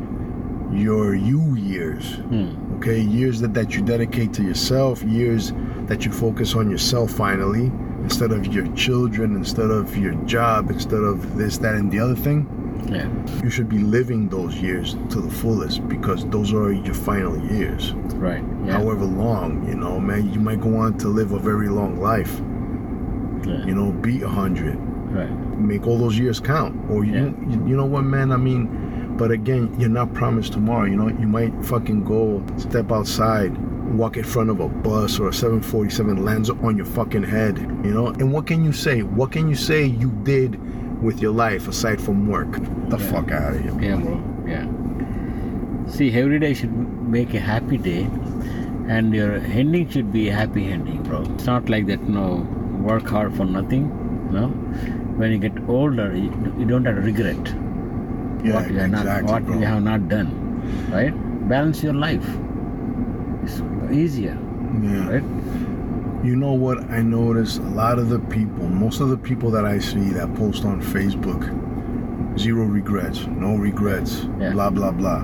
your 0.73 1.15
you 1.15 1.55
years 1.55 2.17
Hmm. 2.29 2.49
okay 2.79 3.01
years 3.01 3.41
that, 3.41 3.55
that 3.55 3.75
you 3.77 3.83
dedicate 3.83 4.33
to 4.35 4.43
yourself 4.43 5.03
years 5.05 5.53
that 5.87 6.05
you 6.05 6.11
focus 6.11 6.55
on 6.57 6.69
yourself 6.71 7.13
finally 7.13 7.71
instead 8.03 8.33
of 8.33 8.47
your 8.53 8.67
children 8.75 9.37
instead 9.37 9.71
of 9.71 9.97
your 9.97 10.15
job 10.25 10.71
instead 10.71 11.03
of 11.05 11.37
this 11.39 11.59
that 11.59 11.75
and 11.77 11.93
the 11.93 12.01
other 12.01 12.17
thing 12.17 12.47
Yeah. 12.89 13.09
you 13.43 13.51
should 13.51 13.69
be 13.69 13.79
living 13.79 14.29
those 14.29 14.55
years 14.57 14.95
to 15.11 15.21
the 15.21 15.31
fullest 15.31 15.87
because 15.89 16.25
those 16.29 16.53
are 16.55 16.73
your 16.73 16.95
final 16.95 17.37
years 17.53 17.93
Right. 18.15 18.45
Yeah. 18.65 18.73
however 18.79 19.05
long 19.05 19.67
you 19.69 19.75
know 19.75 19.99
man 19.99 20.33
you 20.33 20.39
might 20.41 20.61
go 20.61 20.77
on 20.77 20.97
to 20.99 21.09
live 21.09 21.33
a 21.33 21.39
very 21.39 21.69
long 21.69 22.01
life 22.01 22.41
yeah. 23.47 23.65
you 23.67 23.75
know 23.75 23.93
be 23.93 24.23
a 24.23 24.29
hundred 24.29 24.79
Right. 25.11 25.31
make 25.59 25.87
all 25.87 25.99
those 25.99 26.19
years 26.19 26.41
count. 26.41 26.75
Or 26.91 27.05
you, 27.05 27.13
Yeah. 27.15 27.33
you, 27.49 27.69
you 27.69 27.77
know 27.77 27.87
what, 27.87 28.03
man? 28.03 28.33
I 28.33 28.37
mean, 28.37 29.15
but 29.17 29.31
again, 29.31 29.73
you're 29.79 29.89
not 29.89 30.13
promised 30.13 30.53
tomorrow. 30.53 30.85
You 30.85 30.97
know, 30.97 31.09
you 31.09 31.29
might 31.29 31.55
fucking 31.65 32.03
go 32.05 32.43
step 32.59 32.91
outside, 32.93 33.57
walk 33.95 34.17
in 34.19 34.25
front 34.25 34.51
of 34.51 34.59
a 34.61 34.69
bus 34.69 35.19
or 35.21 35.29
a 35.29 35.33
747 35.33 36.23
lands 36.25 36.51
on 36.51 36.77
your 36.77 36.85
fucking 36.87 37.23
head. 37.23 37.57
You 37.85 37.93
know, 37.95 38.09
and 38.09 38.31
what 38.33 38.47
can 38.47 38.65
you 38.65 38.73
say? 38.73 39.03
What 39.05 39.31
can 39.33 39.49
you 39.49 39.55
say 39.55 39.85
you 39.87 40.11
did 40.25 40.61
with 41.03 41.21
your 41.23 41.33
life 41.33 41.69
aside 41.69 42.01
from 42.01 42.27
work? 42.27 42.53
The 42.89 42.99
Yeah. 42.99 43.11
fuck 43.13 43.31
out 43.33 43.55
of 43.55 43.61
here. 43.63 43.75
Yeah, 43.91 43.97
bro. 43.97 44.21
Yeah. 44.47 44.67
See, 45.87 46.13
every 46.13 46.39
day 46.39 46.53
should 46.55 46.77
make 47.17 47.35
a 47.35 47.41
happy 47.41 47.77
day, 47.79 48.07
and 48.89 49.15
your 49.15 49.35
ending 49.63 49.89
should 49.89 50.13
be 50.13 50.29
a 50.29 50.33
happy 50.33 50.65
ending, 50.73 51.03
bro. 51.03 51.23
It's 51.35 51.47
not 51.47 51.69
like 51.69 51.87
that, 51.87 52.09
know, 52.09 52.47
work 52.83 53.09
hard 53.09 53.35
for 53.35 53.45
nothing. 53.45 53.87
no. 54.33 54.49
when 55.19 55.31
you 55.33 55.37
get 55.43 55.59
older, 55.75 56.07
you, 56.15 56.31
you 56.59 56.65
don't 56.71 56.85
have 56.85 56.97
to 56.97 57.03
regret 57.03 57.51
Yeah, 58.45 58.55
what 58.57 58.71
you 58.71 58.79
have 58.81 58.91
not 58.91 59.01
exactly, 59.03 59.33
what 59.33 59.47
bro. 59.47 59.59
you 59.61 59.65
have 59.69 59.83
not 59.85 60.09
done. 60.11 60.33
Right? 60.95 61.15
Balance 61.53 61.83
your 61.83 61.95
life. 61.95 62.27
It's 63.45 63.63
easier, 64.01 64.37
Yeah. 64.83 65.09
right? 65.13 65.25
You 66.27 66.35
know 66.35 66.55
what 66.55 66.91
I 66.91 67.03
notice? 67.03 67.59
A 67.59 67.63
lot 67.63 68.01
of 68.01 68.09
the 68.09 68.19
people, 68.19 68.67
most 68.69 68.99
of 69.01 69.11
the 69.11 69.17
people 69.17 69.49
that 69.53 69.65
I 69.65 69.79
see 69.79 70.09
that 70.11 70.35
post 70.35 70.65
on 70.65 70.83
Facebook, 70.83 71.41
zero 72.37 72.65
regrets, 72.65 73.25
no 73.29 73.55
regrets, 73.55 74.27
Yeah. 74.41 74.51
blah 74.51 74.71
blah 74.71 74.91
blah, 74.91 75.23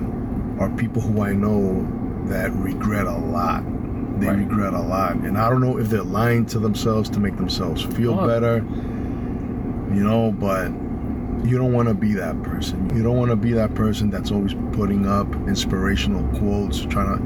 are 0.59 0.69
people 0.69 1.01
who 1.01 1.21
I 1.21 1.33
know 1.33 1.85
that 2.27 2.55
regret 2.55 3.05
a 3.05 3.17
lot. 3.17 3.65
They 4.21 4.27
Right. 4.27 4.37
regret 4.37 4.73
a 4.73 4.79
lot, 4.79 5.15
and 5.15 5.37
I 5.37 5.49
don't 5.49 5.59
know 5.59 5.77
if 5.77 5.89
they're 5.89 6.03
lying 6.03 6.45
to 6.45 6.59
themselves 6.59 7.09
to 7.09 7.19
make 7.19 7.35
themselves 7.35 7.81
feel 7.81 8.17
Oh. 8.17 8.25
better, 8.25 8.63
you 9.93 10.03
know. 10.05 10.31
But 10.39 10.71
you 11.43 11.57
don't 11.57 11.73
want 11.73 11.89
to 11.89 11.93
be 11.93 12.13
that 12.13 12.41
person. 12.43 12.89
You 12.95 13.03
don't 13.03 13.17
want 13.17 13.29
to 13.29 13.35
be 13.35 13.51
that 13.51 13.75
person 13.75 14.09
that's 14.09 14.31
always 14.31 14.55
putting 14.71 15.05
up 15.05 15.27
inspirational 15.49 16.23
quotes, 16.39 16.79
trying 16.85 17.17
to 17.17 17.21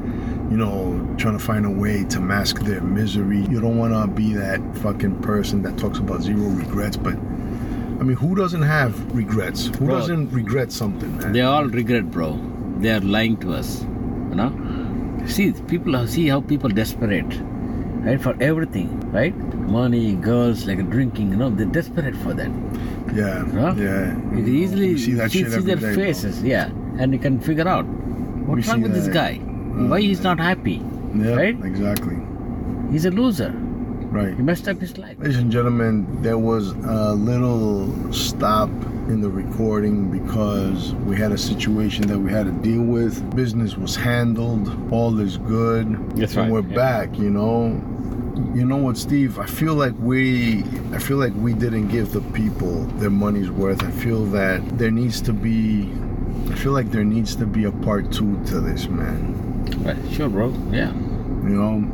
you 0.50 0.56
know, 0.56 1.14
trying 1.18 1.36
to 1.38 1.44
find 1.44 1.66
a 1.66 1.70
way 1.70 2.04
to 2.04 2.20
mask 2.20 2.60
their 2.60 2.80
misery. 2.80 3.40
You 3.50 3.60
don't 3.60 3.76
want 3.76 3.92
to 3.92 4.06
be 4.14 4.32
that 4.34 4.60
fucking 4.78 5.20
person 5.22 5.62
that 5.62 5.76
talks 5.78 5.98
about 5.98 6.22
zero 6.22 6.48
regrets, 6.48 6.96
but 6.96 7.14
I 7.14 8.02
mean, 8.04 8.16
who 8.16 8.34
doesn't 8.34 8.62
have 8.62 9.14
regrets? 9.14 9.66
Who 9.66 9.86
Bro, 9.86 9.98
doesn't 9.98 10.30
regret 10.30 10.70
something, 10.72 11.16
man? 11.18 11.32
They 11.32 11.42
all 11.42 11.64
regret, 11.66 12.10
bro. 12.10 12.38
They 12.78 12.90
are 12.90 13.00
lying 13.00 13.36
to 13.38 13.52
us. 13.54 13.82
You 13.82 14.36
know? 14.36 15.24
See, 15.26 15.52
people 15.66 16.06
see 16.06 16.28
how 16.28 16.40
people 16.40 16.70
desperate, 16.70 17.26
right? 18.06 18.20
For 18.20 18.36
everything, 18.40 18.88
right? 19.10 19.34
Money, 19.68 20.14
girls, 20.14 20.64
like 20.66 20.88
drinking, 20.90 21.30
you 21.30 21.36
know, 21.36 21.50
they're 21.50 21.66
desperate 21.66 22.14
for 22.16 22.32
that. 22.34 22.50
yeah, 23.14 23.44
Huh? 23.46 23.74
yeah. 23.76 24.14
You 24.36 24.44
can 24.44 24.54
easily 24.54 24.96
see 24.96 25.12
that 25.14 25.30
see, 25.32 25.42
shit 25.42 25.52
see 25.52 25.60
their 25.60 25.76
day, 25.76 25.94
bro. 25.94 26.04
faces, 26.04 26.42
yeah, 26.42 26.70
and 26.98 27.12
you 27.12 27.18
can 27.18 27.40
figure 27.40 27.68
out 27.68 27.84
We 27.84 27.92
what's 28.46 28.68
wrong 28.68 28.82
with 28.82 28.94
this 28.94 29.06
that. 29.06 29.12
Guy. 29.78 29.88
Why 29.88 30.00
he's 30.00 30.22
not 30.22 30.38
happy? 30.38 30.82
Yeah, 31.14 31.34
right? 31.34 31.64
exactly. 31.64 32.16
He's 32.90 33.04
a 33.04 33.10
loser. 33.10 33.54
Right. 34.10 34.34
He 34.34 34.42
messed 34.42 34.66
up 34.68 34.80
his 34.80 34.96
life. 34.96 35.18
Ladies 35.18 35.36
and 35.36 35.52
gentlemen, 35.52 36.22
there 36.22 36.38
was 36.38 36.70
a 36.70 37.12
little 37.12 38.12
stop 38.12 38.70
in 39.08 39.20
the 39.20 39.28
recording 39.28 40.10
because 40.10 40.94
we 40.94 41.16
had 41.16 41.30
a 41.30 41.38
situation 41.38 42.06
that 42.06 42.18
we 42.18 42.30
had 42.30 42.46
to 42.46 42.52
deal 42.52 42.82
with. 42.82 43.36
Business 43.36 43.76
was 43.76 43.94
handled, 43.94 44.92
all 44.92 45.18
is 45.20 45.36
good. 45.36 46.16
That's 46.16 46.36
and 46.36 46.44
right, 46.44 46.50
we're 46.50 46.68
yeah. 46.68 46.74
back, 46.74 47.18
you 47.18 47.28
know. 47.28 47.66
You 48.54 48.64
know 48.64 48.76
what, 48.76 48.96
Steve? 48.96 49.38
I 49.38 49.46
feel 49.46 49.74
like 49.74 49.94
we 49.98 50.62
I 50.92 50.98
feel 50.98 51.16
like 51.18 51.34
we 51.34 51.52
didn't 51.52 51.88
give 51.88 52.12
the 52.12 52.20
people 52.32 52.84
their 52.98 53.10
money's 53.10 53.50
worth. 53.50 53.82
I 53.82 53.90
feel 53.90 54.24
that 54.26 54.78
there 54.78 54.90
needs 54.90 55.20
to 55.22 55.32
be 55.32 55.90
I 56.50 56.54
feel 56.54 56.72
like 56.72 56.90
there 56.90 57.04
needs 57.04 57.36
to 57.36 57.46
be 57.46 57.64
a 57.64 57.72
part 57.72 58.10
2 58.12 58.44
to 58.46 58.60
this, 58.60 58.88
man. 58.88 59.57
Sure, 60.12 60.28
bro. 60.28 60.52
Yeah. 60.70 60.92
You 60.92 61.54
know, 61.56 61.84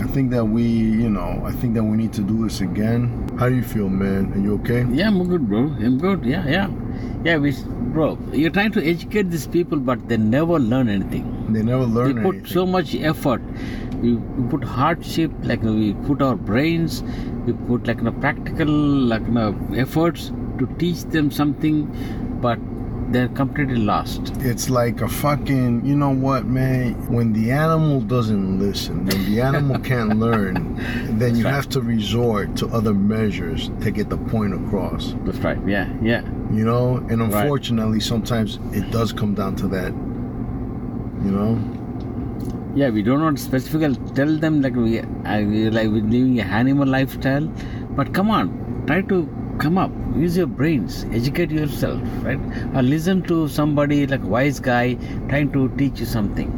I 0.00 0.06
think 0.08 0.30
that 0.32 0.44
we, 0.44 0.62
you 0.64 1.10
know, 1.10 1.42
I 1.44 1.52
think 1.52 1.74
that 1.74 1.84
we 1.84 1.96
need 1.96 2.12
to 2.14 2.22
do 2.22 2.44
this 2.44 2.60
again. 2.60 3.28
How 3.38 3.48
do 3.48 3.54
you 3.54 3.62
feel, 3.62 3.88
man? 3.88 4.32
Are 4.32 4.38
you 4.38 4.54
okay? 4.54 4.84
Yeah, 4.90 5.08
I'm 5.08 5.26
good, 5.28 5.48
bro. 5.48 5.60
I'm 5.80 5.98
good. 5.98 6.24
Yeah, 6.24 6.46
yeah. 6.48 6.68
Yeah, 7.24 7.38
we, 7.38 7.52
bro, 7.92 8.18
you're 8.32 8.50
trying 8.50 8.72
to 8.72 8.84
educate 8.84 9.30
these 9.30 9.46
people, 9.46 9.78
but 9.78 10.08
they 10.08 10.16
never 10.16 10.58
learn 10.58 10.88
anything. 10.88 11.52
They 11.52 11.62
never 11.62 11.84
learn 11.84 12.16
We 12.16 12.22
put 12.22 12.34
anything. 12.36 12.46
so 12.52 12.66
much 12.66 12.94
effort. 12.94 13.42
We, 14.00 14.14
we 14.14 14.48
put 14.50 14.64
hardship, 14.64 15.30
like 15.42 15.62
you 15.62 15.70
know, 15.70 15.74
we 15.74 15.94
put 16.06 16.20
our 16.22 16.34
brains, 16.36 17.02
we 17.46 17.52
put 17.52 17.86
like 17.86 17.98
you 17.98 18.04
know, 18.04 18.12
practical 18.12 18.66
like 18.66 19.22
you 19.22 19.32
know, 19.32 19.56
efforts 19.76 20.32
to 20.58 20.66
teach 20.78 21.02
them 21.04 21.30
something, 21.30 21.86
but 22.40 22.58
they're 23.14 23.28
completely 23.28 23.76
lost. 23.76 24.32
it's 24.40 24.68
like 24.68 25.00
a 25.00 25.08
fucking, 25.08 25.84
you 25.86 25.96
know 25.96 26.10
what, 26.10 26.44
man? 26.46 26.94
When 27.16 27.32
the 27.32 27.52
animal 27.52 28.00
doesn't 28.00 28.58
listen, 28.58 29.06
when 29.06 29.24
the 29.30 29.40
animal 29.40 29.78
can't 29.90 30.18
learn, 30.18 30.54
then 31.18 31.36
you 31.36 31.44
right. 31.44 31.54
have 31.54 31.68
to 31.70 31.80
resort 31.80 32.56
to 32.56 32.66
other 32.68 32.92
measures 32.92 33.70
to 33.82 33.90
get 33.90 34.10
the 34.10 34.18
point 34.18 34.52
across. 34.54 35.14
That's 35.24 35.38
right. 35.38 35.58
Yeah, 35.66 35.86
yeah. 36.02 36.22
You 36.58 36.64
know, 36.64 36.96
and 37.10 37.20
Right. 37.20 37.32
unfortunately, 37.42 38.00
sometimes 38.00 38.58
it 38.72 38.90
does 38.90 39.12
come 39.12 39.34
down 39.34 39.54
to 39.62 39.68
that. 39.68 39.92
You 41.24 41.30
know, 41.30 41.50
Yeah, 42.74 42.90
we 42.90 43.02
don't 43.02 43.22
want 43.22 43.38
to 43.38 43.44
specifically 43.44 43.96
tell 44.14 44.36
them 44.36 44.60
like 44.60 44.74
we, 44.74 45.00
I, 45.24 45.44
we 45.44 45.70
like 45.70 45.88
we're 45.88 46.02
living 46.14 46.40
a 46.40 46.42
animal 46.42 46.88
lifestyle, 46.88 47.46
but 47.98 48.12
come 48.12 48.30
on, 48.30 48.50
try 48.88 49.00
to 49.02 49.18
come 49.58 49.78
up, 49.78 49.90
use 50.16 50.36
your 50.36 50.46
brains, 50.46 51.04
educate 51.12 51.50
yourself, 51.50 52.00
right? 52.22 52.38
Or 52.74 52.82
listen 52.82 53.22
to 53.22 53.48
somebody 53.48 54.06
like 54.06 54.22
wise 54.24 54.60
guy 54.60 54.94
trying 55.28 55.52
to 55.52 55.68
teach 55.76 56.00
you 56.00 56.06
something, 56.06 56.50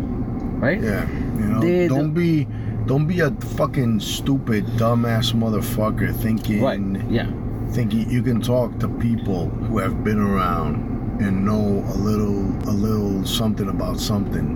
right? 0.60 0.80
yeah. 0.80 1.08
You 1.36 1.46
know, 1.46 1.60
They 1.60 1.88
don't 1.88 2.12
be, 2.14 2.46
don't 2.86 3.06
be 3.06 3.20
a 3.20 3.30
fucking 3.30 4.00
stupid, 4.00 4.64
dumbass 4.78 5.32
motherfucker 5.32 6.14
thinking. 6.16 6.62
Right. 6.62 6.80
Yeah. 7.10 7.30
thinking 7.70 8.08
you 8.10 8.22
can 8.22 8.40
talk 8.40 8.78
to 8.78 8.88
people 8.88 9.48
who 9.48 9.78
have 9.78 10.02
been 10.04 10.18
around 10.20 10.76
and 11.20 11.44
know 11.44 11.82
a 11.88 11.96
little 11.98 12.46
a 12.68 12.72
little 12.72 13.24
something 13.24 13.68
about 13.68 13.98
something 13.98 14.54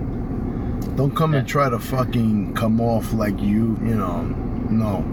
don't 0.95 1.13
come 1.15 1.33
and 1.33 1.45
try 1.47 1.69
to 1.69 1.77
fucking 1.77 2.53
come 2.53 2.79
off 2.79 3.11
like 3.13 3.37
you 3.41 3.77
you 3.83 3.95
know 3.95 4.21
no 4.69 5.03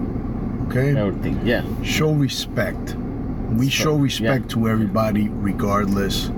okay 0.67 0.95
Everything. 0.97 1.39
Yeah. 1.45 1.63
show 1.83 2.11
respect 2.13 2.95
we 3.57 3.65
So, 3.65 3.83
show 3.83 3.95
yeah. 3.97 4.03
respect 4.03 4.49
to 4.51 4.67
everybody 4.69 5.29
regardless 5.29 6.31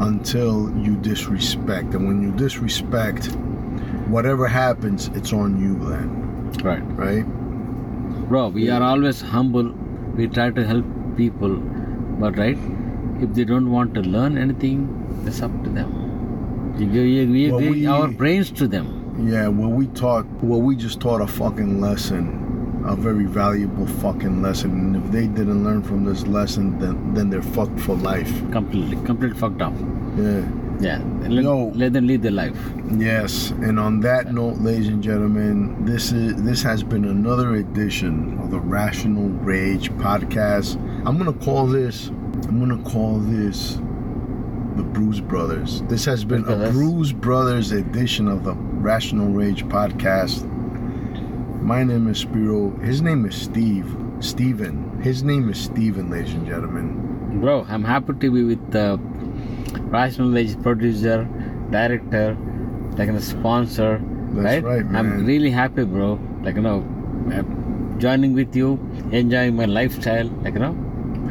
until 0.00 0.70
you 0.78 0.96
disrespect 0.96 1.94
and 1.94 2.06
when 2.06 2.22
you 2.22 2.30
disrespect 2.32 3.26
whatever 4.06 4.46
happens 4.46 5.08
it's 5.14 5.32
on 5.32 5.60
you 5.60 5.74
then 5.88 6.14
Right. 6.62 6.82
right 6.96 7.26
Bro, 8.28 8.48
we 8.48 8.68
are 8.68 8.82
always 8.82 9.20
humble. 9.22 9.72
We 10.14 10.26
try 10.28 10.50
to 10.50 10.62
help 10.66 10.84
people, 11.16 11.56
but 12.20 12.36
right, 12.36 12.58
if 13.22 13.32
they 13.32 13.44
don't 13.44 13.70
want 13.70 13.94
to 13.94 14.00
learn 14.02 14.36
anything, 14.36 14.82
it's 15.24 15.40
up 15.40 15.52
to 15.64 15.70
them. 15.70 16.74
We 16.78 16.84
give, 16.86 17.30
we 17.30 17.50
Well, 17.50 17.60
we- 17.60 17.86
our 17.86 18.08
brains 18.08 18.50
to 18.62 18.68
them. 18.68 18.86
Yeah, 19.18 19.48
well, 19.48 19.70
we 19.70 19.86
taught, 19.86 20.26
well, 20.42 20.60
we 20.60 20.76
just 20.76 21.00
taught 21.00 21.22
a 21.22 21.26
fucking 21.26 21.80
lesson, 21.80 22.37
a 22.88 22.96
very 22.96 23.26
valuable 23.26 23.86
fucking 23.86 24.42
lesson. 24.42 24.70
And 24.70 24.96
if 24.96 25.12
they 25.12 25.26
didn't 25.26 25.62
learn 25.64 25.82
from 25.82 26.04
this 26.04 26.26
lesson, 26.26 26.78
then 26.78 27.14
then 27.14 27.30
they're 27.30 27.42
fucked 27.42 27.78
for 27.80 27.94
life. 27.96 28.30
Completely, 28.50 28.96
completely 29.04 29.38
fucked 29.38 29.62
up. 29.62 29.74
Yeah. 30.16 30.48
Yeah, 30.80 31.02
let, 31.22 31.42
Yo. 31.42 31.72
let 31.74 31.92
them 31.92 32.06
live 32.06 32.22
their 32.22 32.30
life. 32.30 32.56
Yes. 32.96 33.50
And 33.50 33.80
on 33.80 33.98
that 34.00 34.32
note, 34.32 34.58
ladies 34.58 34.86
and 34.86 35.02
gentlemen, 35.02 35.84
this 35.84 36.12
is 36.12 36.40
this 36.44 36.62
has 36.62 36.84
been 36.84 37.04
another 37.04 37.56
edition 37.56 38.38
of 38.38 38.52
the 38.52 38.60
Rational 38.60 39.28
Rage 39.28 39.90
podcast. 39.94 40.76
I'm 41.04 41.18
gonna 41.18 41.32
call 41.32 41.66
this. 41.66 42.08
I'm 42.46 42.60
gonna 42.60 42.82
call 42.84 43.18
this 43.18 43.74
the 44.76 44.84
Bruise 44.84 45.20
Brothers. 45.20 45.82
This 45.88 46.04
has 46.04 46.24
been 46.24 46.44
a. 46.44 46.70
Bruise 46.70 47.12
Brothers 47.12 47.72
edition 47.72 48.28
of 48.28 48.44
the 48.44 48.54
Rational 48.54 49.28
Rage 49.32 49.64
podcast. 49.66 50.46
My 51.68 51.84
name 51.84 52.08
is 52.08 52.20
Spiro. 52.20 52.70
His 52.78 53.02
name 53.02 53.26
is 53.26 53.36
Steve. 53.36 53.88
Steven. 54.20 55.02
His 55.02 55.22
name 55.22 55.50
is 55.50 55.60
Steven, 55.60 56.10
ladies 56.10 56.32
and 56.32 56.46
gentlemen. 56.46 57.40
Bro, 57.42 57.66
I'm 57.68 57.84
happy 57.84 58.14
to 58.14 58.30
be 58.30 58.42
with 58.42 58.70
the 58.72 58.98
Rational 59.96 60.30
Rage 60.30 60.54
producer, 60.62 61.28
director, 61.70 62.38
like 62.96 63.10
a 63.10 63.20
sponsor. 63.20 64.00
That's 64.30 64.64
right, 64.64 64.86
man. 64.86 64.96
I'm 64.96 65.26
really 65.26 65.50
happy, 65.50 65.84
bro. 65.84 66.18
Like 66.42 66.56
you 66.56 66.62
know, 66.62 66.78
uh, 67.34 67.42
joining 67.98 68.32
with 68.32 68.56
you, 68.56 68.72
enjoying 69.12 69.54
my 69.54 69.66
lifestyle. 69.66 70.28
Like 70.46 70.54
you 70.54 70.60
know, 70.60 70.74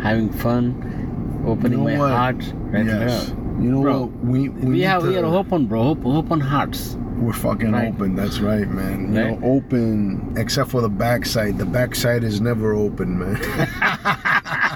having 0.03 0.31
fun, 0.31 1.43
opening 1.47 1.79
You 1.79 1.85
know 1.85 1.97
my 1.97 1.97
what? 1.97 2.11
heart. 2.11 2.53
Right 2.77 2.85
yes. 2.85 3.29
now. 3.29 3.43
You 3.63 3.71
know 3.71 3.81
Bro, 3.81 3.99
what? 4.01 4.25
We 4.35 4.49
we, 4.49 4.71
We, 4.75 4.81
have 4.81 5.01
to, 5.01 5.07
we 5.09 5.17
are 5.17 5.25
open, 5.25 5.65
bro. 5.65 5.81
Open, 5.81 6.15
open 6.15 6.39
hearts. 6.39 6.95
We're 7.18 7.34
fucking 7.34 7.72
Right. 7.72 7.88
open. 7.93 8.15
That's 8.15 8.39
right, 8.39 8.70
man. 8.70 9.13
You 9.13 9.22
know, 9.22 9.39
open 9.43 10.34
except 10.38 10.70
for 10.70 10.82
the 10.82 10.89
backside. 10.89 11.57
The 11.57 11.65
backside 11.65 12.24
is 12.24 12.39
never 12.41 12.74
open, 12.74 13.18
man. 13.20 13.36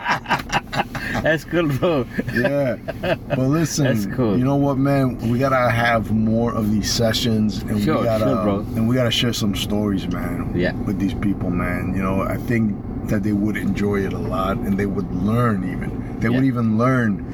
That's 1.24 1.44
cool, 1.44 1.68
bro. 1.68 2.06
yeah. 2.34 2.78
But 3.02 3.38
listen, 3.39 3.86
That's 3.86 4.06
cool. 4.16 4.38
you 4.38 4.44
know 4.44 4.56
what, 4.56 4.78
man? 4.78 5.18
We 5.30 5.38
gotta 5.38 5.70
have 5.70 6.12
more 6.12 6.54
of 6.54 6.72
these 6.72 6.92
sessions, 6.92 7.62
and 7.64 7.82
Sure, 7.84 8.00
we 8.00 8.06
gotta, 8.06 8.24
sure, 8.24 8.44
bro. 8.44 8.60
and 8.76 8.88
we 8.88 8.96
gotta 8.96 9.12
share 9.12 9.34
some 9.34 9.56
stories, 9.56 10.08
man. 10.08 10.52
Yeah. 10.56 10.74
With 10.74 10.98
these 11.00 11.14
people, 11.14 11.52
man. 11.52 11.94
You 11.96 12.02
know, 12.02 12.22
I 12.24 12.38
think 12.38 12.76
that 13.08 13.22
they 13.24 13.34
would 13.34 13.56
enjoy 13.58 13.98
it 14.06 14.14
a 14.14 14.18
lot, 14.18 14.58
and 14.58 14.78
they 14.80 14.86
would 14.88 15.12
learn 15.14 15.64
even. 15.70 16.20
They 16.20 16.30
would 16.30 16.44
even 16.46 16.78
learn. 16.78 17.26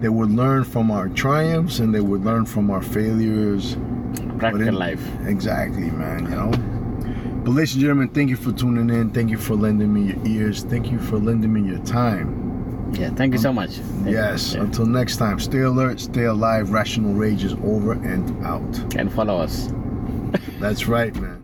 They 0.00 0.08
would 0.10 0.30
learn 0.30 0.64
from 0.64 0.90
our 0.90 1.08
triumphs, 1.08 1.78
and 1.78 1.94
they 1.94 2.00
would 2.00 2.24
learn 2.24 2.44
from 2.44 2.70
our 2.70 2.82
failures. 2.82 3.76
Practical 4.38 4.68
in- 4.68 4.74
life. 4.74 5.06
Exactly, 5.26 5.90
man. 5.90 6.24
You 6.24 6.30
know. 6.30 6.50
But 7.44 7.50
ladies 7.50 7.74
and 7.74 7.82
gentlemen, 7.82 8.08
thank 8.08 8.30
you 8.30 8.36
for 8.36 8.52
tuning 8.52 8.88
in. 8.88 9.10
Thank 9.10 9.30
you 9.30 9.36
for 9.36 9.54
lending 9.54 9.92
me 9.92 10.12
your 10.12 10.26
ears. 10.26 10.64
Thank 10.64 10.90
you 10.90 10.98
for 10.98 11.18
lending 11.18 11.52
me 11.52 11.68
your 11.68 11.78
time. 11.84 12.44
Yeah, 12.94 13.10
thank 13.10 13.32
you 13.32 13.38
so 13.38 13.50
um, 13.50 13.56
much. 13.56 13.70
Thank. 13.70 14.12
Yes. 14.12 14.54
Yeah. 14.54 14.62
Until 14.62 14.86
next 14.86 15.16
time, 15.16 15.38
stay 15.40 15.60
alert, 15.60 16.00
stay 16.00 16.24
alive. 16.24 16.70
Rational 16.70 17.12
Rage 17.12 17.44
is 17.44 17.54
over 17.64 17.92
and 17.92 18.46
out. 18.46 18.94
And 18.96 19.12
follow 19.12 19.38
us. 19.38 19.72
That's 20.58 20.86
right, 20.86 21.14
man. 21.16 21.42